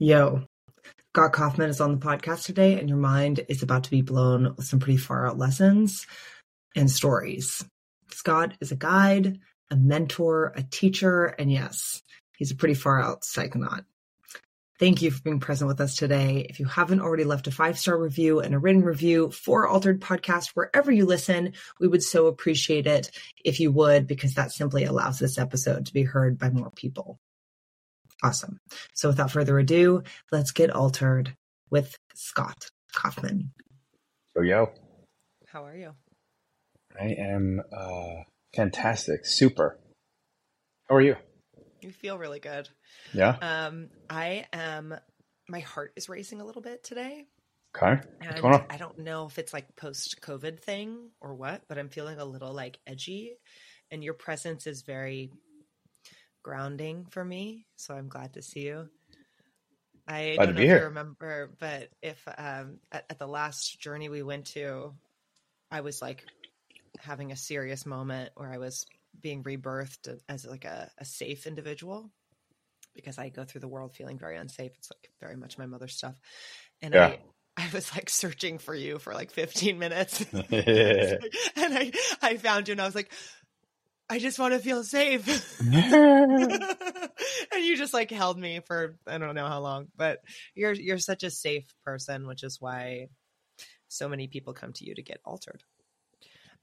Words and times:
Yo, 0.00 0.44
Scott 1.10 1.32
Kaufman 1.32 1.68
is 1.68 1.80
on 1.80 1.98
the 1.98 2.06
podcast 2.06 2.44
today, 2.44 2.78
and 2.78 2.88
your 2.88 2.98
mind 2.98 3.44
is 3.48 3.64
about 3.64 3.82
to 3.82 3.90
be 3.90 4.00
blown 4.00 4.54
with 4.56 4.64
some 4.64 4.78
pretty 4.78 4.96
far 4.96 5.26
out 5.26 5.38
lessons 5.38 6.06
and 6.76 6.88
stories. 6.88 7.64
Scott 8.12 8.54
is 8.60 8.70
a 8.70 8.76
guide, 8.76 9.40
a 9.72 9.76
mentor, 9.76 10.52
a 10.54 10.62
teacher, 10.62 11.24
and 11.24 11.50
yes, 11.50 12.00
he's 12.36 12.52
a 12.52 12.54
pretty 12.54 12.74
far 12.74 13.02
out 13.02 13.22
psychonaut. 13.22 13.86
Thank 14.78 15.02
you 15.02 15.10
for 15.10 15.20
being 15.22 15.40
present 15.40 15.66
with 15.66 15.80
us 15.80 15.96
today. 15.96 16.46
If 16.48 16.60
you 16.60 16.66
haven't 16.66 17.00
already 17.00 17.24
left 17.24 17.48
a 17.48 17.50
five 17.50 17.76
star 17.76 17.98
review 17.98 18.38
and 18.38 18.54
a 18.54 18.58
written 18.60 18.84
review 18.84 19.32
for 19.32 19.66
Altered 19.66 20.00
Podcast 20.00 20.50
wherever 20.54 20.92
you 20.92 21.06
listen, 21.06 21.54
we 21.80 21.88
would 21.88 22.04
so 22.04 22.28
appreciate 22.28 22.86
it 22.86 23.10
if 23.44 23.58
you 23.58 23.72
would, 23.72 24.06
because 24.06 24.34
that 24.34 24.52
simply 24.52 24.84
allows 24.84 25.18
this 25.18 25.38
episode 25.38 25.86
to 25.86 25.92
be 25.92 26.04
heard 26.04 26.38
by 26.38 26.50
more 26.50 26.70
people. 26.70 27.18
Awesome. 28.22 28.58
So 28.94 29.08
without 29.08 29.30
further 29.30 29.58
ado, 29.58 30.02
let's 30.32 30.50
get 30.50 30.70
altered 30.70 31.34
with 31.70 31.96
Scott 32.14 32.70
Kaufman. 32.92 33.52
Yo, 34.34 34.42
yo. 34.42 34.72
How 35.46 35.64
are 35.64 35.76
you? 35.76 35.92
I 37.00 37.14
am 37.18 37.62
uh, 37.72 38.24
fantastic. 38.54 39.24
Super. 39.24 39.78
How 40.88 40.96
are 40.96 41.00
you? 41.00 41.16
You 41.80 41.92
feel 41.92 42.18
really 42.18 42.40
good. 42.40 42.68
Yeah. 43.12 43.36
Um, 43.40 43.88
I 44.10 44.46
am, 44.52 44.94
my 45.48 45.60
heart 45.60 45.92
is 45.96 46.08
racing 46.08 46.40
a 46.40 46.44
little 46.44 46.62
bit 46.62 46.82
today. 46.82 47.26
Okay. 47.76 48.00
What's 48.24 48.40
going 48.40 48.54
on? 48.54 48.64
I 48.68 48.78
don't 48.78 48.98
know 48.98 49.26
if 49.26 49.38
it's 49.38 49.52
like 49.52 49.76
post 49.76 50.20
COVID 50.22 50.58
thing 50.60 51.10
or 51.20 51.34
what, 51.34 51.62
but 51.68 51.78
I'm 51.78 51.88
feeling 51.88 52.18
a 52.18 52.24
little 52.24 52.52
like 52.52 52.78
edgy. 52.86 53.36
And 53.90 54.02
your 54.02 54.14
presence 54.14 54.66
is 54.66 54.82
very 54.82 55.30
grounding 56.48 57.04
for 57.10 57.22
me. 57.22 57.66
So 57.76 57.94
I'm 57.94 58.08
glad 58.08 58.32
to 58.32 58.42
see 58.42 58.60
you. 58.60 58.88
I 60.08 60.36
Glad 60.36 60.46
don't 60.46 60.54
know 60.54 60.60
if 60.62 60.66
here. 60.66 60.78
you 60.78 60.84
remember, 60.84 61.50
but 61.58 61.90
if 62.00 62.26
um, 62.38 62.78
at, 62.90 63.04
at 63.10 63.18
the 63.18 63.26
last 63.26 63.78
journey 63.78 64.08
we 64.08 64.22
went 64.22 64.46
to, 64.46 64.94
I 65.70 65.82
was 65.82 66.00
like 66.00 66.24
having 67.00 67.32
a 67.32 67.36
serious 67.36 67.84
moment 67.84 68.30
where 68.34 68.50
I 68.50 68.56
was 68.56 68.86
being 69.20 69.42
rebirthed 69.42 70.18
as 70.26 70.46
like 70.46 70.64
a, 70.64 70.90
a 70.96 71.04
safe 71.04 71.46
individual 71.46 72.10
because 72.94 73.18
I 73.18 73.28
go 73.28 73.44
through 73.44 73.60
the 73.60 73.68
world 73.68 73.92
feeling 73.92 74.18
very 74.18 74.38
unsafe. 74.38 74.72
It's 74.78 74.90
like 74.90 75.10
very 75.20 75.36
much 75.36 75.58
my 75.58 75.66
mother's 75.66 75.94
stuff. 75.94 76.18
And 76.80 76.94
Yeah. 76.94 77.08
I, 77.08 77.18
I 77.58 77.68
was 77.74 77.94
like 77.94 78.08
searching 78.08 78.56
for 78.56 78.74
you 78.74 78.98
for 78.98 79.12
like 79.12 79.32
15 79.32 79.78
minutes. 79.78 80.24
And 81.56 81.74
I, 81.76 81.92
I 82.22 82.36
found 82.38 82.68
you 82.68 82.72
and 82.72 82.80
I 82.80 82.86
was 82.86 82.94
like, 82.94 83.12
I 84.10 84.18
just 84.18 84.38
want 84.38 84.54
to 84.54 84.60
feel 84.60 84.82
safe. 84.84 85.60
and 85.70 86.64
you 87.64 87.76
just 87.76 87.92
like 87.94 88.10
held 88.10 88.38
me 88.38 88.60
for 88.66 88.96
I 89.06 89.18
don't 89.18 89.34
know 89.34 89.46
how 89.46 89.60
long, 89.60 89.88
but 89.96 90.20
you're 90.54 90.72
you're 90.72 90.98
such 90.98 91.24
a 91.24 91.30
safe 91.30 91.66
person, 91.84 92.26
which 92.26 92.42
is 92.42 92.58
why 92.60 93.08
so 93.88 94.08
many 94.08 94.28
people 94.28 94.52
come 94.54 94.72
to 94.74 94.84
you 94.84 94.94
to 94.94 95.02
get 95.02 95.20
altered. 95.24 95.62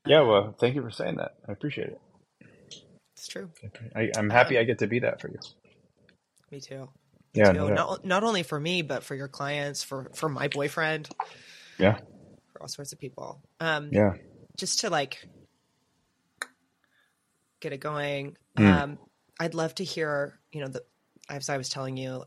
yeah, 0.05 0.21
Um, 0.21 0.27
well, 0.27 0.55
thank 0.59 0.75
you 0.75 0.81
for 0.81 0.91
saying 0.91 1.17
that. 1.17 1.35
I 1.47 1.51
appreciate 1.51 1.89
it. 1.89 2.01
it's 3.15 3.27
true. 3.27 3.49
I, 3.95 4.11
I'm 4.17 4.29
happy 4.29 4.57
I 4.57 4.63
get 4.63 4.79
to 4.79 4.87
be 4.87 4.99
that 4.99 5.21
for 5.21 5.29
you. 5.29 5.39
Me 6.51 6.59
too. 6.59 6.89
Yeah. 7.33 7.51
too. 7.51 7.59
no. 7.59 7.67
Not 7.69 8.05
not 8.05 8.23
only 8.23 8.43
for 8.43 8.59
me, 8.59 8.81
but 8.81 9.03
for 9.03 9.15
your 9.15 9.27
clients, 9.27 9.83
for 9.83 10.09
for 10.15 10.29
my 10.29 10.47
boyfriend, 10.47 11.09
Yeah. 11.77 11.97
for 12.53 12.61
all 12.61 12.67
sorts 12.67 12.93
of 12.93 12.99
people. 12.99 13.41
Um, 13.59 13.89
Yeah. 13.91 14.13
just 14.57 14.79
to 14.81 14.89
like 14.89 15.27
get 17.59 17.73
it 17.73 17.79
going. 17.79 18.37
Mm. 18.57 18.81
Um, 18.83 18.99
I'd 19.39 19.53
love 19.53 19.75
to 19.75 19.83
hear, 19.83 20.39
you 20.51 20.61
know, 20.61 20.67
the 20.67 20.83
as 21.29 21.49
I 21.49 21.57
was 21.57 21.69
telling 21.69 21.97
you, 21.97 22.23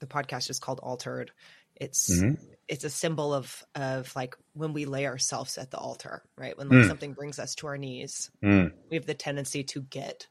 the 0.00 0.06
podcast 0.06 0.48
is 0.50 0.58
called 0.58 0.80
Altered. 0.82 1.30
It's 1.76 2.10
Mhm. 2.10 2.38
it's 2.68 2.84
a 2.84 2.90
symbol 2.90 3.32
of 3.34 3.64
of 3.74 4.14
like 4.16 4.34
when 4.54 4.72
we 4.72 4.84
lay 4.84 5.06
ourselves 5.06 5.58
at 5.58 5.70
the 5.70 5.78
altar, 5.78 6.22
right? 6.36 6.56
When 6.56 6.68
like 6.68 6.84
Mm. 6.84 6.88
something 6.88 7.12
brings 7.14 7.38
us 7.38 7.54
to 7.56 7.66
our 7.68 7.78
knees, 7.78 8.30
Mm. 8.42 8.72
we 8.90 8.96
have 8.96 9.06
the 9.06 9.14
tendency 9.14 9.64
to 9.64 9.82
get 9.82 10.26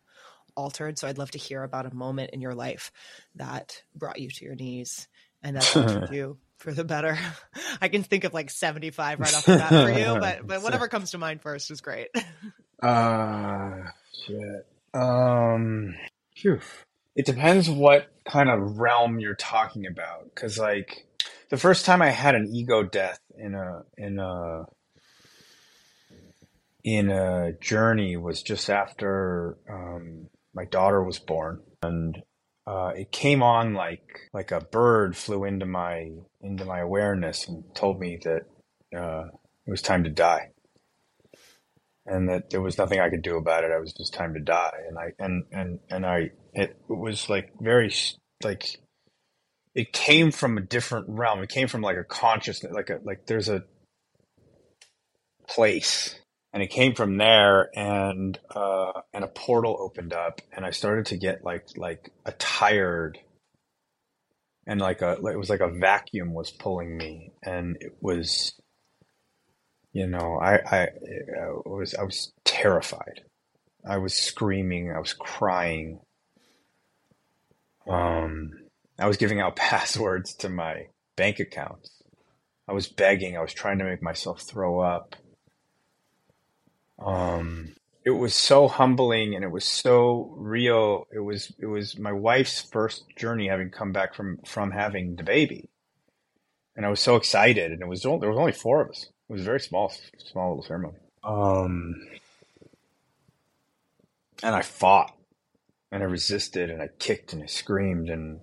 altered. 0.56 0.98
So 1.00 1.08
I'd 1.08 1.18
love 1.18 1.32
to 1.32 1.38
hear 1.38 1.64
about 1.64 1.86
a 1.86 1.94
moment 1.96 2.32
in 2.32 2.42
your 2.42 2.54
life 2.56 2.92
that 3.36 3.84
brought 3.96 4.20
you 4.20 4.30
to 4.30 4.46
your 4.46 4.56
knees 4.56 5.08
and 5.42 5.56
that 5.56 5.76
altered 5.76 6.10
you 6.14 6.38
for 6.58 6.74
the 6.74 6.84
better. 6.84 7.18
I 7.82 7.88
can 7.88 8.04
think 8.04 8.24
of 8.26 8.34
like 8.34 8.50
75 8.50 9.20
right 9.20 9.34
off 9.34 9.46
the 9.46 9.58
bat 9.58 9.70
for 9.70 9.90
you, 9.98 10.06
but 10.20 10.46
but 10.46 10.62
whatever 10.62 10.88
comes 10.88 11.12
to 11.12 11.18
mind 11.18 11.42
first 11.42 11.72
is 11.72 11.82
great. 11.82 12.10
Uh, 12.82 13.84
shit. 14.26 14.68
Um, 14.94 15.96
phew. 16.36 16.60
It 17.16 17.26
depends 17.26 17.70
what 17.70 18.08
kind 18.26 18.50
of 18.50 18.80
realm 18.80 19.20
you're 19.20 19.36
talking 19.36 19.86
about. 19.86 20.34
Cause 20.36 20.58
like 20.58 21.08
the 21.50 21.58
first 21.58 21.86
time 21.86 22.02
I 22.02 22.10
had 22.10 22.36
an 22.36 22.48
ego 22.54 22.84
death 22.84 23.20
in 23.38 23.56
a, 23.56 23.84
in 23.98 24.20
a, 24.20 24.66
in 26.84 27.10
a 27.10 27.54
journey 27.60 28.16
was 28.16 28.42
just 28.42 28.70
after, 28.70 29.58
um, 29.70 30.28
my 30.54 30.66
daughter 30.66 31.04
was 31.04 31.20
born 31.20 31.62
and, 31.82 32.22
uh, 32.66 32.92
it 32.96 33.12
came 33.12 33.42
on 33.42 33.74
like, 33.74 34.30
like 34.34 34.52
a 34.52 34.62
bird 34.62 35.18
flew 35.18 35.44
into 35.44 35.66
my, 35.66 36.12
into 36.42 36.66
my 36.66 36.80
awareness 36.80 37.48
and 37.48 37.64
told 37.76 38.00
me 38.00 38.20
that, 38.24 38.44
uh, 38.98 39.26
it 39.66 39.72
was 39.72 39.82
time 39.82 40.04
to 40.04 40.10
die 40.10 40.52
and 42.10 42.28
that 42.28 42.50
there 42.50 42.62
was 42.62 42.78
nothing 42.78 43.00
I 43.00 43.10
could 43.10 43.22
do 43.22 43.38
about 43.38 43.64
it. 43.64 43.72
I 43.72 43.80
was 43.80 43.94
just 43.94 44.14
time 44.14 44.34
to 44.34 44.40
die. 44.40 44.80
And 44.88 44.98
I, 44.98 45.14
and, 45.20 45.44
and, 45.52 45.80
and 45.90 46.06
I, 46.06 46.32
it 46.54 46.76
was 46.88 47.30
like 47.30 47.52
very, 47.60 47.94
like, 48.44 48.80
it 49.76 49.94
came 49.94 50.32
from 50.32 50.58
a 50.58 50.62
different 50.62 51.06
realm. 51.10 51.44
It 51.44 51.50
came 51.50 51.68
from 51.68 51.82
like 51.82 51.98
a 51.98 52.04
consciousness, 52.04 52.74
like 52.74 52.90
a, 52.90 53.00
like 53.04 53.28
there's 53.28 53.48
a 53.48 53.64
place 55.48 56.16
and 56.52 56.64
it 56.64 56.72
came 56.72 56.96
from 56.96 57.18
there 57.18 57.70
and, 57.78 58.40
uh, 58.56 59.02
and 59.14 59.24
a 59.24 59.28
portal 59.28 59.78
opened 59.80 60.14
up 60.14 60.42
and 60.52 60.66
I 60.66 60.72
started 60.72 61.06
to 61.08 61.18
get 61.18 61.44
like, 61.44 61.68
like 61.78 62.12
a 62.26 62.32
tired 62.32 63.20
and 64.66 64.82
like 64.82 65.04
a, 65.04 65.14
it 65.14 65.38
was 65.38 65.50
like 65.50 65.62
a 65.62 65.70
vacuum 65.70 66.34
was 66.34 66.50
pulling 66.50 66.98
me 66.98 67.34
and 67.44 67.78
it 67.80 67.98
was, 68.02 68.60
you 69.92 70.08
know, 70.08 70.40
I, 70.40 70.56
I, 70.56 70.82
I 70.84 71.50
was, 71.66 71.96
I 71.96 72.04
was 72.04 72.32
terrified. 72.44 73.22
I 73.88 73.98
was 73.98 74.14
screaming. 74.14 74.92
I 74.92 75.00
was 75.00 75.14
crying. 75.14 76.00
Um, 77.88 78.52
I 79.00 79.08
was 79.08 79.18
giving 79.18 79.40
out 79.40 79.56
passwords 79.56 80.36
to 80.36 80.50
my 80.50 80.88
bank 81.16 81.40
accounts. 81.40 81.92
I 82.68 82.74
was 82.74 82.88
begging. 82.88 83.36
I 83.36 83.42
was 83.42 83.54
trying 83.54 83.80
to 83.80 83.86
make 83.86 84.04
myself 84.04 84.42
throw 84.42 84.80
up. 84.80 85.16
Um, 87.04 87.76
it 88.06 88.12
was 88.12 88.36
so 88.36 88.68
humbling 88.68 89.34
and 89.34 89.44
it 89.44 89.52
was 89.52 89.66
so 89.66 90.34
real. 90.38 91.08
It 91.12 91.20
was, 91.20 91.52
it 91.58 91.66
was 91.66 91.98
my 91.98 92.12
wife's 92.12 92.62
first 92.62 93.06
journey 93.18 93.48
having 93.48 93.72
come 93.72 93.92
back 93.92 94.14
from, 94.14 94.38
from 94.46 94.72
having 94.72 95.16
the 95.16 95.24
baby. 95.24 95.70
And 96.76 96.86
I 96.86 96.90
was 96.90 97.00
so 97.00 97.16
excited 97.16 97.72
and 97.72 97.82
it 97.82 97.88
was, 97.88 98.06
only, 98.06 98.20
there 98.20 98.30
was 98.30 98.38
only 98.38 98.52
four 98.52 98.82
of 98.82 98.90
us. 98.92 99.08
It 99.30 99.34
was 99.34 99.42
a 99.42 99.46
very 99.46 99.60
small, 99.60 99.94
small 100.18 100.50
little 100.50 100.64
ceremony. 100.64 100.98
Um, 101.24 102.08
and 104.42 104.56
I 104.56 104.64
fought 104.64 105.16
and 105.92 106.02
I 106.02 106.08
resisted 106.08 106.72
and 106.72 106.82
I 106.82 106.90
kicked 106.98 107.34
and 107.34 107.44
I 107.44 107.46
screamed 107.46 108.10
and 108.10 108.40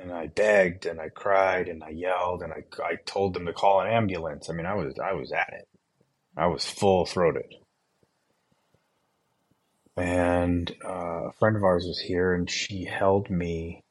and 0.00 0.12
I 0.12 0.26
begged 0.26 0.86
and 0.86 1.00
I 1.00 1.08
cried 1.08 1.68
and 1.68 1.84
I 1.84 1.90
yelled 1.90 2.42
and 2.42 2.52
I 2.52 2.64
I 2.82 2.96
told 3.06 3.34
them 3.34 3.46
to 3.46 3.52
call 3.52 3.80
an 3.80 3.88
ambulance. 3.88 4.50
I 4.50 4.54
mean, 4.54 4.66
I 4.66 4.74
was 4.74 4.94
I 4.98 5.12
was 5.12 5.30
at 5.30 5.52
it. 5.52 5.68
I 6.36 6.46
was 6.46 6.66
full 6.66 7.06
throated. 7.06 7.54
And 9.96 10.74
uh, 10.84 11.28
a 11.28 11.32
friend 11.38 11.56
of 11.56 11.62
ours 11.62 11.84
was 11.86 12.00
here 12.00 12.34
and 12.34 12.50
she 12.50 12.84
held 12.86 13.30
me 13.30 13.84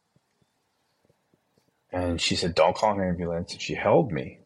and 1.90 2.20
she 2.20 2.36
said, 2.36 2.56
"Don't 2.56 2.75
call 2.75 3.00
an 3.00 3.07
ambulance." 3.07 3.54
And 3.54 3.62
she 3.62 3.75
held 3.75 4.12
me 4.12 4.41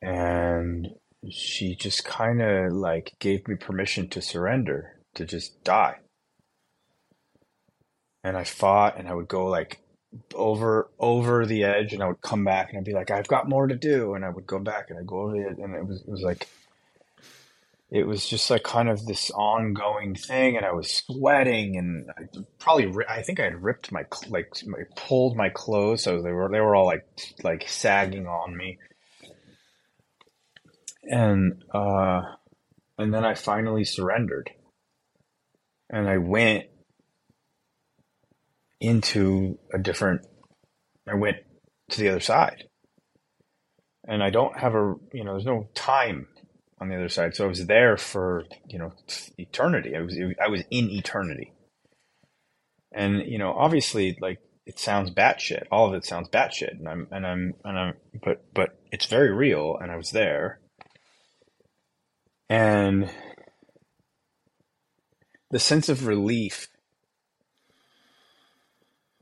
and 0.00 0.88
she 1.30 1.74
just 1.74 2.04
kind 2.04 2.40
of 2.40 2.72
like 2.72 3.14
gave 3.18 3.46
me 3.48 3.56
permission 3.56 4.08
to 4.08 4.22
surrender, 4.22 4.98
to 5.14 5.24
just 5.24 5.62
die. 5.64 5.96
And 8.22 8.36
I 8.36 8.44
fought 8.44 8.98
and 8.98 9.08
I 9.08 9.14
would 9.14 9.28
go 9.28 9.46
like 9.46 9.80
over 10.34 10.88
over 10.98 11.44
the 11.44 11.64
edge 11.64 11.92
and 11.92 12.02
I 12.02 12.08
would 12.08 12.22
come 12.22 12.44
back 12.44 12.70
and 12.70 12.78
I'd 12.78 12.84
be 12.84 12.92
like, 12.92 13.10
I've 13.10 13.28
got 13.28 13.48
more 13.48 13.66
to 13.66 13.76
do 13.76 14.14
and 14.14 14.24
I 14.24 14.30
would 14.30 14.46
go 14.46 14.58
back 14.58 14.90
and 14.90 14.98
I'd 14.98 15.06
go 15.06 15.22
over 15.22 15.36
edge 15.36 15.58
and 15.58 15.74
it 15.74 15.86
was 15.86 16.02
it 16.02 16.08
was 16.08 16.22
like 16.22 16.48
it 17.90 18.06
was 18.06 18.26
just 18.26 18.50
like 18.50 18.64
kind 18.64 18.88
of 18.88 19.06
this 19.06 19.30
ongoing 19.30 20.14
thing 20.14 20.56
and 20.56 20.66
I 20.66 20.72
was 20.72 20.90
sweating 20.90 21.76
and 21.76 22.10
I 22.10 22.24
probably 22.58 23.04
I 23.08 23.22
think 23.22 23.40
I 23.40 23.44
had 23.44 23.62
ripped 23.62 23.90
my 23.92 24.04
like 24.28 24.52
my, 24.66 24.80
pulled 24.94 25.36
my 25.36 25.48
clothes 25.48 26.02
so 26.02 26.20
they 26.20 26.32
were 26.32 26.48
they 26.50 26.60
were 26.60 26.76
all 26.76 26.86
like 26.86 27.06
like 27.42 27.66
sagging 27.66 28.26
on 28.26 28.56
me 28.56 28.78
and 31.08 31.64
uh 31.72 32.22
and 32.98 33.12
then 33.14 33.24
I 33.24 33.34
finally 33.34 33.84
surrendered 33.84 34.50
and 35.90 36.08
I 36.08 36.18
went 36.18 36.66
into 38.80 39.58
a 39.72 39.78
different 39.78 40.22
I 41.08 41.14
went 41.14 41.38
to 41.90 42.00
the 42.00 42.08
other 42.08 42.20
side. 42.20 42.64
And 44.06 44.22
I 44.22 44.30
don't 44.30 44.58
have 44.58 44.74
a, 44.74 44.94
you 45.12 45.24
know, 45.24 45.32
there's 45.32 45.44
no 45.44 45.68
time 45.74 46.28
on 46.80 46.88
the 46.88 46.96
other 46.96 47.08
side. 47.08 47.34
So 47.34 47.44
I 47.44 47.48
was 47.48 47.66
there 47.66 47.96
for, 47.96 48.44
you 48.66 48.78
know, 48.78 48.92
eternity. 49.36 49.96
I 49.96 50.00
was, 50.00 50.18
I 50.42 50.48
was 50.48 50.62
in 50.70 50.90
eternity. 50.90 51.52
And, 52.92 53.22
you 53.26 53.38
know, 53.38 53.52
obviously 53.52 54.16
like 54.20 54.38
it 54.64 54.78
sounds 54.78 55.10
batshit. 55.10 55.64
All 55.70 55.88
of 55.88 55.94
it 55.94 56.06
sounds 56.06 56.28
batshit. 56.28 56.78
And 56.78 56.88
I'm, 56.88 57.08
and 57.10 57.26
I'm, 57.26 57.54
and 57.64 57.78
I'm, 57.78 57.94
but, 58.22 58.44
but 58.54 58.78
it's 58.90 59.06
very 59.06 59.32
real. 59.32 59.76
And 59.80 59.90
I 59.90 59.96
was 59.96 60.10
there. 60.10 60.60
And 62.48 63.10
the 65.50 65.58
sense 65.58 65.88
of 65.88 66.06
relief 66.06 66.68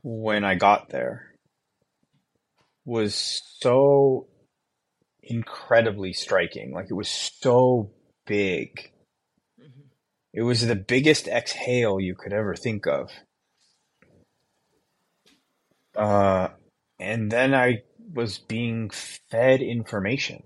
when 0.03 0.43
I 0.43 0.55
got 0.55 0.89
there 0.89 1.33
was 2.85 3.41
so 3.59 4.27
incredibly 5.21 6.13
striking. 6.13 6.71
Like 6.71 6.87
it 6.89 6.93
was 6.93 7.09
so 7.09 7.91
big. 8.25 8.91
Mm-hmm. 9.59 9.81
It 10.33 10.41
was 10.43 10.65
the 10.65 10.75
biggest 10.75 11.27
exhale 11.27 11.99
you 11.99 12.15
could 12.15 12.33
ever 12.33 12.55
think 12.55 12.87
of. 12.87 13.11
Uh, 15.95 16.49
and 16.99 17.29
then 17.29 17.53
I 17.53 17.81
was 18.13 18.37
being 18.37 18.89
fed 18.89 19.61
information 19.61 20.43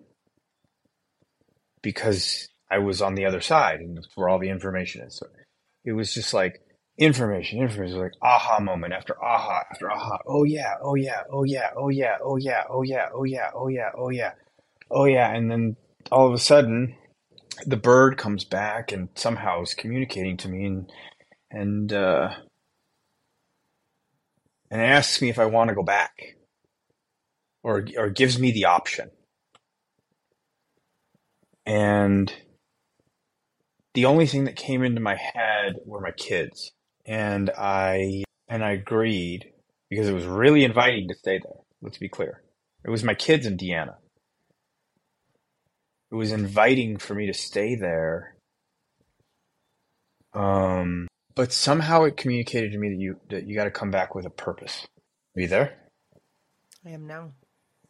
because 1.83 2.47
I 2.71 2.79
was 2.79 3.01
on 3.01 3.15
the 3.15 3.25
other 3.25 3.41
side 3.41 3.81
and 3.81 3.99
where 4.15 4.29
all 4.29 4.39
the 4.39 4.49
information 4.49 5.01
is. 5.01 5.17
So 5.17 5.27
it 5.83 5.91
was 5.91 6.13
just 6.13 6.33
like 6.33 6.61
information, 6.97 7.59
information, 7.59 7.99
like 7.99 8.13
aha 8.21 8.59
moment 8.61 8.93
after 8.93 9.21
aha 9.21 9.63
after 9.69 9.91
aha. 9.91 10.19
Oh 10.25 10.45
yeah, 10.45 10.75
oh 10.81 10.95
yeah, 10.95 11.23
oh 11.31 11.43
yeah, 11.43 11.69
oh 11.75 11.89
yeah, 11.89 12.17
oh 12.23 12.37
yeah, 12.37 12.63
oh 12.69 12.81
yeah, 12.81 13.09
oh 13.13 13.23
yeah, 13.23 13.49
oh 13.53 13.67
yeah, 13.67 13.89
oh 13.97 14.09
yeah, 14.09 14.31
oh 14.89 15.05
yeah. 15.05 15.33
And 15.33 15.51
then 15.51 15.75
all 16.11 16.27
of 16.27 16.33
a 16.33 16.37
sudden, 16.37 16.95
the 17.65 17.77
bird 17.77 18.17
comes 18.17 18.45
back 18.45 18.91
and 18.91 19.09
somehow 19.15 19.61
is 19.61 19.73
communicating 19.73 20.37
to 20.37 20.47
me 20.47 20.65
and 20.65 20.91
and 21.51 21.91
uh, 21.91 22.33
and 24.69 24.81
asks 24.81 25.21
me 25.21 25.29
if 25.29 25.39
I 25.39 25.45
want 25.45 25.67
to 25.69 25.75
go 25.75 25.83
back, 25.83 26.37
or 27.63 27.85
or 27.97 28.09
gives 28.09 28.39
me 28.39 28.51
the 28.51 28.65
option. 28.65 29.11
And 31.65 32.33
the 33.93 34.05
only 34.05 34.25
thing 34.25 34.45
that 34.45 34.55
came 34.55 34.83
into 34.83 35.01
my 35.01 35.15
head 35.15 35.75
were 35.85 36.01
my 36.01 36.11
kids 36.11 36.71
and 37.05 37.49
I 37.57 38.23
and 38.47 38.63
I 38.63 38.71
agreed 38.71 39.51
because 39.89 40.07
it 40.07 40.13
was 40.13 40.25
really 40.25 40.63
inviting 40.63 41.07
to 41.07 41.15
stay 41.15 41.39
there. 41.39 41.57
Let's 41.81 41.97
be 41.97 42.09
clear. 42.09 42.41
It 42.85 42.89
was 42.89 43.03
my 43.03 43.13
kids 43.13 43.45
and 43.45 43.59
Deanna. 43.59 43.95
It 46.11 46.15
was 46.15 46.31
inviting 46.31 46.97
for 46.97 47.15
me 47.15 47.27
to 47.27 47.33
stay 47.33 47.75
there. 47.75 48.35
Um, 50.33 51.07
but 51.35 51.53
somehow 51.53 52.03
it 52.03 52.17
communicated 52.17 52.71
to 52.71 52.77
me 52.77 52.89
that 52.89 52.99
you 52.99 53.19
that 53.29 53.47
you 53.47 53.55
got 53.55 53.65
to 53.65 53.71
come 53.71 53.91
back 53.91 54.15
with 54.15 54.25
a 54.25 54.29
purpose. 54.29 54.85
Are 55.35 55.41
you 55.41 55.47
there? 55.47 55.77
I 56.85 56.89
am 56.89 57.07
now. 57.07 57.31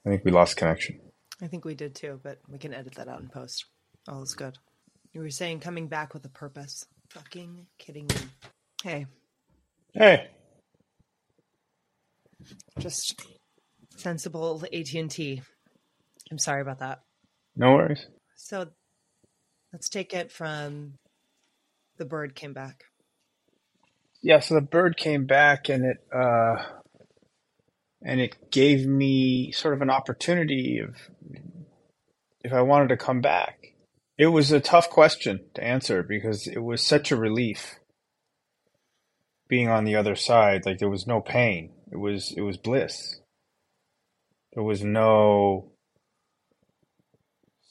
I 0.05 0.09
think 0.09 0.25
we 0.25 0.31
lost 0.31 0.57
connection. 0.57 0.99
I 1.41 1.47
think 1.47 1.65
we 1.65 1.75
did 1.75 1.95
too, 1.95 2.19
but 2.23 2.39
we 2.47 2.57
can 2.57 2.73
edit 2.73 2.95
that 2.95 3.07
out 3.07 3.21
in 3.21 3.29
post. 3.29 3.65
All 4.07 4.21
is 4.21 4.35
good. 4.35 4.57
You 5.13 5.21
were 5.21 5.29
saying 5.29 5.59
coming 5.59 5.87
back 5.87 6.13
with 6.13 6.23
a 6.25 6.29
purpose. 6.29 6.85
Fucking 7.09 7.67
kidding 7.77 8.07
me. 8.07 8.15
Hey. 8.83 9.05
Hey. 9.93 10.29
Just 12.79 13.21
sensible 13.97 14.63
AT&T. 14.73 15.41
I'm 16.31 16.37
sorry 16.39 16.61
about 16.61 16.79
that. 16.79 17.01
No 17.55 17.73
worries. 17.73 18.05
So 18.37 18.67
let's 19.73 19.89
take 19.89 20.13
it 20.13 20.31
from 20.31 20.93
the 21.97 22.05
bird 22.05 22.33
came 22.33 22.53
back. 22.53 22.85
Yeah, 24.23 24.39
so 24.39 24.55
the 24.55 24.61
bird 24.61 24.95
came 24.97 25.25
back 25.25 25.67
and 25.67 25.85
it 25.85 25.97
uh 26.13 26.63
and 28.03 28.19
it 28.19 28.51
gave 28.51 28.87
me 28.87 29.51
sort 29.51 29.73
of 29.73 29.81
an 29.81 29.89
opportunity 29.89 30.79
of 30.79 30.95
if 32.43 32.53
I 32.53 32.61
wanted 32.61 32.89
to 32.89 32.97
come 32.97 33.21
back. 33.21 33.70
It 34.21 34.27
was 34.27 34.51
a 34.51 34.59
tough 34.59 34.87
question 34.91 35.45
to 35.55 35.63
answer 35.63 36.03
because 36.03 36.45
it 36.45 36.59
was 36.59 36.85
such 36.85 37.11
a 37.11 37.15
relief 37.15 37.79
being 39.47 39.67
on 39.67 39.83
the 39.83 39.95
other 39.95 40.15
side, 40.15 40.63
like 40.63 40.77
there 40.77 40.91
was 40.91 41.07
no 41.07 41.21
pain. 41.21 41.71
It 41.91 41.97
was 41.97 42.31
it 42.37 42.41
was 42.41 42.57
bliss. 42.57 43.19
There 44.53 44.61
was 44.61 44.83
no 44.83 45.71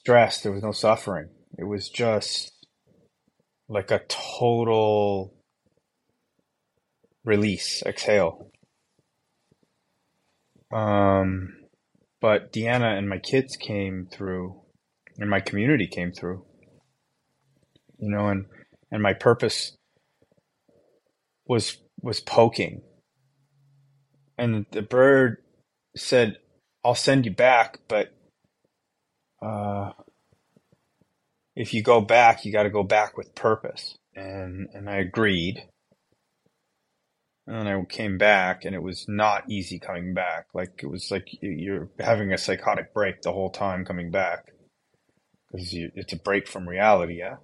stress, 0.00 0.40
there 0.42 0.50
was 0.50 0.64
no 0.64 0.72
suffering. 0.72 1.28
It 1.56 1.68
was 1.68 1.88
just 1.88 2.66
like 3.68 3.92
a 3.92 4.02
total 4.08 5.32
release, 7.24 7.80
exhale. 7.86 8.50
Um 10.72 11.58
but 12.20 12.52
Deanna 12.52 12.98
and 12.98 13.08
my 13.08 13.18
kids 13.18 13.54
came 13.54 14.08
through 14.10 14.59
and 15.20 15.28
my 15.30 15.40
community 15.40 15.86
came 15.86 16.10
through. 16.10 16.44
You 17.98 18.10
know, 18.10 18.28
and 18.28 18.46
and 18.90 19.02
my 19.02 19.12
purpose 19.12 19.76
was 21.46 21.76
was 22.00 22.20
poking, 22.20 22.80
and 24.38 24.64
the 24.72 24.82
bird 24.82 25.36
said, 25.94 26.38
"I'll 26.82 26.94
send 26.94 27.26
you 27.26 27.32
back, 27.32 27.78
but 27.86 28.08
uh, 29.42 29.92
if 31.54 31.74
you 31.74 31.82
go 31.82 32.00
back, 32.00 32.44
you 32.44 32.52
got 32.52 32.62
to 32.62 32.70
go 32.70 32.82
back 32.82 33.18
with 33.18 33.34
purpose." 33.34 33.96
And 34.16 34.68
and 34.72 34.88
I 34.88 34.96
agreed. 34.96 35.64
And 37.46 37.68
I 37.68 37.82
came 37.84 38.16
back, 38.16 38.64
and 38.64 38.76
it 38.76 38.82
was 38.82 39.06
not 39.08 39.50
easy 39.50 39.80
coming 39.80 40.14
back. 40.14 40.46
Like 40.54 40.80
it 40.82 40.86
was 40.86 41.10
like 41.10 41.26
you're 41.42 41.90
having 41.98 42.32
a 42.32 42.38
psychotic 42.38 42.94
break 42.94 43.22
the 43.22 43.32
whole 43.32 43.50
time 43.50 43.84
coming 43.84 44.10
back, 44.10 44.52
because 45.50 45.70
it's 45.72 46.12
a 46.12 46.16
break 46.16 46.48
from 46.48 46.68
reality, 46.68 47.18
yeah. 47.18 47.36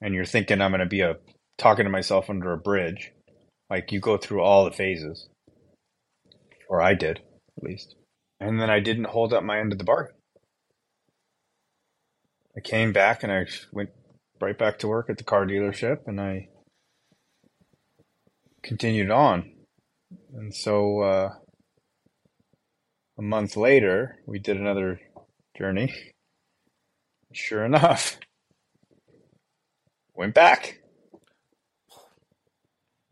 And 0.00 0.14
you're 0.14 0.24
thinking 0.24 0.60
I'm 0.60 0.70
going 0.70 0.80
to 0.80 0.86
be 0.86 1.00
a 1.00 1.16
talking 1.58 1.84
to 1.84 1.90
myself 1.90 2.28
under 2.30 2.52
a 2.52 2.58
bridge. 2.58 3.12
Like 3.70 3.92
you 3.92 4.00
go 4.00 4.16
through 4.16 4.42
all 4.42 4.64
the 4.64 4.70
phases, 4.70 5.28
or 6.68 6.82
I 6.82 6.94
did 6.94 7.20
at 7.56 7.64
least, 7.64 7.96
and 8.40 8.60
then 8.60 8.70
I 8.70 8.80
didn't 8.80 9.06
hold 9.06 9.32
up 9.32 9.42
my 9.42 9.58
end 9.58 9.72
of 9.72 9.78
the 9.78 9.84
bargain. 9.84 10.14
I 12.56 12.60
came 12.60 12.92
back 12.92 13.22
and 13.22 13.32
I 13.32 13.46
went 13.72 13.90
right 14.40 14.56
back 14.56 14.78
to 14.80 14.88
work 14.88 15.08
at 15.10 15.18
the 15.18 15.24
car 15.24 15.46
dealership, 15.46 16.06
and 16.06 16.20
I 16.20 16.48
continued 18.62 19.10
on. 19.10 19.50
And 20.34 20.54
so 20.54 21.00
uh, 21.00 21.30
a 23.18 23.22
month 23.22 23.56
later, 23.56 24.18
we 24.26 24.38
did 24.38 24.56
another 24.56 25.00
journey. 25.56 25.92
Sure 27.34 27.64
enough, 27.64 28.18
went 30.14 30.34
back 30.34 30.80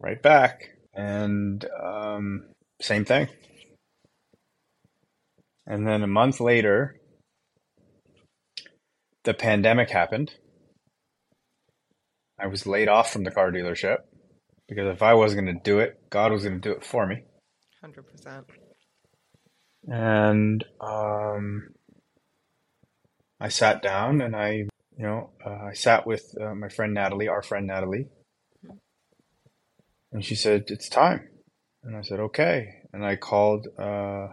right 0.02 0.20
back. 0.20 0.70
And 0.92 1.64
um, 1.82 2.44
same 2.80 3.06
thing. 3.06 3.28
And 5.66 5.86
then 5.86 6.02
a 6.02 6.08
month 6.08 6.40
later, 6.40 6.96
the 9.24 9.32
pandemic 9.32 9.88
happened. 9.90 10.32
I 12.38 12.48
was 12.48 12.66
laid 12.66 12.88
off 12.88 13.12
from 13.12 13.22
the 13.22 13.30
car 13.30 13.52
dealership 13.52 13.98
because 14.68 14.92
if 14.92 15.02
I 15.02 15.14
wasn't 15.14 15.44
going 15.44 15.56
to 15.56 15.62
do 15.62 15.78
it, 15.78 15.98
God 16.10 16.32
was 16.32 16.42
going 16.42 16.60
to 16.60 16.68
do 16.68 16.74
it 16.74 16.84
for 16.84 17.06
me. 17.06 17.22
100%. 17.84 18.44
And 19.88 20.64
um, 20.80 21.68
I 23.42 23.48
sat 23.48 23.82
down 23.82 24.20
and 24.20 24.36
I, 24.36 24.50
you 24.96 25.04
know, 25.04 25.30
uh, 25.44 25.66
I 25.70 25.72
sat 25.72 26.06
with 26.06 26.32
uh, 26.40 26.54
my 26.54 26.68
friend 26.68 26.94
Natalie, 26.94 27.26
our 27.26 27.42
friend 27.42 27.66
Natalie, 27.66 28.06
and 30.12 30.24
she 30.24 30.36
said, 30.36 30.66
It's 30.68 30.88
time. 30.88 31.28
And 31.82 31.96
I 31.96 32.02
said, 32.02 32.20
Okay. 32.20 32.68
And 32.92 33.04
I 33.04 33.16
called 33.16 33.66
uh, 33.76 34.28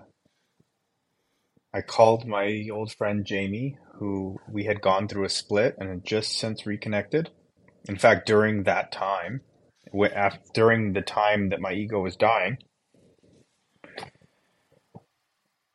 I 1.74 1.82
called 1.82 2.28
my 2.28 2.68
old 2.72 2.94
friend 2.94 3.26
Jamie, 3.26 3.78
who 3.96 4.40
we 4.48 4.66
had 4.66 4.80
gone 4.80 5.08
through 5.08 5.26
a 5.26 5.30
split 5.30 5.76
and 5.80 5.90
had 5.90 6.06
just 6.06 6.34
since 6.34 6.68
reconnected. 6.68 7.32
In 7.88 7.98
fact, 7.98 8.28
during 8.28 8.64
that 8.64 8.92
time, 8.92 9.42
during 10.54 10.94
the 10.94 11.02
time 11.02 11.50
that 11.50 11.62
my 11.62 11.74
ego 11.74 12.00
was 12.00 12.16
dying, 12.16 12.60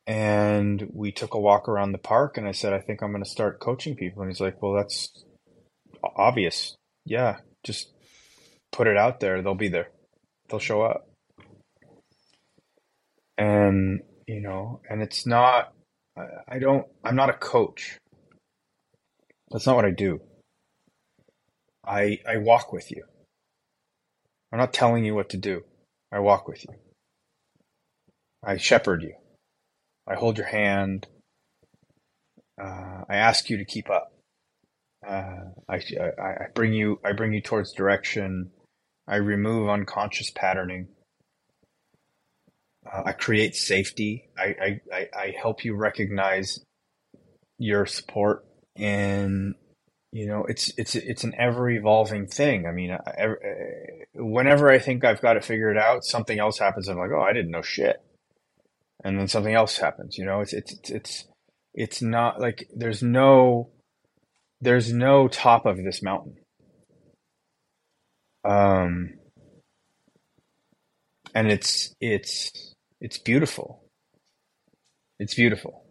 and 0.07 0.89
we 0.93 1.11
took 1.11 1.33
a 1.33 1.39
walk 1.39 1.69
around 1.69 1.91
the 1.91 1.97
park, 1.97 2.37
and 2.37 2.47
I 2.47 2.51
said, 2.51 2.73
I 2.73 2.79
think 2.79 3.01
I'm 3.01 3.11
going 3.11 3.23
to 3.23 3.29
start 3.29 3.59
coaching 3.59 3.95
people. 3.95 4.21
And 4.21 4.31
he's 4.31 4.41
like, 4.41 4.61
Well, 4.61 4.73
that's 4.73 5.25
obvious. 6.15 6.75
Yeah, 7.05 7.37
just 7.63 7.91
put 8.71 8.87
it 8.87 8.97
out 8.97 9.19
there. 9.19 9.41
They'll 9.41 9.55
be 9.55 9.69
there 9.69 9.89
they'll 10.49 10.59
show 10.59 10.81
up. 10.83 11.07
and 13.37 14.01
you 14.27 14.41
know, 14.41 14.81
and 14.89 15.01
it's 15.01 15.25
not. 15.25 15.73
I, 16.17 16.59
don't. 16.59 16.87
I'm 17.03 17.15
not 17.17 17.29
a 17.29 17.33
coach. 17.33 17.97
That's 19.51 19.65
not 19.67 19.75
what 19.75 19.85
I 19.85 19.91
do. 19.91 20.21
I 21.85 22.19
I 22.27 22.37
walk 22.37 22.71
with 22.73 22.91
you. 22.91 23.03
I'm 24.51 24.59
not 24.59 24.73
telling 24.73 25.05
you 25.05 25.13
what 25.15 25.29
to 25.29 25.37
do. 25.37 25.63
I 26.11 26.19
walk 26.19 26.47
with 26.47 26.63
you. 26.63 26.75
I 28.43 28.57
shepherd 28.57 29.03
you. 29.03 29.13
I 30.07 30.15
hold 30.15 30.37
your 30.37 30.47
hand. 30.47 31.07
Uh, 32.61 33.03
I 33.09 33.15
ask 33.15 33.49
you 33.49 33.57
to 33.57 33.65
keep 33.65 33.89
up. 33.89 34.11
Uh, 35.05 35.51
I, 35.69 35.75
I, 35.75 36.21
I 36.21 36.45
bring 36.53 36.73
you 36.73 36.99
I 37.03 37.11
bring 37.11 37.33
you 37.33 37.41
towards 37.41 37.73
direction. 37.73 38.51
I 39.07 39.17
remove 39.17 39.69
unconscious 39.69 40.31
patterning. 40.31 40.87
Uh, 42.91 43.03
I 43.05 43.11
create 43.11 43.55
safety. 43.55 44.29
I, 44.37 44.79
I, 44.91 45.09
I 45.15 45.35
help 45.39 45.63
you 45.63 45.75
recognize 45.75 46.59
your 47.57 47.85
support 47.85 48.45
and 48.75 49.55
you 50.11 50.27
know 50.27 50.43
it's 50.45 50.71
it's 50.77 50.95
it's 50.95 51.23
an 51.23 51.33
ever 51.37 51.69
evolving 51.69 52.27
thing. 52.27 52.65
I 52.65 52.71
mean, 52.71 52.91
I, 52.91 53.27
whenever 54.15 54.69
I 54.69 54.79
think 54.79 55.03
I've 55.03 55.21
got 55.21 55.37
it 55.37 55.43
figured 55.43 55.77
out, 55.77 56.03
something 56.03 56.39
else 56.39 56.59
happens. 56.59 56.87
I'm 56.87 56.97
like, 56.97 57.11
oh, 57.11 57.21
I 57.21 57.33
didn't 57.33 57.51
know 57.51 57.61
shit, 57.61 58.01
and 59.05 59.19
then 59.19 59.27
something 59.27 59.53
else 59.53 59.77
happens. 59.77 60.17
You 60.17 60.25
know, 60.25 60.41
it's 60.41 60.51
it's 60.51 60.89
it's 60.89 61.25
it's 61.75 62.01
not 62.01 62.41
like 62.41 62.67
there's 62.75 63.03
no 63.03 63.69
there's 64.59 64.91
no 64.91 65.27
top 65.27 65.65
of 65.67 65.77
this 65.77 66.01
mountain. 66.01 66.37
Um, 68.43 69.13
and 71.35 71.51
it's 71.51 71.93
it's 72.01 72.73
it's 72.99 73.19
beautiful. 73.19 73.83
It's 75.19 75.35
beautiful. 75.35 75.85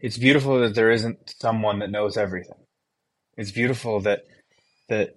It's 0.00 0.18
beautiful 0.18 0.60
that 0.60 0.74
there 0.74 0.90
isn't 0.90 1.34
someone 1.40 1.78
that 1.78 1.90
knows 1.90 2.16
everything. 2.16 2.58
It's 3.36 3.52
beautiful 3.52 4.00
that 4.00 4.22
that 4.88 5.14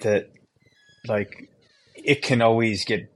that 0.00 0.26
like 1.06 1.48
it 1.94 2.22
can 2.22 2.42
always 2.42 2.84
get 2.84 3.11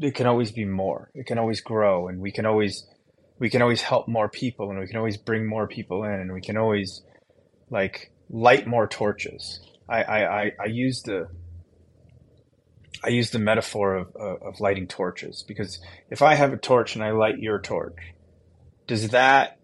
it 0.00 0.14
can 0.14 0.26
always 0.26 0.52
be 0.52 0.64
more. 0.64 1.10
It 1.14 1.26
can 1.26 1.38
always 1.38 1.60
grow 1.60 2.08
and 2.08 2.20
we 2.20 2.32
can 2.32 2.46
always 2.46 2.86
we 3.38 3.50
can 3.50 3.62
always 3.62 3.82
help 3.82 4.06
more 4.08 4.28
people 4.28 4.70
and 4.70 4.78
we 4.78 4.86
can 4.86 4.96
always 4.96 5.16
bring 5.16 5.46
more 5.46 5.66
people 5.66 6.04
in 6.04 6.12
and 6.12 6.32
we 6.32 6.40
can 6.40 6.56
always 6.56 7.02
like 7.70 8.12
light 8.30 8.66
more 8.66 8.86
torches. 8.86 9.60
I 9.88 10.02
I, 10.02 10.42
I, 10.42 10.52
I 10.60 10.66
use 10.66 11.02
the 11.02 11.28
I 13.02 13.08
use 13.08 13.30
the 13.30 13.38
metaphor 13.38 13.96
of, 13.96 14.16
of 14.16 14.60
lighting 14.60 14.86
torches 14.86 15.44
because 15.46 15.80
if 16.10 16.22
I 16.22 16.34
have 16.34 16.52
a 16.52 16.56
torch 16.56 16.94
and 16.94 17.04
I 17.04 17.10
light 17.10 17.38
your 17.38 17.60
torch, 17.60 17.98
does 18.86 19.10
that 19.10 19.58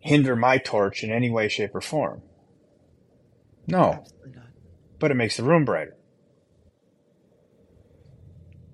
hinder 0.00 0.36
my 0.36 0.58
torch 0.58 1.04
in 1.04 1.10
any 1.10 1.28
way, 1.28 1.48
shape, 1.48 1.74
or 1.74 1.82
form? 1.82 2.22
No. 3.66 4.04
But 4.98 5.10
it 5.10 5.14
makes 5.14 5.36
the 5.36 5.44
room 5.44 5.66
brighter. 5.66 5.97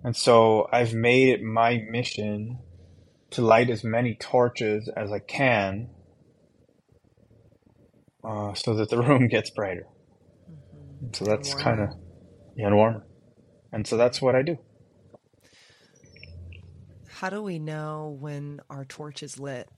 And 0.05 0.15
so 0.15 0.69
I've 0.71 0.93
made 0.93 1.31
it 1.31 1.43
my 1.43 1.83
mission 1.89 2.59
to 3.31 3.43
light 3.43 3.71
as 3.71 3.83
many 3.83 4.15
torches 4.15 4.89
as 4.95 5.11
I 5.11 5.19
can 5.19 5.89
uh, 8.23 8.55
so 8.55 8.75
that 8.75 8.91
the 8.91 8.99
room 9.03 9.29
gets 9.29 9.51
brighter. 9.51 9.87
Mm-hmm. 10.49 11.07
So 11.15 11.25
that's 11.25 11.55
kind 11.55 11.81
of 11.81 11.89
and 12.57 12.77
warmer. 12.77 13.05
And 13.73 13.87
so 13.87 13.97
that's 13.97 14.23
what 14.23 14.35
I 14.35 14.43
do. 14.43 14.59
How 17.09 17.31
do 17.31 17.43
we 17.43 17.59
know 17.59 18.17
when 18.21 18.61
our 18.71 18.85
torch 18.85 19.23
is 19.23 19.41
lit? 19.41 19.69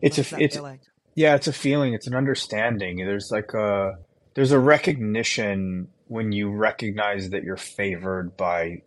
It's 0.00 0.18
a 0.18 0.42
it's 0.42 0.58
like? 0.58 0.80
yeah, 1.14 1.34
it's 1.34 1.46
a 1.46 1.52
feeling, 1.52 1.94
it's 1.94 2.06
an 2.06 2.14
understanding. 2.14 2.96
There's 2.98 3.30
like 3.30 3.52
a 3.54 3.98
there's 4.34 4.52
a 4.52 4.58
recognition 4.58 5.88
when 6.06 6.32
you 6.32 6.50
recognize 6.50 7.30
that 7.30 7.44
you're 7.44 7.56
favored 7.56 8.36
by 8.36 8.82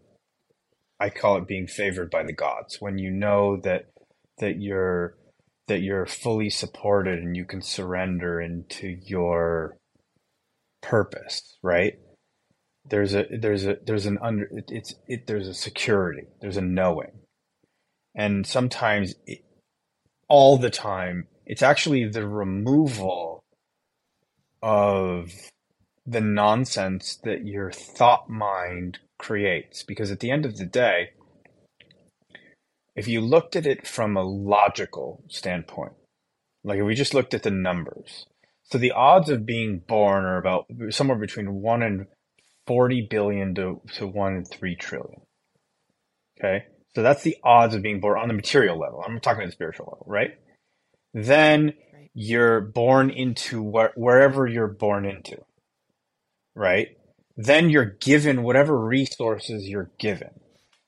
I 1.00 1.10
call 1.10 1.38
it 1.38 1.48
being 1.48 1.68
favored 1.68 2.10
by 2.10 2.24
the 2.24 2.34
gods. 2.34 2.78
When 2.80 2.98
you 2.98 3.12
know 3.12 3.58
that 3.58 3.86
that 4.40 4.60
you're 4.60 5.16
that 5.68 5.82
you're 5.82 6.06
fully 6.06 6.50
supported 6.50 7.20
and 7.20 7.36
you 7.36 7.46
can 7.46 7.62
surrender 7.62 8.40
into 8.42 8.98
your 9.04 9.78
purpose, 10.82 11.58
right? 11.62 12.00
there's 12.90 13.14
a 13.14 13.26
there's 13.30 13.66
a 13.66 13.78
there's 13.86 14.06
an 14.06 14.18
under 14.22 14.46
it, 14.46 14.66
it's 14.70 14.96
it 15.08 15.28
there's 15.28 15.48
a 15.48 15.54
security 15.54 16.24
there's 16.42 16.58
a 16.58 16.62
knowing 16.62 17.12
and 18.16 18.46
sometimes 18.46 19.16
it, 19.26 19.44
all 20.30 20.58
the 20.58 20.70
time 20.70 21.28
it's 21.46 21.62
actually 21.62 22.08
the 22.08 22.28
removal 22.28 23.44
of 24.62 25.32
the 26.06 26.22
nonsense 26.22 27.18
that 27.24 27.46
your 27.46 27.72
thought 27.72 28.30
mind 28.30 29.00
creates 29.18 29.84
because 29.84 30.12
at 30.12 30.20
the 30.20 30.32
end 30.32 30.46
of 30.46 30.58
the 30.58 30.66
day 30.66 31.12
if 32.96 33.08
you 33.08 33.22
looked 33.22 33.56
at 33.56 33.66
it 33.66 33.88
from 33.88 34.16
a 34.16 34.24
logical 34.24 35.24
standpoint 35.28 35.94
like 36.64 36.80
if 36.80 36.86
we 36.86 36.96
just 36.96 37.14
looked 37.14 37.34
at 37.34 37.44
the 37.44 37.52
numbers 37.52 38.26
so 38.70 38.78
the 38.78 38.92
odds 38.92 39.30
of 39.30 39.46
being 39.46 39.80
born 39.88 40.26
are 40.26 40.38
about 40.38 40.66
somewhere 40.90 41.18
between 41.18 41.62
1 41.62 41.82
and 41.84 42.08
40 42.68 43.08
billion 43.10 43.56
to, 43.56 43.82
to 43.94 44.08
1 44.08 44.36
in 44.36 44.46
3 44.46 44.76
trillion. 44.76 45.22
Okay. 46.38 46.66
So 46.94 47.02
that's 47.02 47.24
the 47.24 47.38
odds 47.44 47.76
of 47.76 47.82
being 47.82 48.02
born 48.02 48.20
on 48.20 48.28
the 48.28 48.34
material 48.34 48.78
level. 48.78 49.02
I'm 49.06 49.20
talking 49.22 49.40
about 49.40 49.48
the 49.48 49.54
spiritual 49.54 49.86
level, 49.86 50.06
right? 50.08 50.32
Then 51.14 51.74
you're 52.14 52.60
born 52.60 53.10
into 53.10 53.64
wh- 53.64 53.98
wherever 53.98 54.46
you're 54.46 54.68
born 54.68 55.06
into, 55.06 55.38
right? 56.54 56.90
Then 57.38 57.70
you're 57.70 57.86
given 57.86 58.44
whatever 58.44 58.78
resources 58.78 59.70
you're 59.70 59.92
given. 60.00 60.32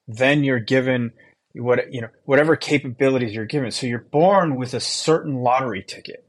Then 0.08 0.44
you're 0.44 0.60
given 0.60 1.14
what, 1.54 1.94
you 1.94 2.02
know, 2.02 2.10
whatever 2.26 2.56
capabilities 2.56 3.34
you're 3.34 3.46
given. 3.46 3.72
So 3.72 3.88
you're 3.88 4.00
born 4.00 4.56
with 4.56 4.74
a 4.74 4.80
certain 4.80 5.36
lottery 5.36 5.84
ticket 5.84 6.26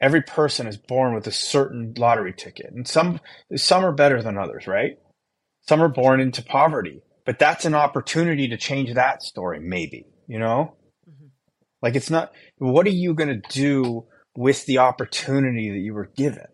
every 0.00 0.22
person 0.22 0.66
is 0.66 0.76
born 0.76 1.14
with 1.14 1.26
a 1.26 1.32
certain 1.32 1.94
lottery 1.96 2.32
ticket 2.32 2.72
and 2.72 2.86
some 2.86 3.20
some 3.56 3.84
are 3.84 3.92
better 3.92 4.22
than 4.22 4.38
others 4.38 4.66
right 4.66 4.98
some 5.62 5.82
are 5.82 5.88
born 5.88 6.20
into 6.20 6.42
poverty 6.42 7.02
but 7.24 7.38
that's 7.38 7.64
an 7.64 7.74
opportunity 7.74 8.48
to 8.48 8.56
change 8.56 8.92
that 8.94 9.22
story 9.22 9.60
maybe 9.60 10.06
you 10.26 10.38
know 10.38 10.76
mm-hmm. 11.08 11.26
like 11.82 11.94
it's 11.94 12.10
not 12.10 12.32
what 12.58 12.86
are 12.86 12.90
you 12.90 13.14
going 13.14 13.28
to 13.28 13.48
do 13.50 14.06
with 14.36 14.64
the 14.66 14.78
opportunity 14.78 15.70
that 15.70 15.78
you 15.78 15.94
were 15.94 16.10
given 16.16 16.46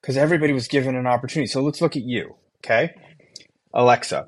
because 0.00 0.16
everybody 0.16 0.52
was 0.52 0.68
given 0.68 0.96
an 0.96 1.06
opportunity. 1.06 1.46
So 1.46 1.62
let's 1.62 1.80
look 1.80 1.96
at 1.96 2.02
you 2.02 2.36
okay? 2.64 2.94
Alexa. 3.74 4.26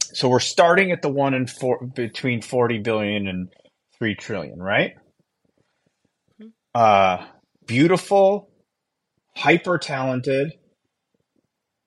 So 0.00 0.28
we're 0.28 0.40
starting 0.40 0.92
at 0.92 1.02
the 1.02 1.08
one 1.08 1.34
and 1.34 1.48
four 1.50 1.84
between 1.86 2.42
40 2.42 2.78
billion 2.78 3.26
and 3.28 3.48
3 3.98 4.14
trillion 4.14 4.58
right? 4.58 4.92
Uh, 6.74 7.26
beautiful, 7.66 8.50
hyper 9.34 9.78
talented, 9.78 10.52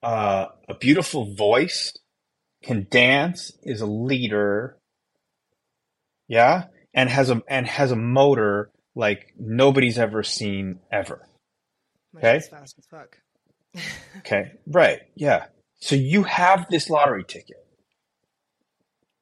uh, 0.02 0.48
a 0.68 0.74
beautiful 0.76 1.36
voice, 1.36 1.94
can 2.64 2.88
dance, 2.90 3.52
is 3.64 3.82
a 3.82 3.86
leader, 3.86 4.78
yeah, 6.28 6.66
and 6.94 7.10
has 7.10 7.30
a 7.30 7.42
and 7.48 7.68
has 7.68 7.92
a 7.92 7.96
motor 7.96 8.72
like 8.96 9.34
nobody's 9.40 10.00
ever 10.00 10.24
seen 10.24 10.80
ever. 10.92 11.29
Okay, 12.18 12.40
fast 12.40 12.78
as 12.78 12.86
fuck. 12.86 13.18
okay, 14.18 14.52
right, 14.68 15.00
yeah. 15.16 15.46
So 15.80 15.96
you 15.96 16.24
have 16.24 16.68
this 16.70 16.90
lottery 16.90 17.24
ticket. 17.24 17.66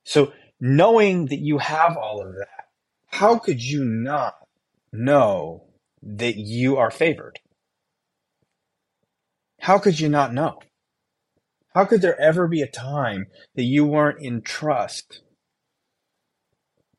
So 0.04 0.34
knowing 0.60 1.28
that 1.28 1.40
you 1.40 1.58
have 1.60 1.98
all 1.98 2.22
of 2.22 2.34
that, 2.34 2.68
how 3.08 3.38
could 3.38 3.62
you 3.62 3.84
not 3.84 4.36
know 4.92 5.64
that 6.02 6.38
you 6.38 6.78
are 6.78 6.92
favored? 6.92 7.40
How 9.60 9.80
could 9.80 10.00
you 10.00 10.10
not 10.10 10.34
know? 10.34 10.60
How 11.74 11.86
could 11.86 12.02
there 12.02 12.20
ever 12.20 12.48
be 12.48 12.62
a 12.62 12.68
time 12.68 13.28
that 13.56 13.64
you 13.64 13.86
weren't 13.86 14.22
in 14.22 14.42
trust 14.42 15.22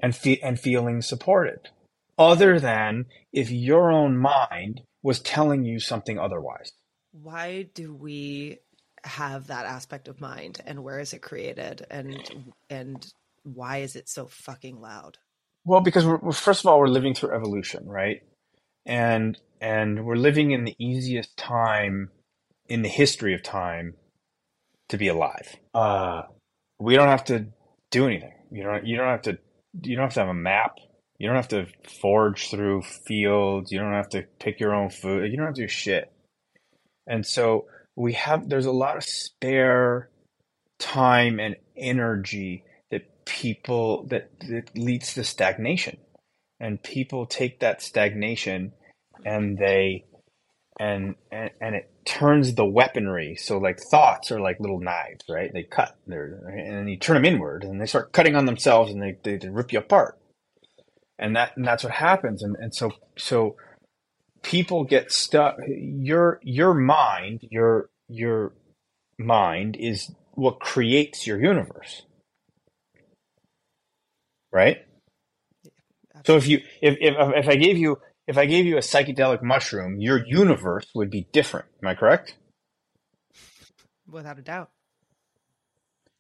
and, 0.01 0.15
fe- 0.15 0.41
and 0.43 0.59
feeling 0.59 1.03
supported? 1.03 1.71
Other 2.17 2.61
than 2.61 3.07
if 3.33 3.51
your 3.51 3.91
own 3.91 4.17
mind 4.17 4.83
was 5.03 5.21
telling 5.21 5.65
you 5.65 5.81
something 5.81 6.19
otherwise. 6.19 6.73
Why 7.13 7.69
do 7.75 7.95
we 7.95 8.59
have 9.05 9.47
that 9.47 9.65
aspect 9.65 10.09
of 10.09 10.21
mind 10.21 10.61
and 10.67 10.83
where 10.83 10.99
is 10.99 11.13
it 11.13 11.23
created 11.23 11.87
and 11.91 12.53
and 12.69 13.07
why 13.45 13.79
is 13.79 13.97
it 13.97 14.09
so 14.09 14.27
fucking 14.27 14.81
loud? 14.81 15.19
Well, 15.65 15.81
because 15.81 16.05
we're, 16.05 16.33
first 16.33 16.61
of 16.61 16.67
all, 16.67 16.79
we're 16.79 16.89
living 16.89 17.15
through 17.15 17.35
evolution, 17.35 17.87
right? 17.87 18.23
And 18.87 19.39
and 19.61 20.05
we're 20.05 20.17
living 20.17 20.53
in 20.53 20.65
the 20.65 20.77
easiest 20.79 21.37
time 21.37 22.11
in 22.69 22.83
the 22.83 22.89
history 22.89 23.35
of 23.35 23.43
time 23.43 23.95
to 24.89 24.97
be 24.97 25.09
alive. 25.09 25.57
Uh, 25.75 26.23
we 26.79 26.95
don't 26.95 27.09
have 27.09 27.25
to 27.27 27.47
do 27.91 28.07
anything. 28.07 28.33
You 28.51 28.63
don't 28.63 28.87
you 28.87 28.97
don't 28.97 29.09
have 29.09 29.23
to 29.23 29.39
you 29.83 29.97
don't 29.97 30.05
have 30.05 30.15
to 30.15 30.21
have 30.21 30.29
a 30.29 30.35
map. 30.35 30.77
You 31.19 31.27
don't 31.29 31.37
have 31.37 31.49
to 31.49 31.67
forge 32.01 32.51
through 32.51 32.83
fields. 32.83 33.73
You 33.73 33.79
don't 33.79 33.93
have 33.93 34.11
to 34.11 34.25
pick 34.39 34.61
your 34.61 34.75
own 34.75 34.91
food. 34.91 35.31
You 35.31 35.37
don't 35.37 35.47
have 35.47 35.55
to 35.57 35.63
do 35.63 35.69
shit. 35.69 36.13
And 37.07 37.27
so 37.27 37.67
we 37.97 38.13
have 38.15 38.49
there's 38.49 38.67
a 38.67 38.73
lot 38.73 38.97
of 38.97 39.05
spare 39.05 40.11
time 40.79 41.41
and 41.41 41.57
energy 41.77 42.65
that 42.91 43.25
people 43.25 44.05
that, 44.09 44.31
that 44.49 44.77
leads 44.77 45.15
to 45.15 45.25
stagnation. 45.25 45.99
And 46.61 46.83
people 46.83 47.27
take 47.27 47.61
that 47.61 47.83
stagnation 47.83 48.73
and 49.25 49.59
they 49.59 50.05
and, 50.81 51.17
and 51.33 51.51
and 51.61 51.75
it 51.75 51.91
turns 52.05 52.55
the 52.55 52.65
weaponry. 52.65 53.37
So 53.37 53.59
like 53.59 53.81
thoughts 53.81 54.31
are 54.31 54.41
like 54.41 54.61
little 54.61 54.81
knives, 54.81 55.25
right? 55.29 55.53
They 55.53 55.65
cut, 55.65 55.97
They're, 56.07 56.41
and 56.49 56.89
you 56.89 56.97
turn 56.97 57.15
them 57.15 57.25
inward, 57.25 57.65
and 57.65 57.81
they 57.81 57.87
start 57.87 58.13
cutting 58.13 58.37
on 58.37 58.47
themselves, 58.47 58.91
and 58.93 59.03
they, 59.03 59.19
they, 59.23 59.37
they 59.37 59.49
rip 59.49 59.73
you 59.73 59.81
apart. 59.81 60.18
And 61.19 61.37
that 61.37 61.57
and 61.57 61.67
that's 61.67 61.85
what 61.85 61.93
happens. 61.93 62.43
And 62.43 62.57
and 62.57 62.75
so 62.75 62.93
so 63.17 63.57
people 64.43 64.85
get 64.85 65.13
stuck. 65.13 65.57
Your 65.67 66.41
your 66.43 66.75
mind, 66.75 67.41
your 67.51 67.91
your 68.09 68.55
mind 69.19 69.77
is 69.79 70.13
what 70.33 70.61
creates 70.61 71.27
your 71.27 71.41
universe, 71.41 72.03
right? 74.53 74.79
So 76.27 76.37
if 76.37 76.47
you 76.47 76.61
if, 76.81 76.97
if 77.01 77.15
if 77.19 77.49
I 77.49 77.57
gave 77.57 77.79
you 77.79 77.99
if 78.27 78.39
I 78.39 78.47
gave 78.47 78.67
you 78.67 78.77
a 78.77 78.81
psychedelic 78.81 79.43
mushroom, 79.43 80.01
your 80.01 80.25
universe 80.27 80.87
would 80.95 81.11
be 81.11 81.27
different. 81.33 81.67
Am 81.83 81.89
I 81.89 81.95
correct? 81.95 82.37
Without 84.07 84.39
a 84.39 84.43
doubt. 84.43 84.71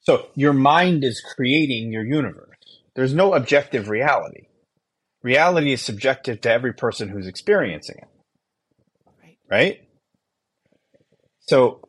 So 0.00 0.28
your 0.34 0.54
mind 0.54 1.04
is 1.04 1.20
creating 1.20 1.92
your 1.92 2.04
universe. 2.04 2.56
There's 2.94 3.14
no 3.14 3.34
objective 3.34 3.88
reality. 3.90 4.46
Reality 5.28 5.74
is 5.74 5.82
subjective 5.82 6.40
to 6.40 6.50
every 6.50 6.72
person 6.72 7.10
who's 7.10 7.26
experiencing 7.26 7.96
it. 7.98 8.08
Right. 9.22 9.36
Right? 9.50 9.88
So 11.40 11.82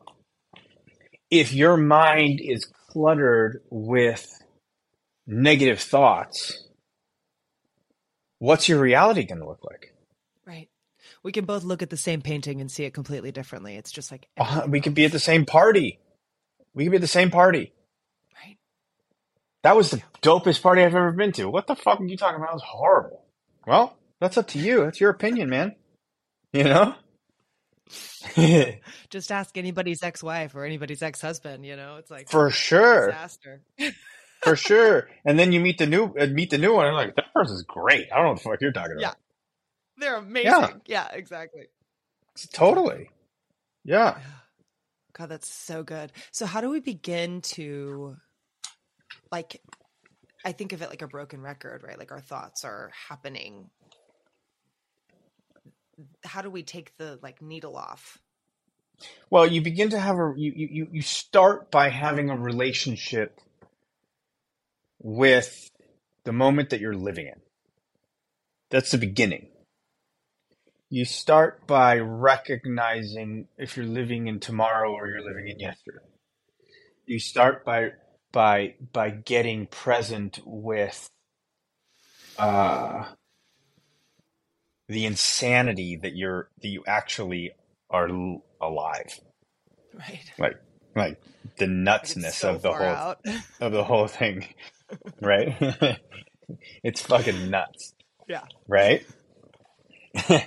if 1.30 1.54
your 1.54 1.78
mind 1.78 2.40
is 2.42 2.66
cluttered 2.90 3.62
with 3.70 4.28
negative 5.26 5.80
thoughts, 5.80 6.68
what's 8.40 8.68
your 8.68 8.78
reality 8.78 9.24
going 9.24 9.40
to 9.40 9.48
look 9.48 9.64
like? 9.64 9.94
Right. 10.44 10.68
We 11.22 11.32
can 11.32 11.46
both 11.46 11.64
look 11.64 11.80
at 11.80 11.88
the 11.88 11.96
same 11.96 12.20
painting 12.20 12.60
and 12.60 12.70
see 12.70 12.84
it 12.84 12.92
completely 12.92 13.32
differently. 13.32 13.76
It's 13.76 13.90
just 13.90 14.10
like 14.10 14.28
uh, 14.36 14.66
we 14.68 14.82
could 14.82 14.94
be 14.94 15.06
at 15.06 15.12
the 15.12 15.18
same 15.18 15.46
party. 15.46 15.98
We 16.74 16.84
could 16.84 16.90
be 16.90 16.96
at 16.96 17.00
the 17.00 17.06
same 17.06 17.30
party. 17.30 17.72
Right. 18.44 18.58
That 19.62 19.76
was 19.76 19.92
the 19.92 20.02
dopest 20.20 20.60
party 20.60 20.82
I've 20.82 20.94
ever 20.94 21.12
been 21.12 21.32
to. 21.32 21.48
What 21.48 21.66
the 21.68 21.74
fuck 21.74 22.02
are 22.02 22.04
you 22.04 22.18
talking 22.18 22.36
about? 22.36 22.50
It 22.50 22.56
was 22.56 22.64
horrible. 22.66 23.24
Well, 23.70 23.96
that's 24.20 24.36
up 24.36 24.48
to 24.48 24.58
you. 24.58 24.82
That's 24.84 25.00
your 25.00 25.10
opinion, 25.10 25.48
man. 25.48 25.76
You 26.52 26.64
know? 26.64 26.94
just 29.10 29.30
ask 29.30 29.56
anybody's 29.56 30.02
ex-wife 30.02 30.56
or 30.56 30.64
anybody's 30.64 31.02
ex-husband, 31.02 31.64
you 31.64 31.76
know? 31.76 31.94
It's 31.98 32.10
like 32.10 32.28
For 32.28 32.50
sure. 32.50 33.06
Disaster. 33.06 33.62
For 34.42 34.56
sure. 34.56 35.08
And 35.24 35.38
then 35.38 35.52
you 35.52 35.60
meet 35.60 35.78
the 35.78 35.86
new 35.86 36.06
uh, 36.18 36.26
meet 36.26 36.50
the 36.50 36.58
new 36.58 36.74
one 36.74 36.86
and 36.86 36.96
like 36.96 37.14
that 37.14 37.32
person's 37.32 37.62
great. 37.62 38.08
I 38.10 38.16
don't 38.16 38.24
know 38.24 38.30
what 38.30 38.42
the 38.42 38.48
fuck 38.48 38.60
you're 38.60 38.72
talking 38.72 38.96
about. 38.98 39.02
Yeah. 39.02 39.12
They're 39.98 40.16
amazing. 40.16 40.50
Yeah, 40.50 40.68
yeah 40.86 41.08
exactly. 41.12 41.66
Totally. 42.52 43.08
Yeah. 43.84 44.18
God, 45.12 45.28
that's 45.28 45.48
so 45.48 45.84
good. 45.84 46.10
So 46.32 46.44
how 46.44 46.60
do 46.60 46.70
we 46.70 46.80
begin 46.80 47.40
to 47.42 48.16
like 49.30 49.62
I 50.44 50.52
think 50.52 50.72
of 50.72 50.82
it 50.82 50.90
like 50.90 51.02
a 51.02 51.08
broken 51.08 51.40
record, 51.42 51.82
right? 51.82 51.98
Like 51.98 52.12
our 52.12 52.20
thoughts 52.20 52.64
are 52.64 52.90
happening. 53.08 53.70
How 56.24 56.42
do 56.42 56.50
we 56.50 56.62
take 56.62 56.96
the 56.96 57.18
like 57.22 57.42
needle 57.42 57.76
off? 57.76 58.18
Well, 59.30 59.46
you 59.46 59.62
begin 59.62 59.90
to 59.90 59.98
have 59.98 60.16
a 60.16 60.32
you 60.36 60.52
you 60.54 60.88
you 60.92 61.02
start 61.02 61.70
by 61.70 61.88
having 61.88 62.30
a 62.30 62.36
relationship 62.36 63.40
with 64.98 65.70
the 66.24 66.32
moment 66.32 66.70
that 66.70 66.80
you're 66.80 66.94
living 66.94 67.26
in. 67.26 67.40
That's 68.70 68.90
the 68.90 68.98
beginning. 68.98 69.48
You 70.90 71.04
start 71.04 71.66
by 71.66 71.98
recognizing 71.98 73.46
if 73.56 73.76
you're 73.76 73.86
living 73.86 74.26
in 74.26 74.40
tomorrow 74.40 74.92
or 74.92 75.08
you're 75.08 75.24
living 75.24 75.48
in 75.48 75.58
yesterday. 75.60 76.04
You 77.06 77.18
start 77.18 77.64
by 77.64 77.90
by 78.32 78.74
by 78.92 79.10
getting 79.10 79.66
present 79.66 80.40
with 80.44 81.08
uh, 82.38 83.04
the 84.88 85.06
insanity 85.06 85.96
that 85.96 86.16
you're 86.16 86.48
that 86.62 86.68
you 86.68 86.82
actually 86.86 87.52
are 87.90 88.08
alive. 88.60 89.20
Right. 89.94 90.20
Like 90.38 90.56
like 90.94 91.22
the 91.58 91.66
nutsness 91.66 92.32
so 92.32 92.54
of 92.54 92.62
the 92.62 92.72
whole 92.72 92.86
out. 92.86 93.20
of 93.60 93.72
the 93.72 93.84
whole 93.84 94.08
thing. 94.08 94.46
right? 95.20 95.56
it's 96.82 97.02
fucking 97.02 97.50
nuts. 97.50 97.94
Yeah. 98.28 98.44
Right? 98.66 99.04
and, 100.28 100.42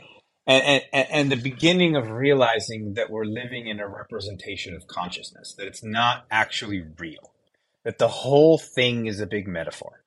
and 0.47 0.83
and 0.91 1.31
the 1.31 1.37
beginning 1.41 1.95
of 1.95 2.09
realizing 2.09 2.95
that 2.95 3.09
we're 3.09 3.25
living 3.25 3.67
in 3.67 3.79
a 3.79 3.87
representation 3.87 4.75
of 4.75 4.87
consciousness, 4.87 5.53
that 5.57 5.67
it's 5.67 5.83
not 5.83 6.25
actually 6.29 6.83
real 6.97 7.32
that 7.83 7.97
the 7.97 8.07
whole 8.07 8.57
thing 8.57 9.05
is 9.05 9.19
a 9.19 9.27
big 9.27 9.47
metaphor. 9.47 10.03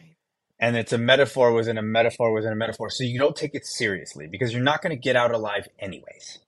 Right. 0.00 0.16
And 0.58 0.76
it's 0.76 0.92
a 0.92 0.98
metaphor 0.98 1.52
within 1.52 1.78
a 1.78 1.82
metaphor 1.82 2.32
within 2.32 2.52
a 2.52 2.56
metaphor. 2.56 2.90
So 2.90 3.04
you 3.04 3.18
don't 3.18 3.36
take 3.36 3.54
it 3.54 3.66
seriously 3.66 4.26
because 4.26 4.52
you're 4.52 4.62
not 4.62 4.82
going 4.82 4.96
to 4.96 5.00
get 5.00 5.16
out 5.16 5.32
alive 5.32 5.68
anyways. 5.78 6.38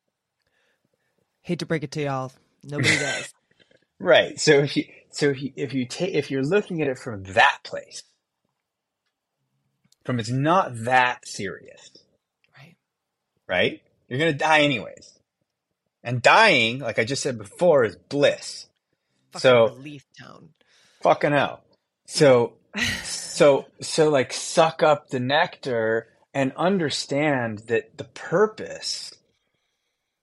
Hate 1.42 1.58
to 1.58 1.66
break 1.66 1.82
it 1.82 1.90
to 1.92 2.02
y'all. 2.02 2.32
Nobody 2.62 2.96
does. 2.96 3.34
right. 3.98 4.38
So 4.38 4.52
if 4.52 4.76
you 4.76 4.84
so 5.10 5.30
if 5.30 5.42
you 5.42 5.52
if 5.56 5.74
you 5.74 5.86
take 5.86 6.14
if 6.14 6.30
you're 6.30 6.44
looking 6.44 6.82
at 6.82 6.88
it 6.88 6.98
from 6.98 7.24
that 7.24 7.58
place, 7.64 8.02
from 10.04 10.20
it's 10.20 10.30
not 10.30 10.84
that 10.84 11.26
serious. 11.26 11.90
Right. 12.56 12.76
Right? 13.48 13.82
You're 14.08 14.18
gonna 14.18 14.32
die 14.34 14.60
anyways. 14.60 15.18
And 16.02 16.22
dying, 16.22 16.78
like 16.78 16.98
I 16.98 17.04
just 17.04 17.22
said 17.22 17.38
before, 17.38 17.84
is 17.84 17.96
bliss. 17.96 18.66
Fucking 19.32 19.40
so 19.40 19.74
relief 19.74 20.04
tone 20.18 20.50
fucking 21.02 21.32
hell. 21.32 21.62
So, 22.06 22.54
so, 23.02 23.66
so 23.80 24.10
like 24.10 24.32
suck 24.32 24.82
up 24.82 25.08
the 25.08 25.20
nectar 25.20 26.08
and 26.34 26.52
understand 26.56 27.60
that 27.66 27.96
the 27.98 28.04
purpose 28.04 29.12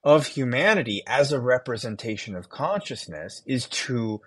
of 0.03 0.27
humanity 0.27 1.03
as 1.05 1.31
a 1.31 1.39
representation 1.39 2.35
of 2.35 2.49
consciousness 2.49 3.41
is 3.45 3.65
to 3.67 4.21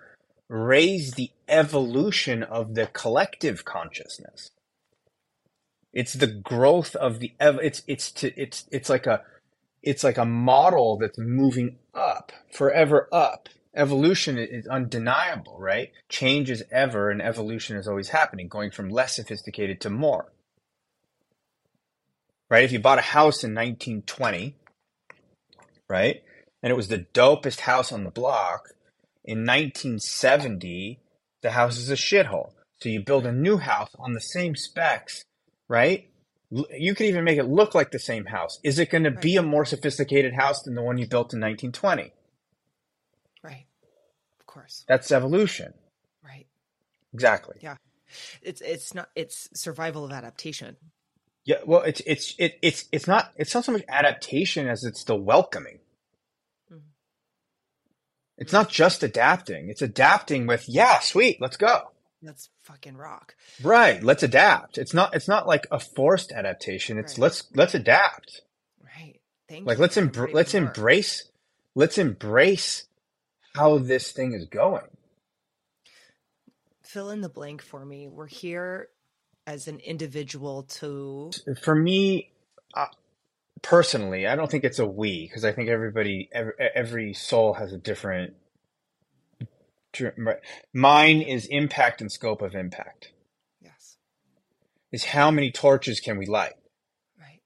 raise 0.49 1.13
the 1.13 1.31
evolution 1.47 2.43
of 2.43 2.75
the 2.75 2.87
collective 2.87 3.65
consciousness. 3.65 4.51
It's 5.93 6.13
the 6.13 6.27
growth 6.27 6.95
of 6.95 7.19
the 7.19 7.33
ev- 7.39 7.59
it's 7.63 7.83
it's 7.87 8.11
to 8.13 8.33
it's 8.39 8.65
it's 8.71 8.89
like 8.89 9.07
a 9.07 9.23
it's 9.81 10.03
like 10.03 10.17
a 10.17 10.25
model 10.25 10.97
that's 10.97 11.17
moving 11.17 11.77
up 11.93 12.31
forever 12.51 13.09
up 13.11 13.49
evolution 13.75 14.37
is 14.37 14.67
undeniable, 14.67 15.57
right? 15.59 15.91
Change 16.09 16.49
is 16.49 16.63
ever 16.71 17.09
and 17.09 17.21
evolution 17.21 17.77
is 17.77 17.87
always 17.87 18.09
happening, 18.09 18.47
going 18.47 18.71
from 18.71 18.89
less 18.89 19.15
sophisticated 19.15 19.81
to 19.81 19.89
more. 19.89 20.31
Right? 22.49 22.63
If 22.63 22.71
you 22.71 22.79
bought 22.79 22.99
a 22.99 23.01
house 23.01 23.43
in 23.43 23.55
1920, 23.55 24.55
right? 25.89 26.21
And 26.61 26.71
it 26.71 26.75
was 26.75 26.89
the 26.89 27.05
dopest 27.13 27.61
house 27.61 27.91
on 27.91 28.03
the 28.03 28.11
block, 28.11 28.69
in 29.23 29.45
1970, 29.45 30.99
the 31.41 31.51
house 31.51 31.77
is 31.77 31.89
a 31.89 31.95
shithole. 31.95 32.51
So 32.79 32.89
you 32.89 33.03
build 33.03 33.25
a 33.25 33.31
new 33.31 33.57
house 33.57 33.91
on 33.99 34.13
the 34.13 34.21
same 34.21 34.55
specs, 34.55 35.23
right? 35.69 36.09
You 36.49 36.95
could 36.95 37.05
even 37.05 37.23
make 37.23 37.37
it 37.37 37.47
look 37.47 37.73
like 37.73 37.91
the 37.91 37.99
same 37.99 38.25
house. 38.25 38.59
Is 38.63 38.79
it 38.79 38.89
going 38.89 39.03
to 39.03 39.11
be 39.11 39.37
a 39.37 39.43
more 39.43 39.63
sophisticated 39.63 40.33
house 40.33 40.63
than 40.63 40.75
the 40.75 40.81
one 40.81 40.97
you 40.97 41.07
built 41.07 41.33
in 41.33 41.39
1920? 41.39 42.11
Course. 44.51 44.85
That's 44.87 45.11
evolution. 45.11 45.73
Right. 46.23 46.45
Exactly. 47.13 47.57
Yeah. 47.61 47.77
It's 48.41 48.61
it's 48.61 48.93
not 48.93 49.09
it's 49.15 49.49
survival 49.53 50.03
of 50.05 50.11
adaptation. 50.11 50.75
Yeah, 51.45 51.59
well 51.65 51.81
it's 51.81 52.01
it's 52.05 52.35
it, 52.37 52.59
it's 52.61 52.85
it's 52.91 53.07
not 53.07 53.31
it's 53.37 53.55
not 53.55 53.65
so 53.65 53.71
much 53.71 53.83
adaptation 53.87 54.67
as 54.67 54.83
it's 54.83 55.03
the 55.05 55.15
welcoming. 55.15 55.79
Mm-hmm. 56.71 56.79
It's 58.37 58.53
not 58.53 58.69
just 58.69 59.01
adapting. 59.03 59.69
It's 59.69 59.81
adapting 59.81 60.45
with, 60.45 60.67
yeah, 60.67 60.99
sweet, 60.99 61.39
let's 61.39 61.57
go. 61.57 61.91
Let's 62.21 62.49
fucking 62.61 62.97
rock. 62.97 63.35
Right. 63.63 64.03
Let's 64.03 64.23
adapt. 64.23 64.77
It's 64.77 64.93
not 64.93 65.15
it's 65.15 65.27
not 65.27 65.47
like 65.47 65.65
a 65.71 65.79
forced 65.79 66.31
adaptation. 66.31 66.99
It's 66.99 67.13
right. 67.13 67.23
let's 67.23 67.43
let's 67.55 67.73
adapt. 67.73 68.41
Right. 68.83 69.19
Thank 69.49 69.65
like 69.65 69.79
let's 69.79 69.97
embr- 69.97 70.33
let's 70.33 70.53
embrace 70.53 71.31
let's 71.73 71.97
embrace 71.97 72.85
how 73.55 73.77
this 73.79 74.11
thing 74.11 74.33
is 74.33 74.45
going. 74.47 74.87
fill 76.83 77.09
in 77.11 77.21
the 77.21 77.29
blank 77.29 77.61
for 77.61 77.85
me. 77.85 78.07
We're 78.07 78.27
here 78.27 78.89
as 79.47 79.67
an 79.67 79.79
individual 79.79 80.63
to. 80.63 81.31
For 81.63 81.75
me, 81.75 82.31
uh, 82.73 82.87
personally, 83.61 84.27
I 84.27 84.35
don't 84.35 84.51
think 84.51 84.63
it's 84.65 84.79
a 84.79 84.85
we 84.87 85.27
because 85.27 85.45
I 85.45 85.53
think 85.53 85.69
everybody, 85.69 86.29
every, 86.33 86.53
every 86.75 87.13
soul 87.13 87.53
has 87.55 87.73
a 87.73 87.77
different. 87.77 88.35
Mine 90.73 91.21
is 91.21 91.47
impact 91.47 92.01
and 92.01 92.11
scope 92.11 92.41
of 92.41 92.55
impact. 92.55 93.11
Yes. 93.61 93.97
Is 94.91 95.05
how 95.05 95.31
many 95.31 95.51
torches 95.51 95.99
can 95.99 96.17
we 96.17 96.25
light? 96.25 96.53
Right. 97.19 97.41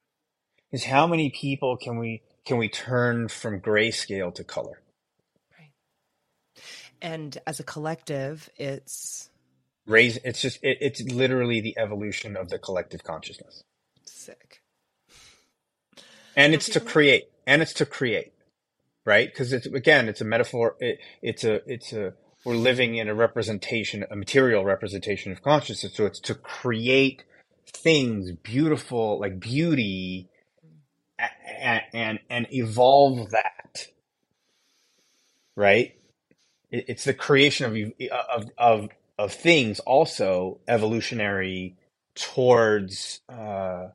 Is 0.71 0.85
how 0.85 1.07
many 1.07 1.29
people 1.31 1.77
can 1.77 1.97
we 1.99 2.23
can 2.45 2.57
we 2.57 2.69
turn 2.69 3.29
from 3.29 3.61
grayscale 3.61 4.33
to 4.35 4.43
color? 4.43 4.81
And 7.05 7.37
as 7.45 7.59
a 7.59 7.63
collective, 7.63 8.49
it's 8.57 9.29
raise. 9.85 10.17
It's 10.23 10.41
just 10.41 10.59
it, 10.63 10.77
it's 10.81 11.01
literally 11.01 11.61
the 11.61 11.77
evolution 11.77 12.35
of 12.35 12.49
the 12.49 12.57
collective 12.57 13.03
consciousness. 13.03 13.63
Sick 14.05 14.61
and 16.35 16.53
it's 16.53 16.69
to 16.69 16.79
create 16.79 17.29
and 17.47 17.61
it's 17.61 17.73
to 17.73 17.85
create 17.85 18.33
right 19.05 19.29
because 19.29 19.53
it's 19.53 19.65
again 19.67 20.07
it's 20.07 20.21
a 20.21 20.25
metaphor 20.25 20.75
it, 20.79 20.99
it's 21.21 21.43
a 21.43 21.61
it's 21.71 21.93
a 21.93 22.13
we're 22.43 22.55
living 22.55 22.95
in 22.95 23.07
a 23.07 23.15
representation 23.15 24.05
a 24.11 24.15
material 24.15 24.65
representation 24.65 25.31
of 25.31 25.41
consciousness 25.41 25.93
so 25.95 26.05
it's 26.05 26.19
to 26.19 26.35
create 26.35 27.23
things 27.67 28.31
beautiful 28.31 29.19
like 29.19 29.39
beauty 29.39 30.29
and 31.61 31.81
and, 31.93 32.19
and 32.29 32.47
evolve 32.51 33.31
that 33.31 33.87
right 35.55 35.95
it, 36.71 36.85
it's 36.89 37.05
the 37.05 37.13
creation 37.13 37.65
of 37.65 38.09
of 38.35 38.49
of 38.57 38.89
of 39.17 39.33
things 39.33 39.79
also 39.81 40.59
evolutionary 40.67 41.75
towards 42.15 43.21
uh, 43.29 43.87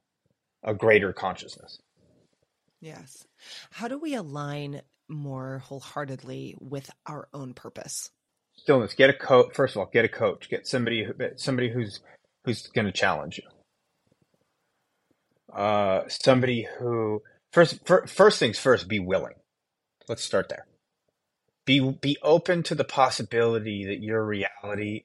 a 0.64 0.74
greater 0.74 1.12
consciousness 1.12 1.78
Yes. 2.80 3.26
How 3.72 3.88
do 3.88 3.98
we 3.98 4.14
align 4.14 4.82
more 5.08 5.58
wholeheartedly 5.60 6.56
with 6.60 6.90
our 7.06 7.28
own 7.34 7.54
purpose? 7.54 8.10
Stillness. 8.56 8.94
Get 8.94 9.10
a 9.10 9.14
coach. 9.14 9.54
First 9.54 9.76
of 9.76 9.80
all, 9.80 9.90
get 9.92 10.04
a 10.04 10.08
coach. 10.08 10.48
Get 10.48 10.66
somebody 10.66 11.06
somebody 11.36 11.70
who's 11.70 12.00
who's 12.44 12.68
going 12.68 12.86
to 12.86 12.92
challenge 12.92 13.38
you. 13.38 13.60
Uh, 15.56 16.04
somebody 16.08 16.66
who 16.78 17.22
first 17.52 17.86
first 17.86 18.38
things 18.38 18.58
first. 18.58 18.88
Be 18.88 19.00
willing. 19.00 19.34
Let's 20.08 20.24
start 20.24 20.48
there. 20.48 20.66
Be 21.64 21.80
be 21.80 22.16
open 22.22 22.62
to 22.64 22.74
the 22.74 22.84
possibility 22.84 23.84
that 23.86 24.02
your 24.02 24.24
reality 24.24 25.04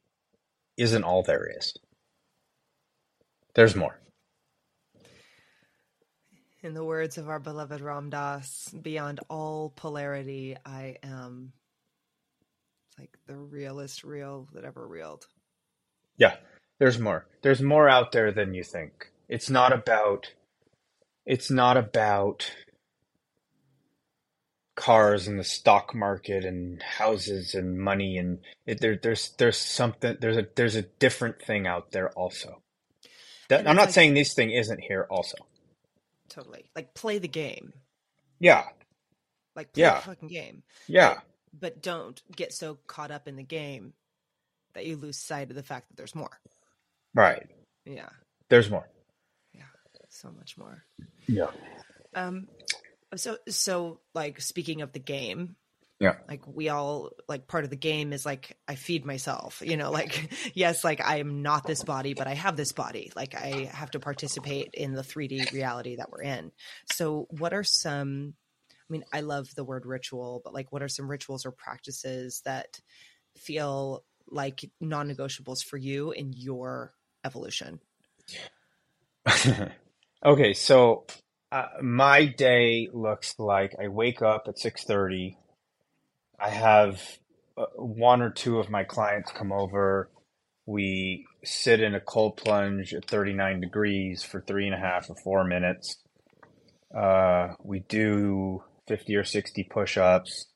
isn't 0.78 1.04
all 1.04 1.24
there 1.24 1.50
is. 1.58 1.74
There's 3.54 3.76
more. 3.76 4.00
In 6.62 6.74
the 6.74 6.84
words 6.84 7.18
of 7.18 7.30
our 7.30 7.40
beloved 7.40 7.80
Ram 7.80 8.10
Dass, 8.10 8.74
beyond 8.82 9.20
all 9.30 9.72
polarity, 9.76 10.58
I 10.66 10.98
am 11.04 11.54
like 12.98 13.16
the 13.28 13.38
realest 13.38 14.04
real 14.04 14.48
that 14.54 14.66
ever 14.66 14.88
reeled. 14.88 15.28
Yeah, 16.18 16.36
there's 16.80 16.98
more. 16.98 17.28
There's 17.42 17.62
more 17.62 17.88
out 17.88 18.12
there 18.12 18.32
than 18.32 18.54
you 18.54 18.64
think. 18.64 19.12
It's 19.30 19.50
not 19.50 19.74
about 19.74 20.34
it's 21.26 21.50
not 21.50 21.78
about 21.78 22.52
cars 24.76 25.28
and 25.28 25.40
the 25.40 25.44
stock 25.44 25.96
market 25.96 26.44
and 26.44 26.82
houses 26.84 27.56
and 27.56 27.80
money 27.80 28.18
and 28.18 28.40
it, 28.66 28.82
there, 28.82 29.00
there's 29.02 29.30
there's 29.38 29.58
something 29.58 30.18
there's 30.20 30.38
a 30.38 30.46
there's 30.56 30.76
a 30.76 30.82
different 30.82 31.42
thing 31.42 31.66
out 31.66 31.92
there 31.92 32.10
also. 32.12 32.62
That, 33.50 33.68
I'm 33.68 33.76
not 33.76 33.88
like, 33.88 33.94
saying 33.94 34.14
this 34.16 34.34
thing 34.34 34.52
isn't 34.52 34.82
here 34.82 35.08
also 35.10 35.38
totally. 36.36 36.66
Like 36.76 36.94
play 36.94 37.18
the 37.18 37.28
game. 37.28 37.74
Yeah. 38.40 38.64
Like 39.56 39.74
play 39.74 39.84
yeah. 39.84 39.96
the 39.96 40.02
fucking 40.02 40.30
game. 40.30 40.64
Yeah. 40.88 41.16
But, 41.54 41.60
but 41.60 41.82
don't 41.82 42.22
get 42.36 42.54
so 42.54 42.78
caught 42.88 43.12
up 43.12 43.28
in 43.28 43.36
the 43.36 43.44
game 43.44 43.94
that 44.74 44.86
you 44.86 44.98
lose 44.98 45.18
sight 45.18 45.50
of 45.50 45.56
the 45.56 45.64
fact 45.64 45.88
that 45.88 45.98
there's 45.98 46.16
more. 46.16 46.40
Right. 47.14 47.48
Yeah. 47.86 48.10
There's 48.50 48.70
more. 48.70 48.90
Yeah. 49.54 49.62
So 50.10 50.32
much 50.32 50.58
more. 50.58 50.84
Yeah. 51.28 51.52
Um 52.14 52.48
so 53.20 53.38
so 53.48 54.00
like 54.14 54.42
speaking 54.42 54.82
of 54.82 54.92
the 54.92 55.00
game, 55.00 55.56
yeah. 56.00 56.16
Like 56.28 56.46
we 56.46 56.68
all 56.68 57.12
like 57.30 57.48
part 57.48 57.64
of 57.64 57.70
the 57.70 57.78
game 57.78 58.12
is 58.12 58.26
like 58.26 58.58
I 58.68 58.76
feed 58.76 59.06
myself, 59.06 59.62
you 59.64 59.78
know, 59.78 59.92
like 60.00 60.30
yes, 60.54 60.84
like 60.84 61.02
I 61.02 61.18
am 61.20 61.42
not 61.42 61.66
this 61.66 61.84
body, 61.84 62.14
but 62.14 62.28
I 62.28 62.34
have 62.34 62.58
this 62.58 62.74
body. 62.74 63.12
Like 63.16 63.34
I 63.34 63.70
have 63.72 63.92
to 63.92 64.00
participate 64.00 64.72
in 64.74 64.94
the 64.94 65.04
3D 65.04 65.54
reality 65.54 65.96
that 65.96 66.12
we're 66.12 66.24
in. 66.24 66.52
So 66.92 67.28
what 67.30 67.54
are 67.54 67.64
some 67.64 68.34
I 68.70 68.94
mean, 68.94 69.04
I 69.12 69.22
love 69.22 69.48
the 69.56 69.64
word 69.64 69.86
ritual, 69.86 70.42
but 70.44 70.54
like 70.54 70.72
what 70.72 70.84
are 70.84 70.88
some 70.88 71.10
rituals 71.10 71.46
or 71.46 71.52
practices 71.52 72.42
that 72.46 72.80
feel 73.36 74.04
like 74.28 74.70
non-negotiables 74.80 75.64
for 75.68 75.78
you 75.78 76.12
in 76.12 76.34
your 76.34 76.94
evolution? 77.24 77.80
okay, 80.26 80.54
so 80.54 81.08
uh, 81.52 81.68
my 81.82 82.26
day 82.26 82.90
looks 82.94 83.36
like 83.40 83.76
I 83.82 83.88
wake 83.88 84.22
up 84.22 84.48
at 84.48 84.58
6:30 84.58 85.38
I 86.40 86.50
have 86.50 87.02
uh, 87.58 87.66
one 87.76 88.22
or 88.22 88.30
two 88.30 88.60
of 88.60 88.70
my 88.70 88.84
clients 88.84 89.32
come 89.32 89.52
over. 89.52 90.10
We 90.66 91.26
sit 91.44 91.80
in 91.82 91.96
a 91.96 92.00
cold 92.00 92.38
plunge 92.38 92.94
at 92.94 93.06
39 93.06 93.62
degrees 93.62 94.24
for 94.24 94.42
three 94.42 94.66
and 94.66 94.76
a 94.76 94.80
half 94.80 95.10
or 95.10 95.16
four 95.16 95.44
minutes. 95.44 95.98
Uh, 96.96 97.54
we 97.64 97.80
do 97.82 98.64
50 98.88 99.16
or 99.16 99.24
60 99.24 99.64
push 99.64 99.98
ups. 99.98 100.48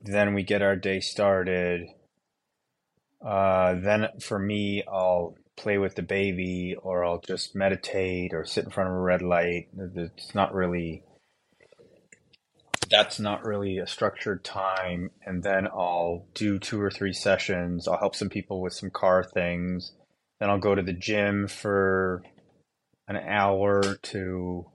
Then 0.00 0.34
we 0.34 0.42
get 0.42 0.62
our 0.62 0.76
day 0.76 1.00
started. 1.00 1.86
Uh, 3.24 3.74
then 3.74 4.06
for 4.20 4.38
me, 4.38 4.82
I'll 4.90 5.34
play 5.58 5.78
with 5.78 5.94
the 5.94 6.02
baby 6.02 6.76
or 6.82 7.04
I'll 7.04 7.20
just 7.20 7.54
meditate 7.54 8.32
or 8.32 8.44
sit 8.44 8.64
in 8.64 8.70
front 8.70 8.90
of 8.90 8.96
a 8.96 9.00
red 9.00 9.22
light. 9.22 9.68
It's 9.76 10.34
not 10.34 10.54
really 10.54 11.02
that's 12.88 13.20
not 13.20 13.44
really 13.44 13.78
a 13.78 13.86
structured 13.86 14.44
time. 14.44 15.10
And 15.24 15.42
then 15.42 15.66
I'll 15.66 16.26
do 16.34 16.58
two 16.58 16.80
or 16.80 16.90
three 16.90 17.12
sessions. 17.12 17.86
I'll 17.86 17.98
help 17.98 18.14
some 18.14 18.30
people 18.30 18.62
with 18.62 18.72
some 18.72 18.90
car 18.90 19.22
things. 19.22 19.92
Then 20.40 20.50
I'll 20.50 20.58
go 20.58 20.74
to 20.74 20.82
the 20.82 20.92
gym 20.92 21.48
for 21.48 22.22
an 23.06 23.16
hour 23.16 23.82
to 24.02 24.66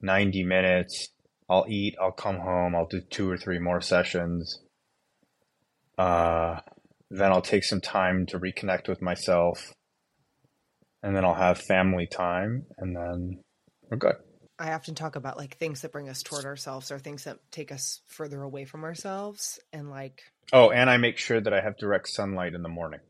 90 0.00 0.44
minutes. 0.44 1.08
I'll 1.48 1.66
eat, 1.68 1.94
I'll 2.00 2.12
come 2.12 2.38
home, 2.38 2.74
I'll 2.74 2.86
do 2.86 3.00
two 3.00 3.30
or 3.30 3.36
three 3.36 3.58
more 3.58 3.80
sessions. 3.80 4.60
Uh, 5.98 6.60
then 7.10 7.30
I'll 7.30 7.42
take 7.42 7.64
some 7.64 7.80
time 7.80 8.26
to 8.26 8.38
reconnect 8.38 8.88
with 8.88 9.02
myself. 9.02 9.72
And 11.04 11.14
then 11.14 11.22
I'll 11.22 11.34
have 11.34 11.58
family 11.58 12.06
time, 12.06 12.64
and 12.78 12.96
then 12.96 13.42
we're 13.90 13.98
good. 13.98 14.16
I 14.58 14.72
often 14.72 14.94
talk 14.94 15.16
about 15.16 15.36
like 15.36 15.58
things 15.58 15.82
that 15.82 15.92
bring 15.92 16.08
us 16.08 16.22
toward 16.22 16.46
ourselves 16.46 16.90
or 16.90 16.98
things 16.98 17.24
that 17.24 17.38
take 17.50 17.70
us 17.70 18.00
further 18.06 18.40
away 18.42 18.64
from 18.64 18.84
ourselves 18.84 19.58
and 19.72 19.90
like 19.90 20.22
Oh, 20.52 20.70
and 20.70 20.88
I 20.88 20.96
make 20.96 21.18
sure 21.18 21.40
that 21.40 21.52
I 21.52 21.60
have 21.60 21.76
direct 21.76 22.08
sunlight 22.08 22.54
in 22.54 22.62
the 22.62 22.68
morning. 22.68 23.00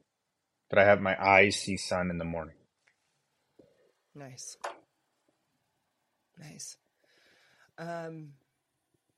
That 0.71 0.79
I 0.81 0.85
have 0.85 1.01
my 1.01 1.17
eyes 1.23 1.57
see 1.57 1.77
sun 1.77 2.11
in 2.11 2.19
the 2.19 2.25
morning. 2.25 2.57
Nice. 4.15 4.57
Nice. 6.41 6.77
Um 7.79 8.31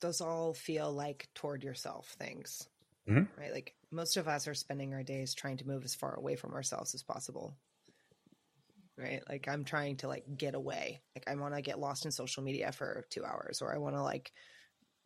those 0.01 0.21
all 0.21 0.53
feel 0.53 0.93
like 0.93 1.29
toward 1.35 1.63
yourself 1.63 2.15
things. 2.19 2.69
Mm-hmm. 3.09 3.41
Right? 3.41 3.53
Like 3.53 3.75
most 3.93 4.17
of 4.17 4.27
us 4.27 4.49
are 4.49 4.55
spending 4.55 4.93
our 4.93 5.05
days 5.05 5.33
trying 5.33 5.59
to 5.59 5.67
move 5.67 5.85
as 5.85 5.95
far 5.95 6.15
away 6.15 6.35
from 6.35 6.55
ourselves 6.55 6.95
as 6.95 7.03
possible 7.03 7.57
right? 8.99 9.23
Like 9.29 9.49
i'm 9.49 9.65
trying 9.65 9.97
to 9.99 10.09
like 10.09 10.25
get 10.37 10.55
away. 10.55 11.01
Like 11.15 11.25
i 11.27 11.35
want 11.35 11.55
to 11.55 11.63
get 11.63 11.79
lost 11.79 12.05
in 12.05 12.11
social 12.11 12.43
media 12.43 12.73
for 12.73 13.07
two 13.11 13.25
hours 13.25 13.63
or 13.63 13.75
i 13.75 13.79
want 13.79 13.97
to 13.97 14.03
like 14.03 14.33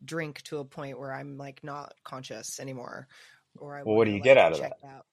drink 0.03 0.41
to 0.41 0.57
a 0.57 0.65
point 0.65 0.99
where 0.99 1.13
i'm 1.13 1.37
like 1.37 1.63
not 1.63 1.93
conscious 2.03 2.59
anymore 2.59 3.07
or 3.59 3.77
I 3.77 3.83
well, 3.83 3.95
what 3.95 4.05
do 4.05 4.11
you 4.11 4.17
like, 4.17 4.23
get 4.23 4.37
out 4.37 4.53
of 4.53 4.59
that? 4.59 4.73
out. 4.85 5.05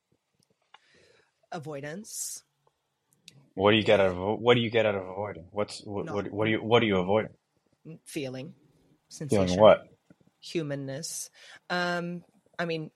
avoidance. 1.51 2.43
What 3.55 3.73
do 3.73 3.77
you 3.77 3.83
get 3.83 4.01
out 4.01 4.13
of 4.13 4.41
what 4.41 4.55
do 4.55 4.61
you 4.61 4.71
get 4.71 4.87
out 4.87 4.95
of 4.95 5.07
avoiding? 5.07 5.47
What's 5.51 5.83
what, 5.85 6.11
what, 6.11 6.31
what 6.31 6.45
do 6.45 6.51
you 6.53 6.63
what 6.63 6.83
are 6.83 6.87
you 6.87 6.99
avoiding 6.99 7.33
feeling. 8.05 8.55
Sensation. 9.09 9.47
feeling 9.47 9.61
what? 9.61 9.85
Humanness. 10.41 11.31
Um 11.71 12.23
i 12.59 12.65
mean 12.65 12.91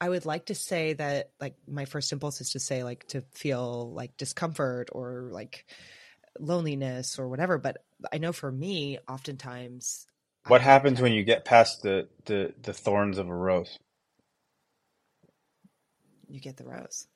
I 0.00 0.08
would 0.08 0.24
like 0.26 0.46
to 0.46 0.54
say 0.54 0.94
that 0.94 1.30
like 1.40 1.56
my 1.68 1.84
first 1.84 2.12
impulse 2.12 2.40
is 2.40 2.52
to 2.52 2.60
say 2.60 2.84
like 2.84 3.06
to 3.08 3.22
feel 3.32 3.92
like 3.92 4.16
discomfort 4.16 4.88
or 4.92 5.28
like 5.30 5.66
loneliness 6.38 7.18
or 7.18 7.28
whatever, 7.28 7.58
but 7.58 7.84
I 8.12 8.18
know 8.18 8.32
for 8.32 8.50
me 8.50 8.98
oftentimes 9.08 10.06
What 10.46 10.62
I 10.62 10.64
happens 10.64 11.00
when 11.00 11.12
you 11.12 11.22
get 11.24 11.44
past 11.44 11.82
the, 11.82 12.08
the 12.24 12.54
the 12.62 12.72
thorns 12.72 13.18
of 13.18 13.28
a 13.28 13.34
rose? 13.34 13.76
you 16.28 16.40
get 16.40 16.56
the 16.56 16.64
rose. 16.64 17.08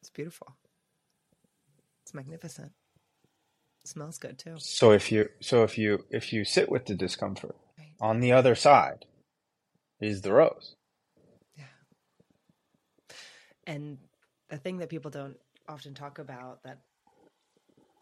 It's 0.00 0.10
beautiful. 0.10 0.56
It's 2.04 2.14
magnificent. 2.14 2.72
It 3.84 3.88
smells 3.88 4.18
good 4.18 4.38
too. 4.38 4.56
So 4.58 4.92
if 4.92 5.12
you 5.12 5.28
so 5.40 5.62
if 5.64 5.78
you 5.78 6.04
if 6.10 6.32
you 6.32 6.44
sit 6.44 6.70
with 6.70 6.86
the 6.86 6.94
discomfort, 6.94 7.56
Right. 7.78 7.94
on 8.00 8.20
the 8.20 8.32
other 8.32 8.54
side 8.54 9.04
is 10.00 10.22
the 10.22 10.32
rose. 10.32 10.74
And 13.66 13.98
the 14.48 14.56
thing 14.58 14.78
that 14.78 14.88
people 14.88 15.10
don't 15.10 15.36
often 15.68 15.94
talk 15.94 16.18
about 16.18 16.62
that 16.64 16.78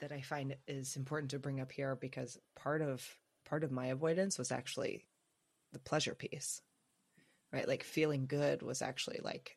that 0.00 0.12
I 0.12 0.20
find 0.20 0.56
is 0.66 0.96
important 0.96 1.30
to 1.30 1.38
bring 1.38 1.60
up 1.60 1.70
here 1.70 1.94
because 1.94 2.38
part 2.56 2.82
of 2.82 3.06
part 3.48 3.62
of 3.64 3.70
my 3.70 3.86
avoidance 3.86 4.38
was 4.38 4.50
actually 4.50 5.06
the 5.72 5.78
pleasure 5.78 6.14
piece. 6.14 6.60
Right? 7.52 7.68
Like 7.68 7.84
feeling 7.84 8.26
good 8.26 8.62
was 8.62 8.82
actually 8.82 9.20
like 9.22 9.56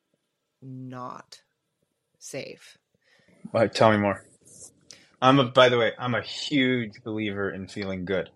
not 0.62 1.41
safe. 2.20 2.78
But 3.52 3.74
tell 3.74 3.91
me 3.91 3.98
more. 3.98 4.24
I'm 5.22 5.39
a 5.39 5.46
by 5.46 5.70
the 5.70 5.78
way, 5.78 5.94
I'm 5.98 6.15
a 6.15 6.22
huge 6.22 7.04
believer 7.04 7.50
in 7.50 7.68
feeling 7.68 8.06
good. 8.06 8.30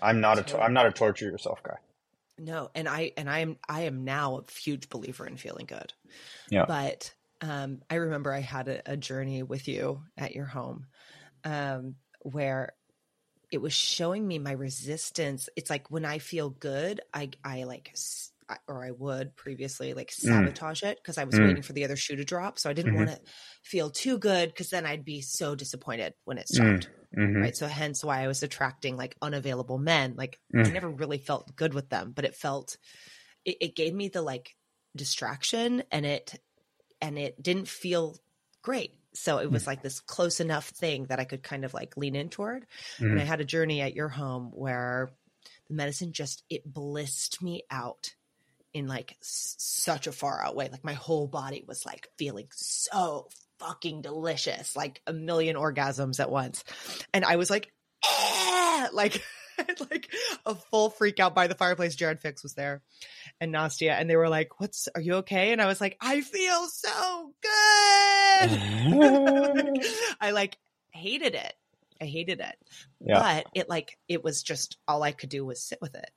I'm 0.00 0.20
not 0.20 0.38
a 0.38 0.42
to- 0.44 0.60
I'm 0.60 0.72
not 0.72 0.86
a 0.86 0.92
torture 0.92 1.26
yourself 1.26 1.62
guy. 1.62 1.76
No, 2.36 2.70
and 2.74 2.88
I 2.88 3.12
and 3.16 3.30
I 3.30 3.40
am 3.40 3.58
I 3.68 3.82
am 3.82 4.04
now 4.04 4.38
a 4.38 4.50
huge 4.50 4.88
believer 4.88 5.26
in 5.26 5.36
feeling 5.36 5.66
good. 5.66 5.92
Yeah. 6.50 6.66
But 6.66 7.14
um, 7.40 7.82
I 7.90 7.96
remember 7.96 8.32
I 8.32 8.40
had 8.40 8.68
a, 8.68 8.92
a 8.92 8.96
journey 8.96 9.42
with 9.42 9.68
you 9.68 10.04
at 10.16 10.34
your 10.34 10.46
home, 10.46 10.88
um, 11.44 11.96
where 12.22 12.76
it 13.52 13.58
was 13.58 13.74
showing 13.74 14.28
me 14.28 14.38
my 14.40 14.52
resistance. 14.52 15.50
It's 15.56 15.70
like 15.70 15.90
when 15.90 16.06
I 16.06 16.18
feel 16.20 16.50
good, 16.50 17.02
I 17.14 17.32
I 17.44 17.64
like 17.64 17.90
s- 17.94 18.33
or 18.68 18.84
I 18.84 18.90
would 18.92 19.36
previously 19.36 19.94
like 19.94 20.10
sabotage 20.12 20.82
it 20.82 20.98
because 20.98 21.18
I 21.18 21.24
was 21.24 21.40
Mm. 21.40 21.40
waiting 21.40 21.62
for 21.62 21.72
the 21.72 21.84
other 21.84 21.96
shoe 21.96 22.16
to 22.16 22.24
drop. 22.24 22.58
So 22.58 22.70
I 22.70 22.74
didn't 22.74 22.92
Mhm. 22.92 22.94
want 22.94 23.10
to 23.10 23.20
feel 23.62 23.90
too 23.90 24.18
good 24.18 24.48
because 24.50 24.70
then 24.70 24.86
I'd 24.86 25.04
be 25.04 25.20
so 25.22 25.54
disappointed 25.54 26.14
when 26.24 26.38
it 26.38 26.48
Mm. 26.52 26.78
stopped 26.78 26.90
hmm 27.16 27.44
right 27.44 27.56
so 27.56 27.66
hence 27.66 28.04
why 28.04 28.20
i 28.22 28.28
was 28.28 28.42
attracting 28.42 28.96
like 28.96 29.16
unavailable 29.20 29.78
men 29.78 30.14
like 30.16 30.40
i 30.64 30.70
Mm. 30.70 30.72
never 30.72 30.88
really 30.90 31.18
felt 31.18 31.56
good 31.56 31.74
with 31.74 31.90
them 31.90 32.12
but 32.12 32.24
it 32.24 32.34
felt 32.34 32.78
it, 33.44 33.56
it 33.60 33.76
gave 33.76 33.94
me 33.94 34.08
the 34.08 34.22
like 34.22 34.56
distraction 34.96 35.82
and 35.90 36.06
it 36.06 36.40
and 37.00 37.18
it 37.18 37.42
didn't 37.42 37.68
feel 37.68 38.16
great 38.62 39.00
so 39.14 39.38
it 39.38 39.50
was 39.50 39.66
like 39.66 39.82
this 39.82 40.00
close 40.00 40.40
enough 40.40 40.68
thing 40.70 41.06
that 41.06 41.20
i 41.20 41.24
could 41.24 41.42
kind 41.42 41.64
of 41.64 41.74
like 41.74 41.96
lean 41.96 42.16
in 42.16 42.28
toward 42.30 42.66
and 43.10 43.20
i 43.20 43.24
had 43.24 43.40
a 43.40 43.44
journey 43.44 43.80
at 43.80 43.94
your 43.94 44.08
home 44.08 44.50
where 44.52 45.12
the 45.68 45.74
medicine 45.74 46.12
just 46.12 46.44
it 46.50 46.64
blissed 46.64 47.42
me 47.42 47.62
out 47.70 48.14
in 48.74 48.86
like 48.86 49.16
s- 49.22 49.54
such 49.58 50.06
a 50.06 50.12
far 50.12 50.44
out 50.44 50.54
way 50.56 50.68
like 50.70 50.84
my 50.84 50.92
whole 50.92 51.26
body 51.26 51.64
was 51.66 51.86
like 51.86 52.08
feeling 52.18 52.46
so 52.52 53.28
fucking 53.60 54.02
delicious 54.02 54.76
like 54.76 55.00
a 55.06 55.12
million 55.12 55.56
orgasms 55.56 56.20
at 56.20 56.30
once 56.30 56.64
and 57.14 57.24
i 57.24 57.36
was 57.36 57.48
like 57.48 57.72
"Eh!" 58.04 58.88
like 58.92 59.22
like 59.90 60.12
a 60.46 60.54
full 60.56 60.90
freak 60.90 61.20
out 61.20 61.34
by 61.34 61.46
the 61.46 61.54
fireplace 61.54 61.94
jared 61.94 62.18
fix 62.18 62.42
was 62.42 62.54
there 62.54 62.82
and 63.40 63.54
nastia 63.54 63.92
and 63.92 64.10
they 64.10 64.16
were 64.16 64.28
like 64.28 64.60
what's 64.60 64.88
are 64.94 65.00
you 65.00 65.14
okay 65.14 65.52
and 65.52 65.62
i 65.62 65.66
was 65.66 65.80
like 65.80 65.96
i 66.00 66.20
feel 66.20 66.66
so 66.66 67.32
good 67.40 68.50
i 70.20 70.32
like 70.32 70.58
hated 70.90 71.36
it 71.36 71.54
i 72.00 72.04
hated 72.04 72.40
it 72.40 72.56
yeah. 73.00 73.20
but 73.20 73.46
it 73.54 73.68
like 73.68 73.96
it 74.08 74.24
was 74.24 74.42
just 74.42 74.76
all 74.88 75.02
I 75.02 75.12
could 75.12 75.28
do 75.28 75.44
was 75.44 75.62
sit 75.62 75.78
with 75.80 75.94
it. 75.94 76.10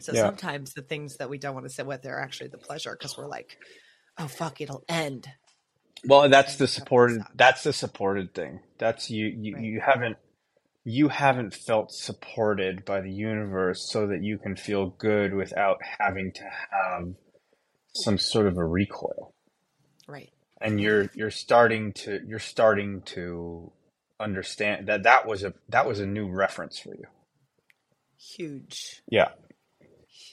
So 0.00 0.12
Yeah. 0.12 0.22
sometimes 0.22 0.72
the 0.74 0.82
things 0.82 1.16
that 1.18 1.30
we 1.30 1.38
don't 1.38 1.54
want 1.54 1.66
to 1.66 1.72
sit 1.72 1.86
with 1.86 2.04
are 2.06 2.20
actually 2.20 2.48
the 2.48 2.58
pleasure 2.58 2.92
because 2.98 3.16
we're 3.16 3.28
like, 3.28 3.56
oh 4.18 4.28
fuck, 4.28 4.60
it'll 4.60 4.84
end. 4.88 5.28
Well, 6.06 6.28
that's 6.28 6.56
the 6.56 6.66
supported. 6.66 7.22
That's 7.34 7.62
the 7.62 7.72
supported 7.72 8.34
thing. 8.34 8.60
That's 8.78 9.10
you. 9.10 9.26
You, 9.26 9.54
Right. 9.54 9.64
you 9.64 9.80
haven't. 9.80 10.16
You 10.84 11.08
haven't 11.08 11.54
felt 11.54 11.92
supported 11.92 12.86
by 12.86 13.02
the 13.02 13.12
universe, 13.12 13.86
so 13.90 14.06
that 14.06 14.22
you 14.22 14.38
can 14.38 14.56
feel 14.56 14.86
good 14.98 15.34
without 15.34 15.76
having 15.98 16.32
to 16.32 16.42
have 16.42 17.14
some 17.94 18.16
sort 18.16 18.46
of 18.46 18.56
a 18.56 18.64
recoil. 18.64 19.34
Right. 20.08 20.32
And 20.60 20.80
you're 20.80 21.10
you're 21.14 21.30
starting 21.30 21.92
to 21.94 22.20
you're 22.26 22.38
starting 22.38 23.02
to 23.06 23.72
understand 24.18 24.86
that 24.88 25.02
that 25.02 25.26
was 25.26 25.44
a 25.44 25.52
that 25.68 25.86
was 25.86 26.00
a 26.00 26.06
new 26.06 26.30
reference 26.30 26.78
for 26.78 26.94
you. 26.94 27.04
Huge. 28.18 29.02
Yeah, 29.10 29.28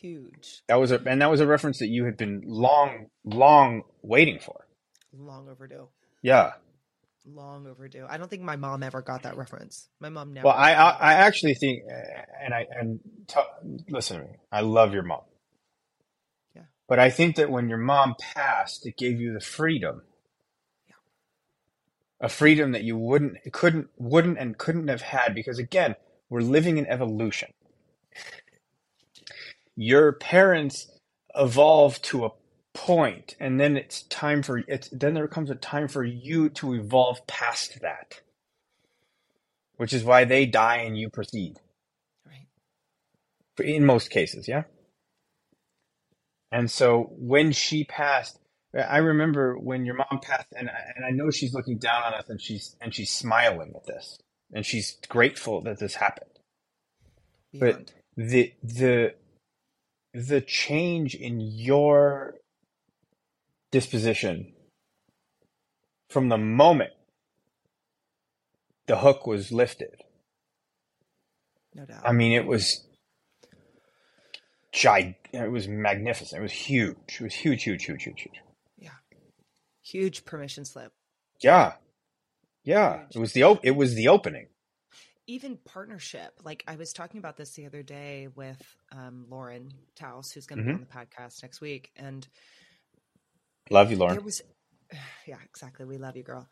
Huge. 0.01 0.61
that 0.67 0.75
was 0.75 0.91
a 0.91 1.01
and 1.05 1.21
that 1.21 1.29
was 1.31 1.39
a 1.39 1.47
reference 1.47 1.79
that 1.79 1.87
you 1.87 2.05
had 2.05 2.17
been 2.17 2.43
long 2.45 3.07
long 3.23 3.83
waiting 4.01 4.39
for. 4.39 4.67
Long 5.17 5.49
overdue. 5.49 5.87
Yeah. 6.21 6.53
Long 7.25 7.67
overdue. 7.67 8.05
I 8.07 8.17
don't 8.17 8.29
think 8.29 8.43
my 8.43 8.55
mom 8.55 8.83
ever 8.83 9.01
got 9.01 9.23
that 9.23 9.35
reference. 9.37 9.89
My 9.99 10.09
mom 10.09 10.33
never. 10.33 10.45
Well, 10.45 10.55
I, 10.55 10.73
I 10.73 10.89
I 10.91 11.13
actually 11.13 11.55
think, 11.55 11.83
and 12.41 12.53
I 12.53 12.65
and 12.71 12.99
t- 13.27 13.83
listen 13.89 14.19
to 14.19 14.23
me. 14.23 14.35
I 14.51 14.61
love 14.61 14.93
your 14.93 15.03
mom. 15.03 15.21
Yeah. 16.55 16.63
But 16.87 16.99
I 16.99 17.09
think 17.09 17.35
that 17.35 17.49
when 17.49 17.67
your 17.67 17.79
mom 17.79 18.15
passed, 18.19 18.85
it 18.85 18.97
gave 18.97 19.19
you 19.19 19.33
the 19.33 19.41
freedom. 19.41 20.03
Yeah. 20.87 20.93
A 22.21 22.29
freedom 22.29 22.71
that 22.71 22.83
you 22.83 22.97
wouldn't, 22.97 23.37
couldn't, 23.51 23.89
wouldn't, 23.97 24.37
and 24.37 24.57
couldn't 24.57 24.87
have 24.87 25.01
had 25.01 25.35
because 25.35 25.59
again, 25.59 25.95
we're 26.29 26.41
living 26.41 26.77
in 26.77 26.85
evolution. 26.85 27.51
Your 29.77 30.13
parents 30.13 30.89
evolve 31.35 32.01
to 32.03 32.25
a 32.25 32.31
point, 32.73 33.35
and 33.39 33.59
then 33.61 33.77
it's 33.77 34.03
time 34.03 34.43
for 34.43 34.59
it's. 34.67 34.89
Then 34.89 35.15
there 35.15 35.29
comes 35.29 35.51
a 35.51 35.55
time 35.55 35.87
for 35.89 36.03
you 36.05 36.49
to 36.51 36.75
evolve 36.75 37.27
past 37.27 37.81
that 37.81 38.21
which 39.77 39.93
is 39.93 40.03
why 40.03 40.25
they 40.25 40.45
die 40.45 40.77
and 40.77 40.97
you 40.97 41.09
proceed 41.09 41.57
right. 42.25 42.47
in 43.65 43.85
most 43.85 44.09
cases 44.09 44.47
yeah 44.47 44.63
and 46.51 46.69
so 46.69 47.11
when 47.17 47.51
she 47.51 47.83
passed 47.85 48.39
i 48.89 48.97
remember 48.97 49.57
when 49.57 49.85
your 49.85 49.95
mom 49.95 50.19
passed 50.21 50.47
and 50.55 50.69
I, 50.69 50.93
and 50.95 51.05
I 51.05 51.11
know 51.11 51.31
she's 51.31 51.53
looking 51.53 51.77
down 51.77 52.03
on 52.03 52.13
us 52.13 52.29
and 52.29 52.41
she's 52.41 52.75
and 52.81 52.93
she's 52.93 53.11
smiling 53.11 53.73
at 53.75 53.85
this 53.85 54.19
and 54.53 54.65
she's 54.65 54.97
grateful 55.09 55.61
that 55.61 55.79
this 55.79 55.95
happened 55.95 56.31
Beyond. 57.53 57.93
the 58.17 58.53
the 58.63 59.15
the 60.13 60.41
change 60.41 61.15
in 61.15 61.39
your 61.41 62.35
disposition 63.71 64.53
from 66.09 66.29
the 66.29 66.37
moment 66.37 66.91
the 68.87 68.97
hook 68.97 69.27
was 69.27 69.51
lifted 69.51 70.03
no 71.77 71.85
doubt. 71.85 72.01
I 72.03 72.11
mean, 72.11 72.31
it 72.31 72.47
was 72.47 72.83
gig. 74.71 75.15
It 75.31 75.51
was 75.51 75.67
magnificent. 75.67 76.39
It 76.39 76.41
was 76.41 76.51
huge. 76.51 76.97
It 77.19 77.21
was 77.21 77.35
huge, 77.35 77.63
huge, 77.63 77.85
huge, 77.85 78.03
huge, 78.03 78.21
huge. 78.21 78.41
Yeah, 78.79 78.89
huge 79.83 80.25
permission 80.25 80.65
slip. 80.65 80.91
Yeah, 81.39 81.73
yeah. 82.63 83.01
Huge. 83.01 83.15
It 83.15 83.19
was 83.19 83.33
the 83.33 83.43
op- 83.43 83.63
It 83.63 83.75
was 83.75 83.93
the 83.93 84.07
opening. 84.07 84.47
Even 85.27 85.57
partnership 85.65 86.31
like 86.43 86.63
i 86.67 86.75
was 86.75 86.93
talking 86.93 87.17
about 87.19 87.35
this 87.37 87.51
the 87.51 87.65
other 87.65 87.83
day 87.83 88.27
with 88.35 88.61
um, 88.91 89.25
lauren 89.29 89.69
taus 89.95 90.31
who's 90.31 90.47
going 90.47 90.57
to 90.59 90.65
be 90.65 90.71
Mhm. 90.71 90.75
on 90.75 90.79
the 90.81 90.85
podcast 90.87 91.41
next 91.43 91.61
week 91.61 91.91
and 91.95 92.27
Love 93.69 93.91
you, 93.91 93.97
there 93.97 94.07
Lauren. 94.07 94.23
was 94.23 94.41
yeah 95.27 95.37
exactly 95.43 95.85
we 95.85 95.97
love 95.97 96.15
you 96.15 96.23
girl 96.23 96.47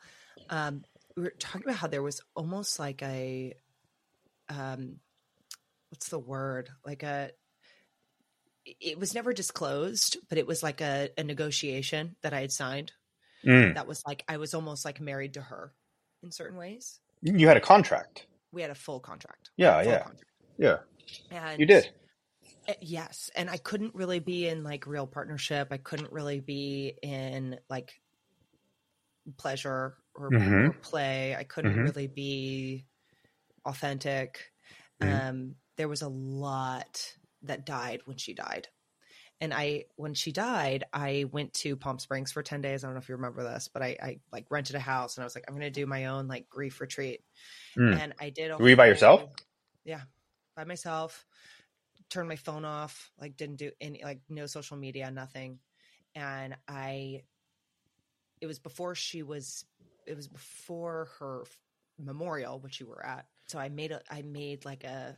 um, 0.49 0.83
we 1.15 1.23
were 1.23 1.33
talking 1.39 1.63
about 1.63 1.77
how 1.77 1.87
there 1.87 2.03
was 2.03 2.21
almost 2.35 2.77
like 2.79 3.01
a 3.01 3.53
um 4.49 4.97
what's 5.89 6.09
the 6.09 6.19
word 6.19 6.69
like 6.85 7.03
a 7.03 7.31
it 8.65 8.99
was 8.99 9.13
never 9.13 9.31
disclosed 9.31 10.17
but 10.27 10.37
it 10.37 10.45
was 10.47 10.61
like 10.63 10.81
a, 10.81 11.09
a 11.17 11.23
negotiation 11.23 12.15
that 12.21 12.33
i 12.33 12.41
had 12.41 12.51
signed 12.51 12.91
Mm. 13.45 13.75
that 13.75 13.85
was 13.85 14.01
like 14.07 14.23
i 14.27 14.37
was 14.37 14.55
almost 14.55 14.85
like 14.85 14.99
married 14.99 15.35
to 15.35 15.41
her 15.41 15.71
in 16.23 16.31
certain 16.31 16.57
ways 16.57 16.99
You 17.21 17.47
had 17.47 17.57
a 17.57 17.61
contract. 17.61 18.25
We 18.55 18.61
had 18.61 18.71
a 18.71 18.75
full 18.75 18.99
contract 18.99 19.51
Yeah, 19.57 19.83
full 19.83 19.91
yeah, 19.91 19.99
contract. 20.03 20.31
yeah. 20.57 20.77
and 21.29 21.59
You 21.59 21.65
did. 21.67 21.89
Uh, 22.67 22.73
Yes, 22.81 23.29
and 23.35 23.47
I 23.49 23.57
couldn't 23.57 23.93
really 23.93 24.19
be 24.19 24.47
in 24.47 24.63
like 24.63 24.87
real 24.87 25.05
partnership. 25.05 25.67
I 25.71 25.77
couldn't 25.77 26.11
really 26.11 26.39
be 26.39 26.97
in 27.03 27.59
like 27.69 27.91
pleasure 29.37 29.97
or, 30.15 30.31
Mhm. 30.31 30.69
or 30.69 30.73
play. 30.73 31.35
I 31.35 31.43
couldn't 31.43 31.75
Mhm. 31.75 31.83
really 31.83 32.07
be 32.07 32.85
authentic. 33.65 34.51
Mhm. 35.01 35.29
Um, 35.29 35.55
there 35.75 35.87
was 35.89 36.01
a 36.01 36.07
lot 36.07 37.15
that 37.43 37.65
died 37.65 38.01
when 38.05 38.17
she 38.17 38.33
died. 38.33 38.67
And 39.45 39.53
I, 39.53 39.85
when 39.95 40.15
she 40.15 40.31
died, 40.31 40.85
I 40.91 41.25
went 41.31 41.53
to 41.53 41.75
Palm 41.75 41.99
Springs 41.99 42.31
for 42.31 42.41
10 42.41 42.61
days. 42.61 42.83
I 42.83 42.87
don't 42.87 42.95
know 42.95 42.99
if 42.99 43.07
you 43.07 43.15
remember 43.15 43.43
this, 43.43 43.69
but 43.71 43.83
I, 43.83 43.95
I 44.01 44.19
like 44.31 44.47
rented 44.49 44.75
a 44.75 44.79
house 44.79 45.17
and 45.17 45.23
I 45.23 45.25
was 45.25 45.35
like, 45.35 45.43
I'm 45.47 45.53
going 45.53 45.61
to 45.61 45.69
do 45.69 45.85
my 45.85 46.05
own 46.05 46.27
like 46.27 46.49
grief 46.49 46.81
retreat. 46.81 47.21
Mm. 47.77 48.01
And 48.01 48.13
I 48.19 48.31
did. 48.31 48.49
A 48.49 48.57
Were 48.57 48.69
you 48.69 48.75
by 48.75 48.87
yourself? 48.87 49.23
Yeah, 49.83 50.01
by 50.55 50.63
myself. 50.63 51.27
Turned 52.09 52.27
my 52.27 52.37
phone 52.37 52.65
off. 52.65 53.11
Like 53.21 53.37
didn't 53.37 53.57
do 53.57 53.69
any 53.79 54.03
like 54.03 54.21
no 54.29 54.47
social 54.47 54.77
media, 54.77 55.11
nothing. 55.11 55.59
And 56.15 56.55
I 56.67 57.21
it 58.41 58.47
was 58.47 58.57
before 58.57 58.95
she 58.95 59.21
was 59.21 59.65
it 60.07 60.15
was 60.15 60.27
before 60.27 61.09
her 61.19 61.43
memorial 61.99 62.59
which 62.59 62.79
you 62.79 62.87
were 62.87 63.05
at 63.05 63.25
so 63.47 63.57
i 63.57 63.69
made 63.69 63.91
a 63.91 64.01
i 64.11 64.21
made 64.21 64.65
like 64.65 64.83
a, 64.83 65.15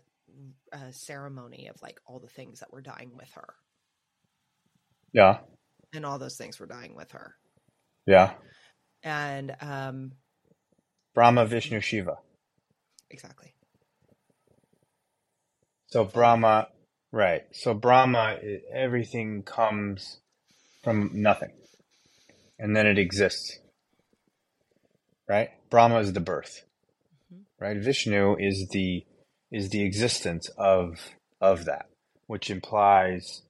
a 0.72 0.94
ceremony 0.94 1.68
of 1.68 1.82
like 1.82 2.00
all 2.06 2.20
the 2.20 2.28
things 2.28 2.60
that 2.60 2.72
were 2.72 2.82
dying 2.82 3.12
with 3.16 3.32
her 3.32 3.56
Yeah. 5.18 5.40
and 5.94 6.06
all 6.06 6.20
those 6.20 6.38
things 6.38 6.60
were 6.60 6.68
dying 6.68 6.96
with 6.96 7.12
her 7.12 7.36
Yeah. 8.06 8.34
and 9.04 9.56
um 9.62 10.12
Brahma, 11.16 11.46
Vishnu, 11.48 11.80
Shiva. 11.82 12.18
exactly 13.10 13.54
So 15.88 16.04
Brahma, 16.04 16.68
right. 17.12 17.44
So 17.54 17.74
Brahma, 17.74 18.38
everything 18.74 19.42
comes 19.44 20.20
from 20.84 21.10
nothing. 21.14 21.54
And 22.60 22.76
then 22.76 22.86
it 22.86 22.98
exists. 23.00 23.60
Right? 25.28 25.50
Brahma 25.70 26.00
is 26.00 26.14
the 26.14 26.20
birth. 26.20 26.64
Mhm. 27.34 27.46
Right? 27.60 27.78
Vishnu 27.78 28.36
is 28.38 28.68
the 28.72 29.06
is 29.52 29.70
the 29.70 29.84
existence 29.86 30.50
of 30.58 31.12
of 31.42 31.66
that, 31.66 31.88
which 32.28 32.50
implies 32.50 33.44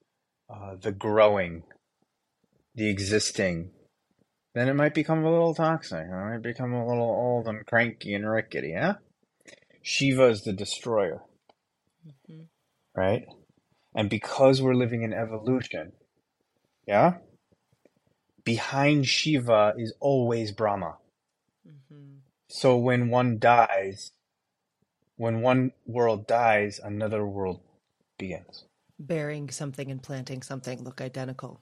uh, 0.50 0.76
the 0.82 0.92
growing, 0.92 1.64
the 2.76 2.90
existing. 2.90 3.72
Then 4.56 4.70
it 4.70 4.76
might 4.76 4.96
become 4.96 5.24
a 5.24 5.32
little 5.32 5.56
toxic. 5.56 6.06
It 6.08 6.12
might 6.12 6.42
become 6.42 6.74
a 6.74 6.88
little 6.88 7.04
old 7.04 7.48
and 7.48 7.66
cranky 7.66 8.14
and 8.16 8.30
rickety, 8.30 8.70
yeah? 8.70 8.96
Shiva 9.84 10.26
is 10.28 10.44
the 10.44 10.54
destroyer 10.54 11.22
hmm 12.28 12.44
right? 12.96 13.26
And 13.96 14.10
because 14.10 14.62
we're 14.62 14.76
living 14.76 15.04
in 15.04 15.14
evolution, 15.14 15.94
yeah, 16.88 17.16
behind 18.44 19.08
Shiva 19.08 19.74
is 19.78 19.94
always 20.00 20.52
Brahma. 20.52 20.98
Mm-hmm. 21.68 22.20
So 22.50 22.78
when 22.78 23.10
one 23.10 23.40
dies, 23.40 24.12
when 25.18 25.42
one 25.42 25.74
world 25.88 26.28
dies, 26.28 26.80
another 26.84 27.26
world 27.26 27.62
begins. 28.20 28.67
Burying 29.00 29.50
something 29.52 29.92
and 29.92 30.02
planting 30.02 30.42
something 30.42 30.84
look 30.84 31.02
identical 31.02 31.62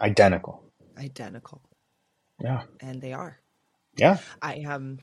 Identical. 0.00 0.62
identical 0.98 1.62
Yeah. 2.40 2.62
and 2.80 3.00
they 3.02 3.12
are 3.12 3.38
Yeah. 3.96 4.18
I 4.40 4.62
um 4.62 4.98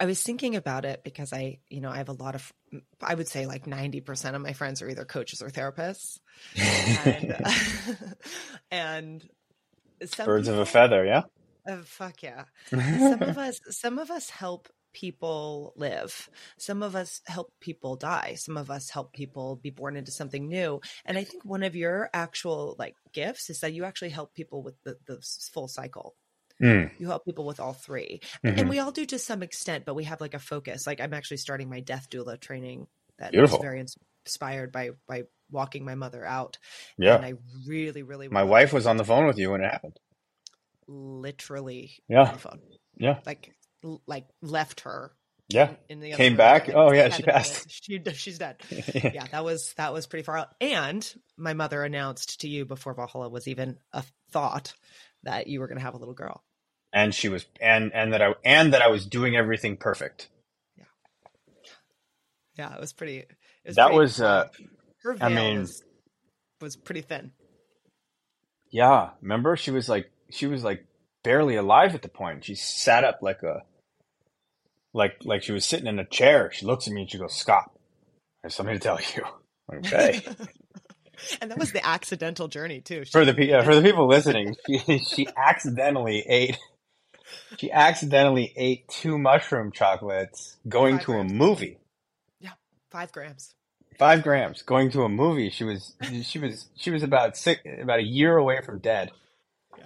I 0.00 0.06
was 0.06 0.20
thinking 0.22 0.56
about 0.56 0.84
it 0.84 1.04
because 1.04 1.32
I, 1.32 1.58
you 1.68 1.80
know, 1.80 1.90
I 1.90 1.98
have 1.98 2.08
a 2.08 2.12
lot 2.12 2.34
of 2.34 2.52
I 3.00 3.14
would 3.14 3.28
say 3.28 3.46
like 3.46 3.66
90% 3.66 4.34
of 4.34 4.42
my 4.42 4.52
friends 4.52 4.82
are 4.82 4.88
either 4.90 5.04
coaches 5.04 5.42
or 5.42 5.48
therapists. 5.48 6.18
And 6.56 7.36
and 8.70 9.28
some 10.04 10.26
Birds 10.26 10.48
of 10.48 10.58
a 10.58 10.66
feather, 10.66 11.04
yeah? 11.04 11.22
Oh, 11.68 11.82
fuck 11.84 12.22
yeah. 12.22 12.44
Some 12.72 13.22
of 13.22 13.38
us 13.38 13.60
some 13.70 13.98
of 13.98 14.10
us 14.10 14.30
help 14.30 14.68
people 14.92 15.72
live. 15.76 16.28
Some 16.58 16.82
of 16.82 16.94
us 16.96 17.20
help 17.26 17.52
people 17.60 17.96
die. 17.96 18.34
Some 18.36 18.56
of 18.56 18.70
us 18.70 18.90
help 18.90 19.12
people 19.12 19.56
be 19.56 19.70
born 19.70 19.96
into 19.96 20.10
something 20.10 20.48
new. 20.48 20.80
And 21.04 21.16
I 21.18 21.24
think 21.24 21.44
one 21.44 21.62
of 21.62 21.76
your 21.76 22.10
actual 22.12 22.76
like 22.78 22.96
gifts 23.12 23.50
is 23.50 23.60
that 23.60 23.72
you 23.72 23.84
actually 23.84 24.10
help 24.10 24.34
people 24.34 24.62
with 24.62 24.74
the, 24.84 24.96
the 25.06 25.18
full 25.52 25.68
cycle 25.68 26.14
Mm, 26.62 26.90
you 26.98 27.06
help 27.06 27.24
people 27.24 27.46
with 27.46 27.58
all 27.58 27.72
3 27.72 28.20
mhm. 28.44 28.58
and 28.58 28.68
we 28.68 28.78
all 28.80 28.90
do 28.92 29.06
to 29.06 29.18
some 29.18 29.42
extent 29.42 29.86
but 29.86 29.94
we 29.94 30.04
have 30.04 30.20
like 30.20 30.34
a 30.34 30.38
focus 30.38 30.86
like 30.86 31.00
i'm 31.00 31.14
actually 31.14 31.38
starting 31.38 31.70
my 31.70 31.80
death 31.80 32.08
doula 32.10 32.38
training 32.38 32.86
that 33.18 33.32
Beautiful. 33.32 33.56
is 33.56 33.62
very 33.62 33.80
inspired 34.26 34.70
by 34.70 34.90
by 35.08 35.22
walking 35.50 35.86
my 35.86 35.94
mother 35.94 36.22
out 36.22 36.58
Yeah. 36.98 37.16
and 37.16 37.24
i 37.24 37.32
really 37.66 38.02
really 38.02 38.28
My 38.28 38.42
wife 38.42 38.74
was 38.74 38.86
on 38.86 38.98
the 38.98 39.06
phone 39.06 39.26
with 39.26 39.38
you 39.38 39.52
when 39.52 39.62
it 39.62 39.70
happened. 39.72 39.98
literally 40.86 41.92
Yeah. 42.08 42.24
on 42.24 42.32
the 42.34 42.38
phone 42.40 42.60
Yeah. 42.96 43.20
like 43.24 43.54
like 44.06 44.26
left 44.42 44.80
her 44.82 45.12
Yeah. 45.48 45.74
in 45.88 46.00
the 46.00 46.12
Came 46.12 46.32
room 46.32 46.36
back? 46.36 46.66
for, 46.66 46.76
Oh, 46.76 46.92
yeah, 46.92 47.08
she 47.08 47.22
passed. 47.22 47.66
she 47.70 48.02
she's 48.14 48.38
dead 48.38 48.56
yeah 48.94 49.26
that 49.32 49.44
was 49.44 49.72
that 49.74 49.92
was 49.92 50.06
pretty 50.06 50.22
far 50.24 50.36
out 50.38 50.48
and 50.60 51.12
my 51.36 51.54
mother 51.54 51.82
announced 51.82 52.40
to 52.40 52.48
you 52.48 52.64
before 52.64 52.94
valhalla 52.94 53.28
was 53.28 53.48
even 53.48 53.76
a 53.92 54.04
thought 54.32 54.74
that 55.24 55.46
you 55.46 55.60
were 55.60 55.66
going 55.66 55.78
to 55.78 55.84
have 55.84 55.94
a 55.94 55.98
little 55.98 56.14
girl 56.14 56.42
and 56.92 57.14
she 57.14 57.28
was 57.28 57.46
and 57.60 57.92
and 57.94 58.12
that 58.12 58.22
I 58.22 58.34
and 58.44 58.72
that 58.74 58.82
I 58.82 58.88
was 58.88 59.06
doing 59.06 59.36
everything 59.36 59.76
perfect. 59.76 60.28
yeah 60.76 60.84
Yeah, 62.58 62.74
it 62.74 62.80
was 62.80 62.92
pretty 62.92 63.18
it 63.18 63.28
was 63.66 63.76
That 63.76 63.86
pretty 63.86 63.98
was, 63.98 64.20
uh, 64.20 64.48
her 65.02 65.16
I 65.20 65.28
mean- 65.28 65.60
was, 65.60 65.82
was 66.60 66.76
pretty 66.76 67.00
thin 67.02 67.32
Yeah, 68.70 69.10
remember 69.22 69.56
she 69.56 69.70
was 69.70 69.88
like 69.88 70.10
she 70.30 70.46
was 70.46 70.62
like 70.64 70.84
barely 71.24 71.56
alive 71.56 71.94
at 71.94 72.02
the 72.02 72.08
point. 72.08 72.44
She 72.44 72.54
sat 72.54 73.04
up 73.04 73.18
like 73.20 73.42
a 73.42 73.62
like 74.92 75.16
like 75.24 75.42
she 75.42 75.52
was 75.52 75.64
sitting 75.64 75.86
in 75.86 75.98
a 75.98 76.04
chair. 76.04 76.50
She 76.52 76.66
looks 76.66 76.86
at 76.86 76.92
me 76.94 77.02
and 77.02 77.10
she 77.10 77.18
goes, 77.18 77.34
"Scott, 77.34 77.70
I 77.74 78.46
have 78.46 78.52
something 78.52 78.74
to 78.74 78.80
tell 78.80 78.98
you." 79.16 79.22
Okay. 79.72 80.20
and 81.40 81.48
that 81.48 81.56
was 81.56 81.70
the 81.70 81.86
accidental 81.86 82.48
journey 82.48 82.80
too. 82.80 83.04
She- 83.04 83.12
for 83.12 83.24
the 83.24 83.46
yeah, 83.46 83.62
for 83.62 83.72
the 83.72 83.82
people 83.82 84.06
listening, 84.08 84.56
she, 84.66 84.98
she 84.98 85.28
accidentally 85.36 86.24
ate 86.28 86.58
she 87.56 87.70
accidentally 87.70 88.52
ate 88.56 88.88
two 88.88 89.18
mushroom 89.18 89.72
chocolates 89.72 90.56
going 90.68 90.96
Five 90.96 91.06
to 91.06 91.12
a 91.12 91.24
movie. 91.24 91.78
Yeah, 92.40 92.52
five 92.90 93.12
grams. 93.12 93.54
Five 93.98 94.22
grams 94.22 94.62
going 94.62 94.90
to 94.92 95.02
a 95.02 95.08
movie. 95.08 95.50
She 95.50 95.64
was 95.64 95.94
she 96.22 96.38
was 96.38 96.68
she 96.76 96.90
was 96.90 97.02
about 97.02 97.36
six 97.36 97.60
about 97.80 97.98
a 97.98 98.04
year 98.04 98.36
away 98.36 98.60
from 98.64 98.78
dead. 98.78 99.10
Yeah. 99.76 99.84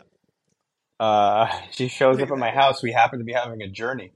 Uh, 1.01 1.61
she 1.73 1.89
shows 1.89 2.19
Look 2.19 2.29
up 2.29 2.31
at 2.31 2.35
at 2.35 2.39
my 2.39 2.51
house. 2.51 2.83
We 2.83 2.93
happen 2.93 3.19
to 3.19 3.25
be 3.25 3.33
having 3.33 3.61
a 3.63 3.69
journey, 3.69 4.13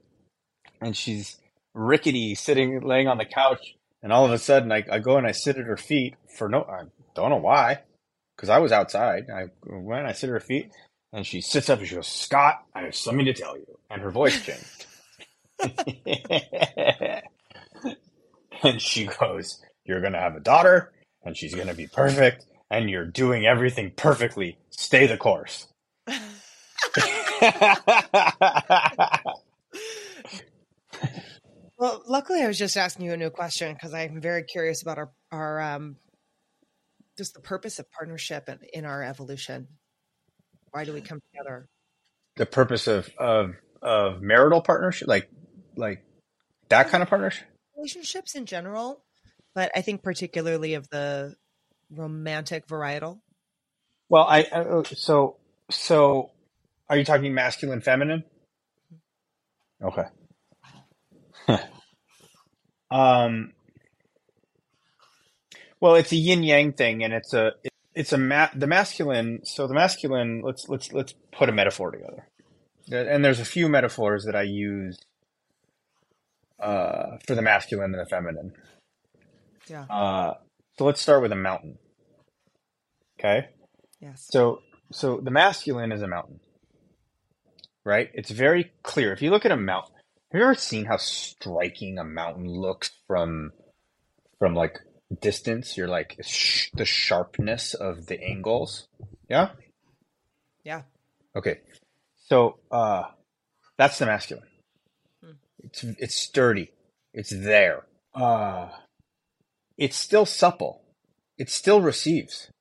and 0.81 0.95
she's 0.95 1.37
rickety, 1.73 2.35
sitting 2.35 2.81
laying 2.81 3.07
on 3.07 3.17
the 3.17 3.25
couch. 3.25 3.75
And 4.01 4.13
all 4.13 4.25
of 4.25 4.31
a 4.31 4.37
sudden, 4.37 4.71
I, 4.71 4.83
I 4.91 4.99
go 4.99 5.17
and 5.17 5.27
I 5.27 5.31
sit 5.31 5.57
at 5.57 5.65
her 5.65 5.77
feet 5.77 6.15
for 6.37 6.49
no 6.49 6.63
I 6.63 6.83
don't 7.15 7.31
know 7.31 7.37
why, 7.37 7.79
because 8.35 8.49
I 8.49 8.59
was 8.59 8.71
outside. 8.71 9.25
I 9.33 9.47
went, 9.65 10.07
I 10.07 10.13
sit 10.13 10.29
at 10.29 10.33
her 10.33 10.39
feet, 10.39 10.71
and 11.11 11.25
she 11.25 11.41
sits 11.41 11.69
up 11.69 11.79
and 11.79 11.87
she 11.87 11.95
goes, 11.95 12.07
"Scott, 12.07 12.63
I 12.73 12.83
have 12.83 12.95
something 12.95 13.25
to 13.25 13.33
tell 13.33 13.57
you," 13.57 13.77
and 13.89 14.01
her 14.01 14.11
voice 14.11 14.41
changed. 14.41 14.85
and 18.63 18.81
she 18.81 19.05
goes, 19.05 19.61
You're 19.85 20.01
going 20.01 20.13
to 20.13 20.19
have 20.19 20.35
a 20.35 20.39
daughter, 20.39 20.91
and 21.23 21.35
she's 21.35 21.53
going 21.53 21.67
to 21.67 21.73
be 21.73 21.87
perfect, 21.87 22.45
and 22.69 22.89
you're 22.89 23.05
doing 23.05 23.45
everything 23.45 23.91
perfectly. 23.95 24.57
Stay 24.69 25.07
the 25.07 25.17
course. 25.17 25.67
Well, 31.79 32.03
luckily, 32.07 32.43
I 32.43 32.47
was 32.47 32.59
just 32.59 32.77
asking 32.77 33.05
you 33.05 33.13
a 33.13 33.17
new 33.17 33.31
question 33.31 33.73
because 33.73 33.93
I'm 33.93 34.21
very 34.21 34.43
curious 34.43 34.83
about 34.83 34.97
our 34.97 35.11
our 35.31 35.61
um, 35.61 35.95
just 37.17 37.33
the 37.33 37.39
purpose 37.39 37.79
of 37.79 37.89
partnership 37.91 38.47
in, 38.49 38.59
in 38.73 38.85
our 38.85 39.01
evolution. 39.01 39.67
Why 40.71 40.85
do 40.85 40.93
we 40.93 41.01
come 41.01 41.19
together? 41.31 41.67
the 42.39 42.45
purpose 42.45 42.87
of, 42.87 43.09
of, 43.17 43.53
of 43.81 44.21
marital 44.21 44.61
partnership, 44.61 45.07
like, 45.07 45.29
like 45.75 46.03
that 46.69 46.89
kind 46.89 47.03
of 47.03 47.09
partnership? 47.09 47.45
Relationships 47.75 48.33
in 48.33 48.45
general, 48.45 49.03
but 49.53 49.71
I 49.75 49.81
think 49.81 50.01
particularly 50.01 50.73
of 50.73 50.89
the 50.89 51.35
romantic 51.91 52.65
varietal. 52.65 53.19
Well, 54.07 54.23
I, 54.23 54.47
I 54.51 54.83
so, 54.83 55.35
so 55.69 56.31
are 56.89 56.97
you 56.97 57.03
talking 57.03 57.33
masculine, 57.33 57.81
feminine? 57.81 58.23
Okay. 59.83 60.05
um, 62.91 63.53
well, 65.79 65.95
it's 65.95 66.11
a 66.11 66.15
yin 66.15 66.43
yang 66.43 66.73
thing, 66.73 67.03
and 67.03 67.13
it's 67.13 67.33
a 67.33 67.53
it's 67.95 68.13
a 68.13 68.17
ma- 68.17 68.49
the 68.55 68.67
masculine. 68.67 69.41
So 69.43 69.67
the 69.67 69.73
masculine. 69.73 70.41
Let's 70.43 70.67
let's 70.69 70.91
let's 70.91 71.13
put 71.31 71.49
a 71.49 71.51
metaphor 71.51 71.91
together, 71.91 72.27
and 72.91 73.23
there's 73.23 73.39
a 73.39 73.45
few 73.45 73.69
metaphors 73.69 74.25
that 74.25 74.35
I 74.35 74.43
use 74.43 74.99
uh, 76.59 77.17
for 77.25 77.35
the 77.35 77.41
masculine 77.41 77.93
and 77.93 78.05
the 78.05 78.09
feminine. 78.09 78.53
Yeah. 79.67 79.83
Uh, 79.83 80.33
so 80.77 80.85
let's 80.85 81.01
start 81.01 81.21
with 81.21 81.31
a 81.31 81.35
mountain. 81.35 81.77
Okay. 83.19 83.47
Yes. 83.99 84.27
So, 84.29 84.61
so 84.91 85.19
the 85.21 85.31
masculine 85.31 85.91
is 85.91 86.01
a 86.01 86.07
mountain, 86.07 86.39
right? 87.83 88.09
It's 88.13 88.31
very 88.31 88.71
clear. 88.81 89.11
If 89.11 89.21
you 89.21 89.29
look 89.29 89.45
at 89.45 89.51
a 89.51 89.57
mountain, 89.57 89.98
have 90.31 90.39
you 90.39 90.43
ever 90.43 90.55
seen 90.55 90.85
how 90.85 90.97
striking 90.97 91.97
a 91.97 92.03
mountain 92.03 92.47
looks 92.47 92.91
from, 93.07 93.51
from 94.37 94.55
like 94.55 94.79
distance? 95.21 95.77
You're 95.77 95.87
like 95.87 96.17
sh- 96.21 96.69
the 96.73 96.85
sharpness 96.85 97.73
of 97.73 98.07
the 98.07 98.21
angles. 98.23 98.87
Yeah. 99.29 99.49
Yeah. 100.63 100.83
Okay. 101.35 101.59
So, 102.27 102.59
uh, 102.71 103.03
that's 103.77 103.97
the 103.97 104.05
masculine. 104.05 104.47
Hmm. 105.23 105.31
It's, 105.63 105.83
it's 105.83 106.15
sturdy. 106.15 106.71
It's 107.13 107.31
there. 107.31 107.85
Uh, 108.13 108.69
it's 109.77 109.97
still 109.97 110.25
supple. 110.25 110.83
It 111.37 111.49
still 111.49 111.81
receives 111.81 112.51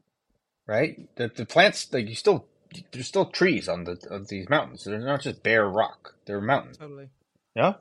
right? 0.69 1.09
The 1.16 1.33
the 1.35 1.45
plants 1.45 1.93
like 1.93 2.09
you 2.09 2.14
still 2.14 2.47
there's 2.93 3.09
still 3.09 3.27
trees 3.27 3.69
on 3.69 3.83
the 3.83 3.99
on 4.12 4.27
these 4.29 4.49
mountains. 4.49 4.85
They're 4.85 5.01
not 5.01 5.23
just 5.23 5.43
bare 5.43 5.69
rock. 5.69 6.14
They're 6.27 6.41
mountains. 6.41 6.77
Totally. 6.77 7.09
Yeah. 7.59 7.73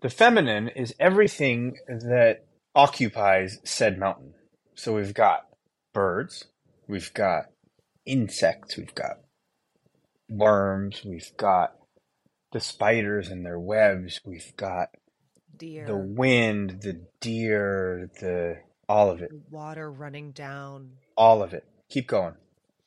The 0.00 0.08
feminine 0.08 0.68
is 0.68 0.94
everything 1.00 1.76
that 1.88 2.44
occupies 2.72 3.58
said 3.64 3.98
mountain. 3.98 4.34
So 4.76 4.94
we've 4.94 5.12
got 5.12 5.46
birds, 5.92 6.44
we've 6.86 7.12
got 7.14 7.46
insects, 8.06 8.76
we've 8.76 8.94
got 8.94 9.16
worms, 10.28 11.02
we've 11.04 11.36
got 11.36 11.72
the 12.52 12.60
spiders 12.60 13.28
and 13.28 13.44
their 13.44 13.58
webs, 13.58 14.20
we've 14.24 14.54
got 14.56 14.90
Deer. 15.56 15.84
the 15.84 15.96
wind, 15.96 16.82
the 16.82 17.04
deer, 17.20 18.08
the 18.20 18.58
all 18.88 19.10
of 19.10 19.20
it, 19.20 19.32
water 19.50 19.90
running 19.90 20.30
down. 20.30 20.92
all 21.16 21.42
of 21.42 21.52
it. 21.52 21.64
Keep 21.90 22.06
going. 22.06 22.34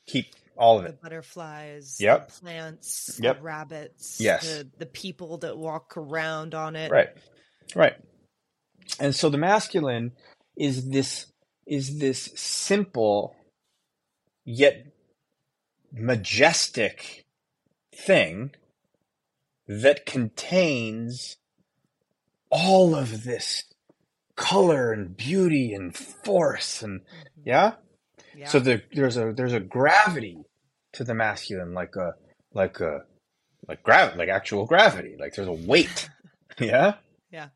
Keep 0.08 0.28
all 0.58 0.78
of 0.78 0.84
The 0.84 0.89
it. 0.89 1.01
butterflies. 1.01 1.97
Yep. 1.99 2.28
The 2.32 2.41
plants. 2.41 3.20
Yep. 3.22 3.38
The 3.38 3.43
rabbits. 3.43 4.20
Yes. 4.20 4.58
The, 4.58 4.70
the 4.80 4.86
people 4.86 5.38
that 5.39 5.58
walk 5.58 5.95
around 5.97 6.55
on 6.55 6.76
it. 6.76 6.91
Right. 6.91 7.10
Right. 7.76 7.95
And 8.99 9.16
so 9.16 9.30
the 9.30 9.38
masculine 9.38 10.14
is 10.55 10.89
this 10.89 11.28
is 11.66 11.99
this 11.99 12.32
simple 12.36 13.36
yet 14.45 14.88
majestic 15.91 17.26
thing 17.93 18.51
that 19.68 20.05
contains 20.05 21.38
all 22.49 22.95
of 22.95 23.24
this 23.24 23.66
color 24.36 24.93
and 24.93 25.18
beauty 25.18 25.74
and 25.74 25.95
force 25.95 26.82
and 26.82 27.01
mm-hmm. 27.01 27.41
yeah 27.45 27.74
Yeah. 28.36 28.47
so 28.47 28.60
the, 28.60 28.82
there's 28.93 29.18
a 29.18 29.34
there's 29.34 29.53
a 29.53 29.60
gravity 29.60 30.38
to 30.98 31.04
the 31.04 31.14
masculine 31.16 31.74
like 31.74 31.95
a 31.95 32.14
like 32.54 32.80
a 32.80 33.02
like 33.68 33.82
grav 33.84 34.16
like 34.16 34.30
actual 34.30 34.66
gravity 34.66 35.16
like 35.20 35.34
there's 35.36 35.48
a 35.48 35.52
weight 35.52 36.10
yeah 36.60 36.95
Yeah. 37.32 37.50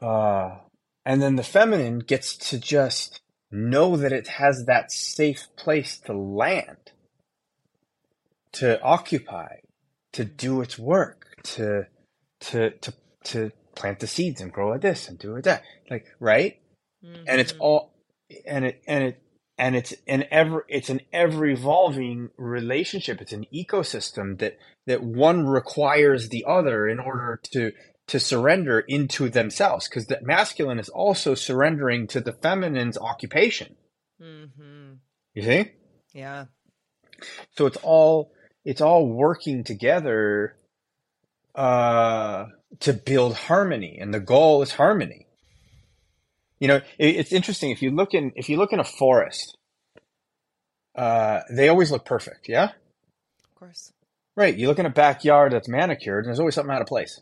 uh 0.00 0.58
and 1.04 1.20
then 1.20 1.36
the 1.36 1.42
feminine 1.42 1.98
gets 1.98 2.36
to 2.50 2.58
just 2.58 3.20
know 3.50 3.96
that 3.96 4.12
it 4.12 4.28
has 4.28 4.64
that 4.66 4.90
safe 4.92 5.46
place 5.56 5.98
to 5.98 6.12
land 6.12 6.92
to 8.52 8.80
occupy 8.82 9.56
to 10.12 10.24
do 10.24 10.60
its 10.60 10.78
work 10.78 11.26
to 11.42 11.86
to 12.40 12.70
to 12.70 12.92
to 13.24 13.50
plant 13.74 14.00
the 14.00 14.06
seeds 14.06 14.40
and 14.40 14.52
grow 14.52 14.72
it 14.72 14.80
this 14.82 15.08
and 15.08 15.18
do 15.18 15.36
it 15.36 15.44
that 15.44 15.62
like 15.90 16.06
right 16.20 16.60
and 17.26 17.40
it's 17.40 17.52
Mhm. 17.52 17.60
all 17.60 17.92
and 18.46 18.64
it 18.64 18.82
and 18.86 19.04
it 19.04 19.21
and 19.62 19.76
it's 19.76 19.94
an 20.08 20.24
ever 20.32 20.66
it's 20.68 20.90
an 20.90 21.00
ever 21.12 21.46
evolving 21.46 22.30
relationship 22.36 23.20
it's 23.20 23.32
an 23.32 23.46
ecosystem 23.54 24.36
that 24.40 24.58
that 24.86 25.04
one 25.04 25.46
requires 25.46 26.30
the 26.30 26.44
other 26.48 26.88
in 26.88 26.98
order 26.98 27.38
to 27.44 27.70
to 28.08 28.18
surrender 28.18 28.80
into 28.80 29.28
themselves 29.28 29.88
because 29.88 30.06
the 30.06 30.18
masculine 30.20 30.80
is 30.80 30.88
also 30.88 31.36
surrendering 31.36 32.08
to 32.08 32.20
the 32.20 32.32
feminine's 32.32 32.98
occupation 32.98 33.76
mm-hmm. 34.20 34.94
you 35.34 35.42
see 35.42 35.70
Yeah. 36.12 36.46
so 37.56 37.66
it's 37.66 37.78
all 37.84 38.32
it's 38.64 38.80
all 38.80 39.06
working 39.06 39.62
together 39.62 40.56
uh 41.54 42.46
to 42.80 42.92
build 42.92 43.34
harmony 43.34 43.96
and 44.00 44.12
the 44.12 44.18
goal 44.18 44.62
is 44.62 44.72
harmony 44.72 45.28
you 46.62 46.68
know 46.70 46.80
it, 47.04 47.10
it's 47.20 47.32
interesting 47.32 47.70
if 47.70 47.80
you 47.82 47.90
look 47.90 48.14
in 48.18 48.30
if 48.36 48.48
you 48.48 48.56
look 48.56 48.72
in 48.72 48.80
a 48.80 48.84
forest 49.00 49.56
uh 51.04 51.40
they 51.50 51.68
always 51.68 51.90
look 51.90 52.04
perfect 52.04 52.48
yeah 52.48 52.68
Of 53.44 53.54
course. 53.58 53.92
right 54.36 54.54
you 54.56 54.68
look 54.68 54.78
in 54.78 54.86
a 54.86 54.90
backyard 55.04 55.52
that's 55.52 55.68
manicured 55.68 56.24
and 56.24 56.28
there's 56.30 56.38
always 56.44 56.54
something 56.54 56.74
out 56.74 56.80
of 56.80 56.86
place 56.86 57.14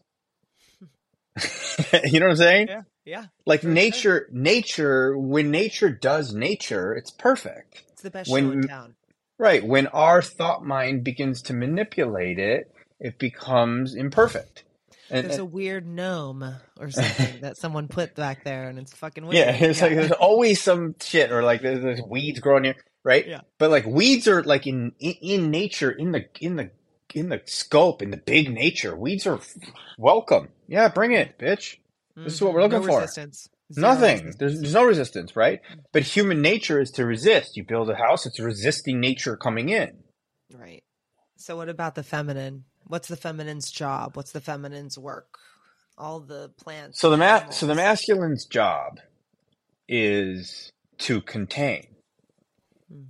you 2.04 2.20
know 2.20 2.26
what 2.26 2.32
i'm 2.32 2.36
saying 2.36 2.68
Yeah. 2.68 2.82
Yeah. 3.04 3.24
like 3.46 3.60
for 3.60 3.66
sure. 3.68 3.72
nature 3.74 4.28
nature 4.32 5.16
when 5.16 5.50
nature 5.50 5.90
does 5.90 6.34
nature 6.34 6.92
it's 6.94 7.10
perfect 7.10 7.82
It's 7.92 8.02
the 8.02 8.10
best 8.10 8.30
When- 8.30 8.44
show 8.46 8.52
in 8.52 8.68
town. 8.68 8.94
Right. 9.38 9.64
When 9.64 9.86
our 9.86 10.20
thought 10.20 10.66
mind 10.66 11.02
begins 11.02 11.40
to 11.48 11.54
manipulate 11.54 12.38
it, 12.38 12.70
it 13.00 13.18
becomes 13.18 13.94
imperfect. 13.94 14.64
And, 15.10 15.26
There's 15.26 15.38
a 15.38 15.44
weird 15.44 15.86
gnome 15.86 16.44
or 16.78 16.90
something 16.90 17.40
that 17.40 17.56
someone 17.56 17.88
put 17.88 18.14
back 18.14 18.44
there, 18.44 18.68
and 18.68 18.78
it's 18.78 18.92
fucking 18.94 19.24
weird. 19.26 19.34
yeah, 19.34 19.50
it's 19.52 19.80
like 19.82 19.92
there's 19.94 20.12
always 20.12 20.60
some 20.62 20.94
shit 21.00 21.32
or 21.32 21.42
like 21.42 21.62
there's, 21.62 21.82
there's 21.82 22.02
weeds 22.02 22.38
growing 22.40 22.64
here, 22.64 22.76
right? 23.04 23.26
Yeah. 23.26 23.40
But 23.58 23.70
like 23.70 23.86
weeds 23.86 24.28
are 24.28 24.42
like 24.44 24.66
in, 24.66 24.92
in 25.00 25.14
in 25.20 25.50
nature, 25.50 25.90
in 25.90 26.12
the 26.12 26.26
in 26.40 26.56
the 26.56 26.70
in 27.14 27.28
the 27.28 27.40
scope, 27.46 28.02
in 28.02 28.10
the 28.10 28.16
big 28.18 28.52
nature, 28.52 28.94
weeds 28.96 29.26
are 29.26 29.40
welcome. 29.98 30.48
Yeah, 30.68 30.88
bring 30.88 31.12
it, 31.12 31.38
bitch. 31.38 31.76
This 32.16 32.34
is 32.34 32.42
what 32.42 32.52
we're 32.52 32.60
Mhm. 32.60 32.72
looking 32.72 32.86
no 32.86 32.92
for. 32.92 33.00
Resistance. 33.00 33.48
Zero 33.72 33.88
Nothing. 33.88 34.10
resistance. 34.24 34.36
There's 34.38 34.60
there's 34.60 34.74
no 34.74 34.84
resistance, 34.84 35.36
right? 35.36 35.60
But 35.92 36.02
human 36.02 36.40
nature 36.42 36.80
is 36.80 36.90
to 36.92 37.06
resist. 37.06 37.56
You 37.56 37.64
build 37.64 37.88
a 37.90 37.94
house, 37.96 38.26
it's 38.26 38.38
resisting 38.40 39.00
nature 39.00 39.36
coming 39.36 39.68
in. 39.70 39.98
Right. 40.52 40.82
So 41.36 41.56
what 41.56 41.68
about 41.68 41.94
the 41.94 42.02
feminine? 42.02 42.64
What's 42.90 43.08
the 43.08 43.16
feminine's 43.16 43.70
job? 43.70 44.16
What's 44.16 44.32
the 44.32 44.40
feminine's 44.40 44.98
work? 44.98 45.38
All 45.96 46.20
the 46.20 46.50
plants. 46.60 47.00
So 47.00 47.10
the 47.10 47.16
ma- 47.16 47.50
so 47.50 47.66
the 47.66 47.74
masculine's 47.74 48.46
job 48.46 49.00
is 49.88 50.72
to 50.98 51.20
contain. 51.20 51.86
Hmm. 52.90 53.02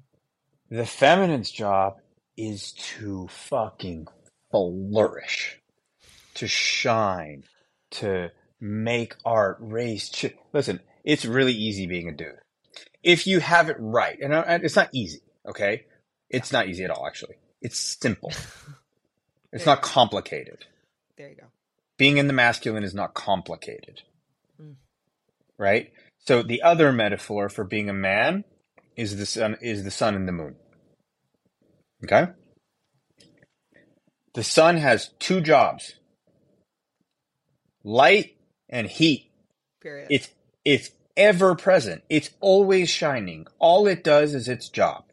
The 0.70 0.86
feminine's 0.86 1.50
job 1.50 1.94
is 2.36 2.72
to 2.72 3.28
fucking 3.28 4.06
flourish, 4.50 5.60
to 6.34 6.46
shine, 6.46 7.44
to 7.92 8.30
make 8.60 9.16
art, 9.24 9.58
raise. 9.60 10.08
Ch- 10.08 10.34
Listen, 10.52 10.80
it's 11.04 11.24
really 11.24 11.52
easy 11.54 11.86
being 11.86 12.08
a 12.08 12.12
dude 12.12 12.38
if 13.02 13.26
you 13.26 13.40
have 13.40 13.68
it 13.70 13.76
right, 13.78 14.18
and 14.20 14.32
it's 14.64 14.76
not 14.76 14.90
easy. 14.92 15.22
Okay, 15.48 15.86
it's 16.28 16.52
not 16.52 16.68
easy 16.68 16.84
at 16.84 16.90
all. 16.90 17.06
Actually, 17.06 17.36
it's 17.60 17.78
simple. 17.78 18.32
It's 19.52 19.66
not 19.66 19.82
complicated 19.82 20.64
There 21.16 21.28
you 21.28 21.36
go. 21.36 21.46
being 21.98 22.18
in 22.18 22.26
the 22.26 22.32
masculine 22.32 22.84
is 22.84 22.94
not 22.94 23.14
complicated. 23.14 24.02
Mm. 24.60 24.76
Right? 25.58 25.92
So 26.18 26.42
the 26.42 26.62
other 26.62 26.92
metaphor 26.92 27.48
for 27.48 27.64
being 27.64 27.88
a 27.88 27.94
man 27.94 28.44
is 28.96 29.16
the 29.16 29.26
sun 29.26 29.56
is 29.60 29.84
the 29.84 29.90
sun 29.90 30.14
and 30.14 30.28
the 30.28 30.32
moon. 30.32 30.56
Okay? 32.04 32.28
The 34.34 34.44
sun 34.44 34.76
has 34.76 35.10
two 35.18 35.40
jobs. 35.40 35.94
Light 37.82 38.36
and 38.68 38.86
heat. 38.86 39.30
Period. 39.80 40.08
It's 40.10 40.28
it's 40.64 40.90
ever 41.16 41.54
present. 41.54 42.02
It's 42.08 42.30
always 42.40 42.88
shining. 42.90 43.46
All 43.58 43.86
it 43.86 44.04
does 44.04 44.34
is 44.34 44.48
its 44.48 44.68
job. 44.68 45.04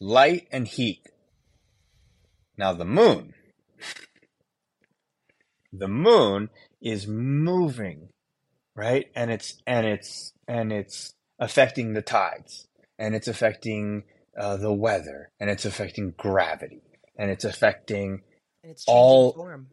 Light 0.00 0.48
and 0.50 0.66
heat. 0.66 1.08
Now 2.56 2.72
the 2.72 2.84
moon. 2.84 3.34
The 5.72 5.88
moon 5.88 6.50
is 6.80 7.06
moving, 7.06 8.08
right? 8.76 9.06
And 9.16 9.30
it's 9.30 9.56
and 9.66 9.86
it's 9.86 10.32
and 10.46 10.72
it's 10.72 11.14
affecting 11.38 11.94
the 11.94 12.02
tides, 12.02 12.68
and 12.98 13.14
it's 13.14 13.26
affecting 13.28 14.04
uh, 14.38 14.56
the 14.56 14.72
weather, 14.72 15.30
and 15.40 15.50
it's 15.50 15.64
affecting 15.64 16.14
gravity, 16.16 16.82
and 17.16 17.30
it's 17.30 17.44
affecting. 17.44 18.22
and 18.62 18.70
it's 18.72 18.84
changing 18.84 19.00
all- 19.02 19.32
form. 19.32 19.68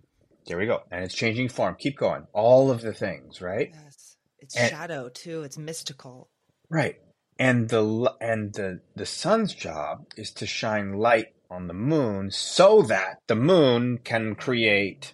There 0.47 0.57
we 0.57 0.65
go, 0.65 0.81
and 0.91 1.03
it's 1.03 1.13
changing 1.13 1.49
form. 1.49 1.75
Keep 1.79 1.97
going. 1.99 2.25
All 2.33 2.71
of 2.71 2.81
the 2.81 2.93
things, 2.93 3.41
right? 3.41 3.69
Yes. 3.71 4.15
It's 4.39 4.57
And- 4.57 4.71
shadow 4.71 5.07
too. 5.09 5.43
It's 5.43 5.57
mystical. 5.57 6.29
Right. 6.67 6.95
And 7.37 7.69
the 7.69 8.11
and 8.19 8.53
the 8.53 8.81
the 8.95 9.05
sun's 9.05 9.53
job 9.53 10.05
is 10.17 10.31
to 10.31 10.47
shine 10.47 10.93
light 10.93 11.27
on 11.51 11.67
the 11.67 11.73
moon 11.73 12.31
so 12.31 12.81
that 12.83 13.19
the 13.27 13.35
moon 13.35 13.99
can 14.03 14.35
create 14.35 15.13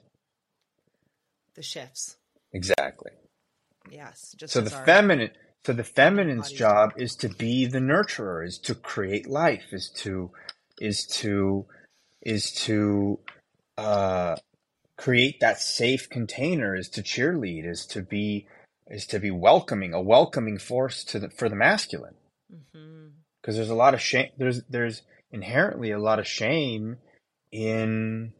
The 1.55 1.63
shifts. 1.63 2.17
exactly. 2.53 3.11
Yes. 3.89 4.35
Just 4.37 4.53
So 4.53 4.61
the 4.61 4.69
feminine 4.69 5.31
so 5.65 5.73
the 5.73 5.83
feminine's 5.83 6.51
job 6.51 6.93
is 6.97 7.15
to 7.17 7.29
be 7.29 7.65
the 7.65 7.79
nurturer, 7.79 8.45
is 8.45 8.57
to 8.59 8.75
create 8.75 9.27
life, 9.27 9.73
is 9.73 9.89
to 9.97 10.31
is 10.79 11.05
to 11.07 11.65
is 12.21 12.51
to 12.65 13.19
uh 13.77 14.37
create 14.97 15.39
that 15.41 15.59
safe 15.59 16.09
container, 16.09 16.75
is 16.75 16.89
to 16.89 17.03
cheerlead, 17.03 17.65
is 17.65 17.85
to 17.87 18.01
be 18.01 18.47
is 18.87 19.07
to 19.07 19.19
be 19.19 19.31
welcoming, 19.31 19.93
a 19.93 20.01
welcoming 20.01 20.57
force 20.57 21.03
to 21.05 21.19
the 21.19 21.29
for 21.29 21.49
the 21.49 21.55
masculine. 21.55 22.15
mm-hmm. 22.53 23.07
because 23.41 23.55
there's 23.57 23.69
a 23.69 23.75
lot 23.75 23.93
of 23.93 24.01
shame 24.01 24.29
there's 24.37 24.63
there's 24.69 25.01
inherently 25.31 25.91
a 25.91 25.99
lot 25.99 26.19
of 26.19 26.27
shame 26.27 26.97
in 27.51 28.33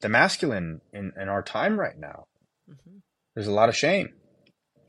the 0.00 0.08
masculine 0.08 0.80
in, 0.92 1.12
in 1.20 1.28
our 1.28 1.42
time 1.42 1.78
right 1.78 1.98
now 1.98 2.24
Mhm. 2.68 3.00
there's 3.34 3.46
a 3.46 3.52
lot 3.52 3.68
of 3.68 3.76
shame 3.76 4.14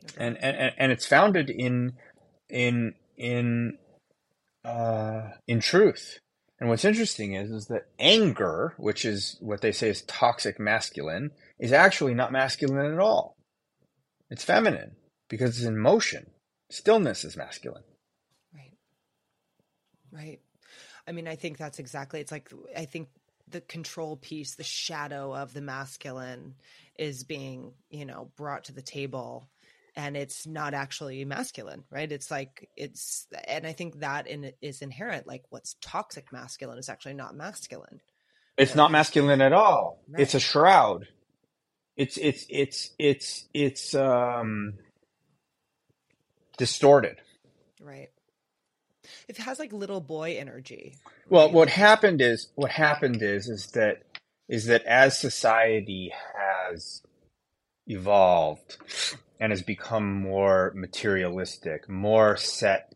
Okay. 0.04 0.26
and, 0.26 0.38
and- 0.38 0.74
and 0.78 0.92
it's 0.92 1.06
founded 1.06 1.50
in 1.50 1.94
in 2.50 2.94
in 3.18 3.78
uh, 4.64 5.30
in 5.48 5.60
truth. 5.60 6.20
And 6.60 6.70
what's 6.70 6.84
interesting 6.86 7.34
is, 7.36 7.52
is 7.52 7.66
that 7.68 7.88
anger, 8.00 8.74
which 8.78 9.06
is 9.06 9.38
what 9.42 9.62
they 9.62 9.72
say 9.72 9.90
is 9.90 10.02
toxic 10.04 10.60
masculine, 10.60 11.32
is 11.60 11.72
actually 11.72 12.14
not 12.14 12.32
masculine 12.32 12.92
at 12.92 13.00
all. 13.00 13.36
It's 14.30 14.44
feminine 14.44 14.96
because 15.30 15.58
it's 15.58 15.66
in 15.68 15.78
motion. 15.78 16.32
Stillness 16.72 17.24
is 17.24 17.38
masculine. 17.38 17.84
Right. 18.54 18.74
Right. 20.12 20.40
I 21.08 21.12
mean, 21.12 21.28
I 21.28 21.36
think 21.36 21.58
that's 21.58 21.80
exactly, 21.80 22.20
it's 22.20 22.32
like, 22.32 22.52
I 22.76 22.86
think 22.86 23.08
the 23.48 23.62
control 23.62 24.18
piece, 24.18 24.56
the 24.56 24.64
shadow 24.64 25.34
of 25.34 25.54
the 25.54 25.62
masculine 25.62 26.56
is 26.98 27.24
being, 27.24 27.74
you 27.90 28.06
know, 28.06 28.30
brought 28.36 28.66
to 28.66 28.74
the 28.74 28.82
table 28.82 29.48
and 29.98 30.16
it's 30.16 30.46
not 30.46 30.76
actually 30.76 31.26
masculine, 31.26 31.84
right? 31.90 32.12
It's 32.12 32.30
like 32.30 32.70
it's, 32.78 33.26
and 33.48 33.66
I 33.66 33.74
think 33.74 34.02
that 34.02 34.28
in 34.28 34.52
is 34.62 34.84
inherent. 34.84 35.26
Like 35.26 35.44
what's 35.50 35.76
toxic 35.82 36.32
masculine 36.32 36.78
is 36.78 36.88
actually 36.88 37.16
not 37.16 37.36
masculine. 37.36 38.00
It's 38.58 38.76
not 38.76 38.92
masculine 38.92 39.42
at 39.42 39.54
all. 39.54 40.00
Right. 40.08 40.22
It's 40.22 40.36
a 40.36 40.40
shroud. 40.40 41.08
It's 41.96 42.18
it's 42.18 42.46
it's 42.48 42.92
it's 43.00 43.46
it's 43.56 43.96
um 43.96 44.74
distorted. 46.58 47.18
Right. 47.82 48.10
It 49.28 49.38
has 49.38 49.60
like 49.60 49.74
little 49.74 50.02
boy 50.02 50.38
energy. 50.38 50.96
Well, 51.30 51.52
what 51.52 51.70
happened 51.70 52.22
is 52.22 52.50
what 52.56 52.72
happened 52.72 53.22
is 53.22 53.48
is 53.48 53.68
that 53.72 54.04
is 54.48 54.66
that 54.66 54.84
as 54.86 55.20
society 55.20 56.14
has 56.70 57.02
evolved 57.86 58.78
and 59.40 59.52
has 59.52 59.62
become 59.62 60.14
more 60.14 60.72
materialistic, 60.76 61.90
more 61.90 62.38
set, 62.38 62.94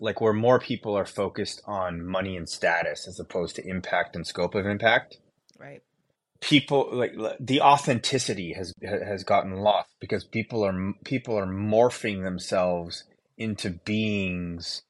like 0.00 0.20
where 0.20 0.32
more 0.32 0.58
people 0.58 0.96
are 0.96 1.06
focused 1.06 1.62
on 1.66 2.04
money 2.04 2.36
and 2.36 2.48
status 2.48 3.06
as 3.08 3.18
opposed 3.20 3.56
to 3.56 3.66
impact 3.66 4.16
and 4.16 4.26
scope 4.26 4.54
of 4.54 4.66
impact. 4.66 5.18
Right. 5.58 5.82
People 6.40 6.90
like 6.92 7.14
the 7.40 7.62
authenticity 7.62 8.52
has 8.52 8.72
has 8.82 9.24
gotten 9.24 9.56
lost 9.56 9.88
because 10.00 10.24
people 10.24 10.64
are 10.64 10.92
people 11.04 11.36
are 11.36 11.46
morphing 11.46 12.24
themselves 12.24 13.04
into 13.38 13.70
beings 13.70 14.82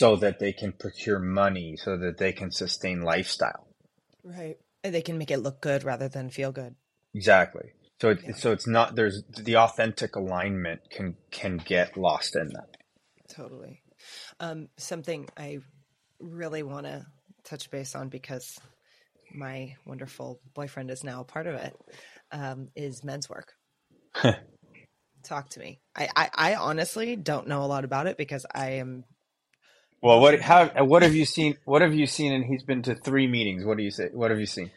so 0.00 0.16
that 0.16 0.38
they 0.38 0.50
can 0.50 0.72
procure 0.72 1.18
money, 1.18 1.76
so 1.76 1.98
that 1.98 2.16
they 2.16 2.32
can 2.32 2.50
sustain 2.50 3.02
lifestyle. 3.02 3.66
Right. 4.24 4.56
And 4.82 4.94
they 4.94 5.02
can 5.02 5.18
make 5.18 5.30
it 5.30 5.40
look 5.40 5.60
good 5.60 5.84
rather 5.84 6.08
than 6.08 6.30
feel 6.30 6.52
good. 6.52 6.74
Exactly. 7.14 7.72
So 8.00 8.08
it, 8.08 8.20
yeah. 8.24 8.34
so 8.34 8.52
it's 8.52 8.66
not 8.66 8.96
there's 8.96 9.22
the 9.28 9.56
authentic 9.56 10.16
alignment 10.16 10.80
can 10.90 11.16
can 11.30 11.58
get 11.58 11.98
lost 11.98 12.34
in 12.34 12.48
that. 12.48 12.78
Totally. 13.28 13.82
Um, 14.40 14.68
something 14.78 15.28
I 15.36 15.58
really 16.18 16.62
want 16.62 16.86
to 16.86 17.04
touch 17.44 17.70
base 17.70 17.94
on 17.94 18.08
because 18.08 18.58
my 19.34 19.76
wonderful 19.84 20.40
boyfriend 20.54 20.90
is 20.90 21.04
now 21.04 21.20
a 21.20 21.24
part 21.24 21.46
of 21.46 21.56
it. 21.56 21.76
Um, 22.32 22.68
is 22.74 23.04
men's 23.04 23.28
work. 23.28 23.52
Talk 25.22 25.50
to 25.50 25.60
me. 25.60 25.80
I, 25.94 26.08
I, 26.16 26.30
I 26.34 26.54
honestly 26.54 27.16
don't 27.16 27.48
know 27.48 27.62
a 27.62 27.66
lot 27.66 27.84
about 27.84 28.06
it 28.06 28.16
because 28.16 28.46
I 28.54 28.70
am. 28.70 29.04
Well, 30.02 30.20
what 30.20 30.40
how 30.40 30.68
what 30.84 31.02
have 31.02 31.14
you 31.14 31.26
seen? 31.26 31.56
What 31.64 31.82
have 31.82 31.94
you 31.94 32.06
seen? 32.06 32.32
And 32.32 32.44
he's 32.44 32.62
been 32.62 32.82
to 32.82 32.94
three 32.94 33.26
meetings. 33.26 33.64
What 33.64 33.76
do 33.76 33.82
you 33.82 33.90
say? 33.90 34.08
What 34.12 34.30
have 34.30 34.40
you 34.40 34.46
seen? 34.46 34.70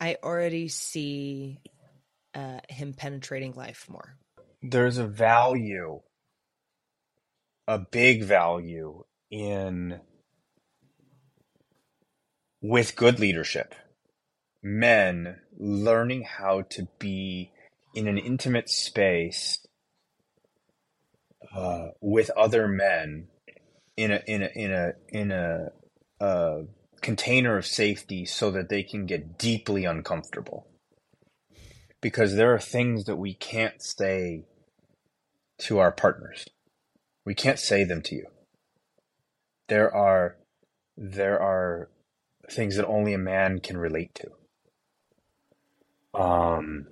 I 0.00 0.16
already 0.22 0.68
see 0.68 1.60
uh, 2.34 2.60
him 2.68 2.94
penetrating 2.94 3.52
life 3.54 3.86
more. 3.88 4.16
There's 4.62 4.96
a 4.98 5.06
value, 5.06 6.00
a 7.66 7.78
big 7.78 8.24
value 8.24 9.04
in 9.30 10.00
with 12.62 12.96
good 12.96 13.20
leadership, 13.20 13.74
men 14.62 15.36
learning 15.58 16.22
how 16.22 16.62
to 16.70 16.88
be 16.98 17.50
in 17.94 18.08
an 18.08 18.18
intimate 18.18 18.70
space 18.70 19.58
uh, 21.54 21.88
with 22.00 22.30
other 22.30 22.66
men 22.66 23.28
in 23.98 24.12
a 24.12 24.22
in 24.28 24.42
a 24.44 24.50
in 24.54 24.72
a 24.72 24.92
in 25.08 25.32
a, 25.32 25.72
a 26.20 26.62
container 27.00 27.58
of 27.58 27.66
safety 27.66 28.24
so 28.24 28.52
that 28.52 28.68
they 28.68 28.84
can 28.84 29.06
get 29.06 29.36
deeply 29.36 29.84
uncomfortable. 29.84 30.68
Because 32.00 32.36
there 32.36 32.54
are 32.54 32.60
things 32.60 33.04
that 33.06 33.16
we 33.16 33.34
can't 33.34 33.82
say 33.82 34.44
to 35.58 35.80
our 35.80 35.90
partners. 35.90 36.46
We 37.26 37.34
can't 37.34 37.58
say 37.58 37.82
them 37.82 38.00
to 38.02 38.14
you. 38.14 38.26
There 39.66 39.92
are 39.92 40.36
there 40.96 41.40
are 41.40 41.90
things 42.48 42.76
that 42.76 42.86
only 42.86 43.14
a 43.14 43.18
man 43.18 43.58
can 43.58 43.76
relate 43.76 44.14
to. 44.14 44.30
Um 46.20 46.86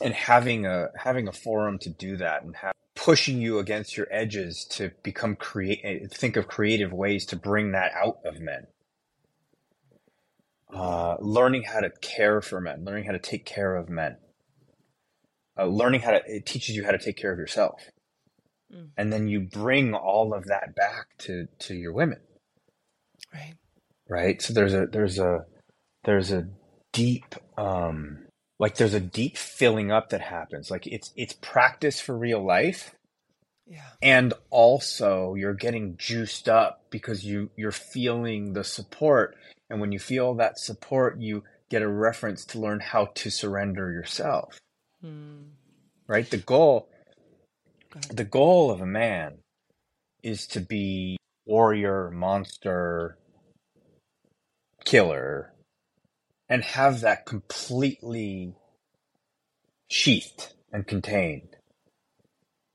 and 0.00 0.14
having 0.14 0.66
a 0.66 0.90
having 0.96 1.26
a 1.26 1.32
forum 1.32 1.80
to 1.80 1.90
do 1.90 2.16
that 2.18 2.44
and 2.44 2.54
have 2.54 2.74
pushing 3.04 3.38
you 3.38 3.58
against 3.58 3.98
your 3.98 4.06
edges 4.10 4.64
to 4.64 4.90
become 5.02 5.36
create 5.36 6.10
think 6.10 6.36
of 6.36 6.48
creative 6.48 6.90
ways 6.90 7.26
to 7.26 7.36
bring 7.36 7.72
that 7.72 7.92
out 7.92 8.16
of 8.24 8.40
men. 8.40 8.66
Uh, 10.74 11.16
learning 11.20 11.64
how 11.64 11.80
to 11.80 11.90
care 12.00 12.40
for 12.40 12.60
men 12.60 12.82
learning 12.82 13.04
how 13.04 13.12
to 13.12 13.18
take 13.18 13.44
care 13.44 13.76
of 13.76 13.90
men. 13.90 14.16
Uh, 15.58 15.66
learning 15.66 16.00
how 16.00 16.12
to 16.12 16.22
it 16.26 16.46
teaches 16.46 16.74
you 16.74 16.82
how 16.84 16.92
to 16.92 16.98
take 16.98 17.16
care 17.16 17.32
of 17.32 17.38
yourself. 17.38 17.80
Mm. 18.74 18.88
and 18.96 19.12
then 19.12 19.28
you 19.28 19.40
bring 19.40 19.92
all 19.94 20.32
of 20.32 20.46
that 20.46 20.74
back 20.74 21.08
to 21.18 21.46
to 21.58 21.74
your 21.74 21.92
women. 21.92 22.20
Right. 23.32 23.54
Right? 24.08 24.40
So 24.40 24.54
there's 24.54 24.72
a 24.72 24.86
there's 24.90 25.18
a 25.18 25.44
there's 26.04 26.32
a 26.32 26.48
deep 26.92 27.34
um 27.58 28.24
like 28.58 28.76
there's 28.76 28.94
a 28.94 29.00
deep 29.00 29.36
filling 29.36 29.90
up 29.90 30.10
that 30.10 30.20
happens. 30.20 30.70
Like 30.70 30.86
it's 30.86 31.12
it's 31.16 31.32
practice 31.32 32.00
for 32.00 32.16
real 32.16 32.44
life. 32.44 32.94
Yeah. 33.66 33.88
And 34.02 34.34
also 34.50 35.34
you're 35.34 35.54
getting 35.54 35.96
juiced 35.96 36.48
up 36.48 36.84
because 36.90 37.24
you 37.24 37.50
you're 37.56 37.72
feeling 37.72 38.52
the 38.52 38.64
support. 38.64 39.36
And 39.70 39.80
when 39.80 39.92
you 39.92 39.98
feel 39.98 40.34
that 40.34 40.58
support 40.58 41.18
you 41.20 41.44
get 41.70 41.82
a 41.82 41.88
reference 41.88 42.44
to 42.44 42.60
learn 42.60 42.80
how 42.80 43.06
to 43.14 43.30
surrender 43.30 43.90
yourself. 43.90 44.58
Hmm. 45.00 45.50
right? 46.06 46.28
The 46.28 46.38
goal 46.38 46.88
the 48.10 48.24
goal 48.24 48.70
of 48.70 48.80
a 48.80 48.86
man 48.86 49.38
is 50.22 50.46
to 50.48 50.60
be 50.60 51.16
warrior 51.46 52.10
monster 52.10 53.18
killer 54.84 55.53
and 56.54 56.62
have 56.62 57.00
that 57.00 57.26
completely 57.26 58.54
sheathed 59.88 60.54
and 60.72 60.86
contained. 60.86 61.56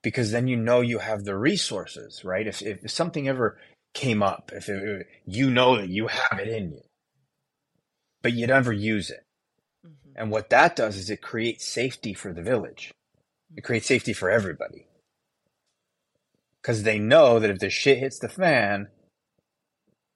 Because 0.04 0.32
then 0.32 0.50
you 0.50 0.58
know 0.58 0.82
you 0.82 1.00
have 1.00 1.24
the 1.24 1.38
resources 1.38 2.26
right? 2.26 2.46
If, 2.46 2.62
if 2.62 2.92
something 2.92 3.30
ever 3.30 3.58
came 3.94 4.22
up 4.22 4.52
if 4.54 4.68
it, 4.68 5.08
you 5.26 5.50
know 5.50 5.78
that 5.78 5.88
you 5.88 6.08
have 6.08 6.40
it 6.40 6.50
in 6.50 6.74
you 6.74 6.82
but 8.22 8.34
you 8.34 8.48
never 8.48 8.74
use 8.74 9.10
it. 9.10 9.26
Mm-hmm. 9.88 10.12
and 10.18 10.30
what 10.30 10.50
that 10.50 10.76
does 10.76 10.98
is 10.98 11.10
it 11.10 11.22
creates 11.22 11.66
safety 11.66 12.14
for 12.14 12.34
the 12.34 12.42
village. 12.42 12.94
It 13.56 13.64
creates 13.64 13.88
safety 13.88 14.12
for 14.12 14.30
everybody. 14.30 14.88
Because 16.62 16.84
they 16.84 17.00
know 17.00 17.40
that 17.40 17.50
if 17.50 17.60
the 17.60 17.70
shit 17.70 18.00
hits 18.00 18.20
the 18.20 18.28
fan 18.28 18.90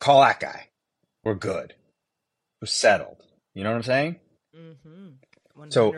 call 0.02 0.20
that 0.20 0.42
guy. 0.42 0.68
We're 1.24 1.36
good. 1.36 1.76
We're 2.62 2.68
settled 2.68 3.23
you 3.54 3.64
know 3.64 3.72
what 3.72 3.78
I'm 3.78 3.84
saying? 3.84 4.16
Mm-hmm. 4.56 5.10
So, 5.70 5.94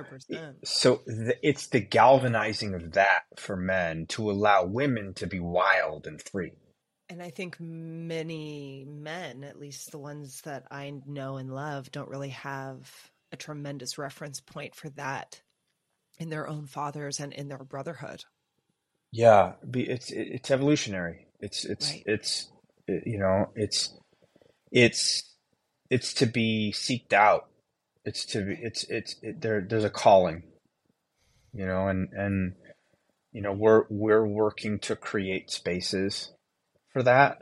so 0.64 1.02
the, 1.06 1.38
it's 1.42 1.68
the 1.68 1.80
galvanizing 1.80 2.74
of 2.74 2.92
that 2.94 3.24
for 3.38 3.56
men 3.56 4.06
to 4.08 4.30
allow 4.30 4.66
women 4.66 5.14
to 5.16 5.28
be 5.28 5.40
wild 5.40 6.08
and 6.08 6.22
free. 6.22 6.52
And 7.08 7.22
I 7.22 7.30
think 7.30 7.58
many 7.60 8.86
men, 8.86 9.44
at 9.44 9.60
least 9.60 9.92
the 9.92 10.00
ones 10.00 10.42
that 10.42 10.66
I 10.72 10.94
know 11.06 11.38
and 11.38 11.54
love, 11.54 11.92
don't 11.92 12.10
really 12.10 12.30
have 12.30 12.92
a 13.32 13.38
tremendous 13.38 13.98
reference 13.98 14.42
point 14.42 14.76
for 14.76 14.90
that 14.92 15.42
in 16.18 16.30
their 16.30 16.48
own 16.48 16.66
fathers 16.66 17.20
and 17.20 17.32
in 17.32 17.48
their 17.48 17.60
brotherhood. 17.60 18.26
Yeah, 19.12 19.54
it's 19.74 20.12
it's 20.12 20.52
evolutionary. 20.52 21.28
It's 21.40 21.64
it's 21.64 21.92
right. 21.92 22.04
it's 22.06 22.52
you 22.88 23.18
know 23.20 23.50
it's 23.56 23.94
it's 24.72 25.35
it's 25.90 26.14
to 26.16 26.26
be 26.28 26.74
seeked 26.76 27.14
out. 27.14 27.48
It's 28.06 28.26
to 28.28 28.46
be, 28.46 28.58
it's 28.62 28.86
it's 28.86 29.16
it, 29.22 29.42
there. 29.42 29.62
There's 29.68 29.84
a 29.86 29.90
calling, 29.90 30.44
you 31.54 31.66
know, 31.66 31.88
and 31.90 32.10
and 32.14 32.56
you 33.34 33.42
know 33.42 33.54
we're 33.54 33.86
we're 33.90 34.28
working 34.28 34.80
to 34.82 34.96
create 34.96 35.52
spaces 35.52 36.34
for 36.94 37.04
that. 37.04 37.40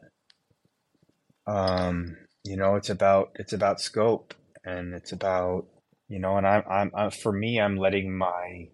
Um, 1.47 2.17
you 2.43 2.57
know, 2.57 2.75
it's 2.75 2.89
about 2.89 3.31
it's 3.35 3.53
about 3.53 3.81
scope, 3.81 4.33
and 4.65 4.93
it's 4.93 5.11
about 5.13 5.67
you 6.09 6.19
know, 6.19 6.37
and 6.37 6.47
I'm 6.47 6.63
I'm, 6.69 6.91
I'm 6.95 7.11
for 7.11 7.31
me, 7.33 7.59
I'm 7.59 7.77
letting 7.77 8.17
my 8.17 8.69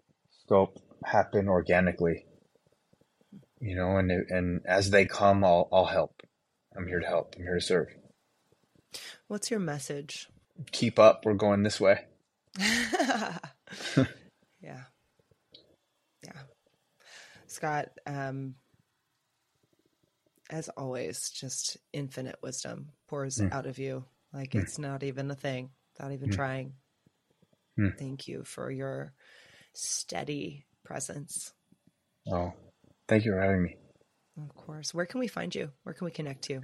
scope 0.46 0.80
happen 1.06 1.48
organically. 1.50 2.26
you 3.62 3.76
know, 3.76 3.98
and 3.98 4.12
and 4.12 4.62
as 4.68 4.92
they 4.92 5.06
come, 5.06 5.44
I'll 5.46 5.70
I'll 5.74 5.86
help. 5.86 6.22
I'm 6.78 6.88
here 6.88 7.00
to 7.02 7.08
help. 7.08 7.36
I'm 7.38 7.44
here 7.44 7.56
to 7.56 7.62
serve. 7.62 7.88
What's 9.30 9.52
your 9.52 9.60
message? 9.60 10.28
Keep 10.72 10.98
up. 10.98 11.24
We're 11.24 11.36
going 11.36 11.62
this 11.62 11.80
way. 11.80 12.00
yeah. 12.58 13.38
Yeah. 14.60 16.42
Scott, 17.46 17.90
um, 18.08 18.56
as 20.50 20.68
always, 20.70 21.30
just 21.30 21.78
infinite 21.94 22.38
wisdom 22.42 22.90
pours 23.08 23.38
mm. 23.38 23.54
out 23.54 23.68
of 23.68 23.78
you. 23.78 24.04
Like 24.34 24.54
mm. 24.54 24.64
it's 24.64 24.80
not 24.80 25.04
even 25.04 25.30
a 25.30 25.36
thing, 25.36 25.70
not 26.00 26.12
even 26.12 26.32
mm. 26.32 26.36
trying. 26.36 26.74
Hmm. 27.78 27.90
Thank 28.00 28.28
you 28.28 28.44
for 28.44 28.72
your 28.72 29.14
steady 29.74 30.66
presence. 30.84 31.54
Oh, 32.28 32.54
thank 33.08 33.26
you 33.26 33.34
for 33.34 33.40
having 33.40 33.62
me. 33.62 33.76
Of 34.42 34.56
course. 34.56 34.92
Where 34.92 35.06
can 35.06 35.20
we 35.20 35.28
find 35.28 35.54
you? 35.54 35.70
Where 35.84 35.94
can 35.94 36.06
we 36.06 36.12
connect 36.12 36.46
to 36.46 36.54
you? 36.54 36.64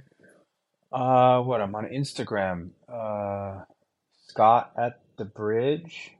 Uh, 0.92 1.40
what? 1.42 1.60
I'm 1.60 1.74
on 1.74 1.86
Instagram. 1.86 2.70
Uh, 2.88 3.64
Scott 4.28 4.72
at 4.78 5.00
the 5.18 5.24
bridge. 5.24 6.12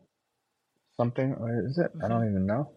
Something 0.97 1.35
or 1.35 1.67
is 1.67 1.79
it? 1.79 1.93
Mm-hmm. 1.93 2.05
I 2.05 2.09
don't 2.09 2.29
even 2.29 2.47
know. 2.47 2.71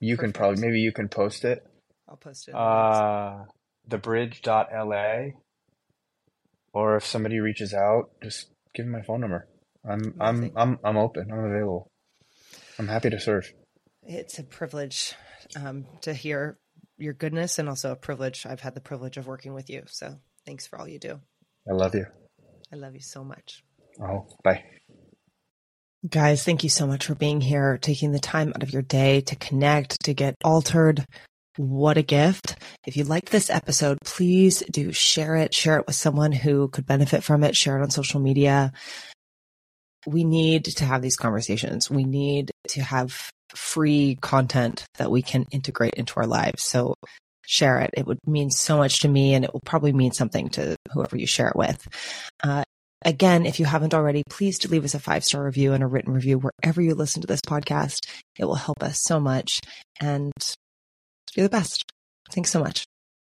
You 0.00 0.16
Perfect. 0.16 0.34
can 0.34 0.40
probably 0.40 0.60
maybe 0.60 0.80
you 0.80 0.92
can 0.92 1.08
post 1.08 1.44
it. 1.44 1.66
I'll 2.08 2.16
post 2.16 2.48
it. 2.48 2.54
Uh, 2.54 3.44
thebridge.la. 3.88 5.32
Or 6.72 6.96
if 6.96 7.06
somebody 7.06 7.40
reaches 7.40 7.72
out, 7.72 8.10
just 8.22 8.48
give 8.74 8.84
them 8.84 8.92
my 8.92 9.02
phone 9.02 9.20
number. 9.20 9.48
I'm 9.88 10.14
I'm 10.20 10.52
I'm 10.56 10.78
I'm 10.84 10.96
open. 10.96 11.30
I'm 11.30 11.44
available. 11.44 11.90
I'm 12.78 12.88
happy 12.88 13.10
to 13.10 13.20
serve. 13.20 13.52
It's 14.02 14.38
a 14.38 14.42
privilege 14.42 15.14
um, 15.54 15.86
to 16.02 16.12
hear 16.12 16.58
your 16.98 17.14
goodness, 17.14 17.58
and 17.58 17.68
also 17.68 17.92
a 17.92 17.96
privilege. 17.96 18.46
I've 18.46 18.60
had 18.60 18.74
the 18.74 18.80
privilege 18.80 19.16
of 19.16 19.26
working 19.26 19.54
with 19.54 19.70
you. 19.70 19.84
So 19.86 20.16
thanks 20.44 20.66
for 20.66 20.78
all 20.78 20.88
you 20.88 20.98
do. 20.98 21.20
I 21.68 21.72
love 21.72 21.94
you. 21.94 22.06
I 22.72 22.76
love 22.76 22.94
you 22.94 23.00
so 23.00 23.24
much. 23.24 23.64
Oh, 24.00 24.26
bye. 24.42 24.64
Guys, 26.08 26.44
thank 26.44 26.62
you 26.62 26.70
so 26.70 26.86
much 26.86 27.06
for 27.06 27.14
being 27.14 27.40
here, 27.40 27.78
taking 27.78 28.12
the 28.12 28.18
time 28.18 28.52
out 28.54 28.62
of 28.62 28.72
your 28.72 28.82
day 28.82 29.20
to 29.22 29.36
connect, 29.36 30.04
to 30.04 30.14
get 30.14 30.36
altered. 30.44 31.04
What 31.56 31.96
a 31.96 32.02
gift. 32.02 32.56
If 32.86 32.96
you 32.96 33.04
liked 33.04 33.30
this 33.30 33.50
episode, 33.50 33.98
please 34.04 34.62
do 34.70 34.92
share 34.92 35.36
it, 35.36 35.54
share 35.54 35.78
it 35.78 35.86
with 35.86 35.96
someone 35.96 36.32
who 36.32 36.68
could 36.68 36.86
benefit 36.86 37.24
from 37.24 37.42
it, 37.42 37.56
share 37.56 37.78
it 37.78 37.82
on 37.82 37.90
social 37.90 38.20
media 38.20 38.72
we 40.06 40.24
need 40.24 40.64
to 40.64 40.84
have 40.84 41.02
these 41.02 41.16
conversations. 41.16 41.90
We 41.90 42.04
need 42.04 42.50
to 42.68 42.82
have 42.82 43.30
free 43.54 44.16
content 44.20 44.86
that 44.94 45.10
we 45.10 45.22
can 45.22 45.46
integrate 45.50 45.94
into 45.94 46.14
our 46.16 46.26
lives. 46.26 46.62
So 46.62 46.94
share 47.46 47.80
it. 47.80 47.90
It 47.94 48.06
would 48.06 48.18
mean 48.26 48.50
so 48.50 48.76
much 48.76 49.00
to 49.00 49.08
me 49.08 49.34
and 49.34 49.44
it 49.44 49.52
will 49.52 49.62
probably 49.64 49.92
mean 49.92 50.12
something 50.12 50.48
to 50.50 50.76
whoever 50.92 51.16
you 51.16 51.26
share 51.26 51.48
it 51.48 51.56
with. 51.56 51.86
Uh, 52.42 52.64
again, 53.04 53.46
if 53.46 53.60
you 53.60 53.66
haven't 53.66 53.94
already, 53.94 54.22
please 54.28 54.58
do 54.58 54.68
leave 54.68 54.84
us 54.84 54.94
a 54.94 55.00
five 55.00 55.24
star 55.24 55.44
review 55.44 55.72
and 55.72 55.82
a 55.82 55.86
written 55.86 56.12
review 56.12 56.38
wherever 56.38 56.82
you 56.82 56.94
listen 56.94 57.22
to 57.22 57.28
this 57.28 57.40
podcast. 57.40 58.06
It 58.38 58.44
will 58.44 58.54
help 58.54 58.82
us 58.82 59.00
so 59.00 59.20
much 59.20 59.60
and 60.00 60.32
you're 61.34 61.46
the 61.46 61.50
best. 61.50 61.84
Thanks 62.30 62.50
so 62.50 62.60
much. 62.60 62.84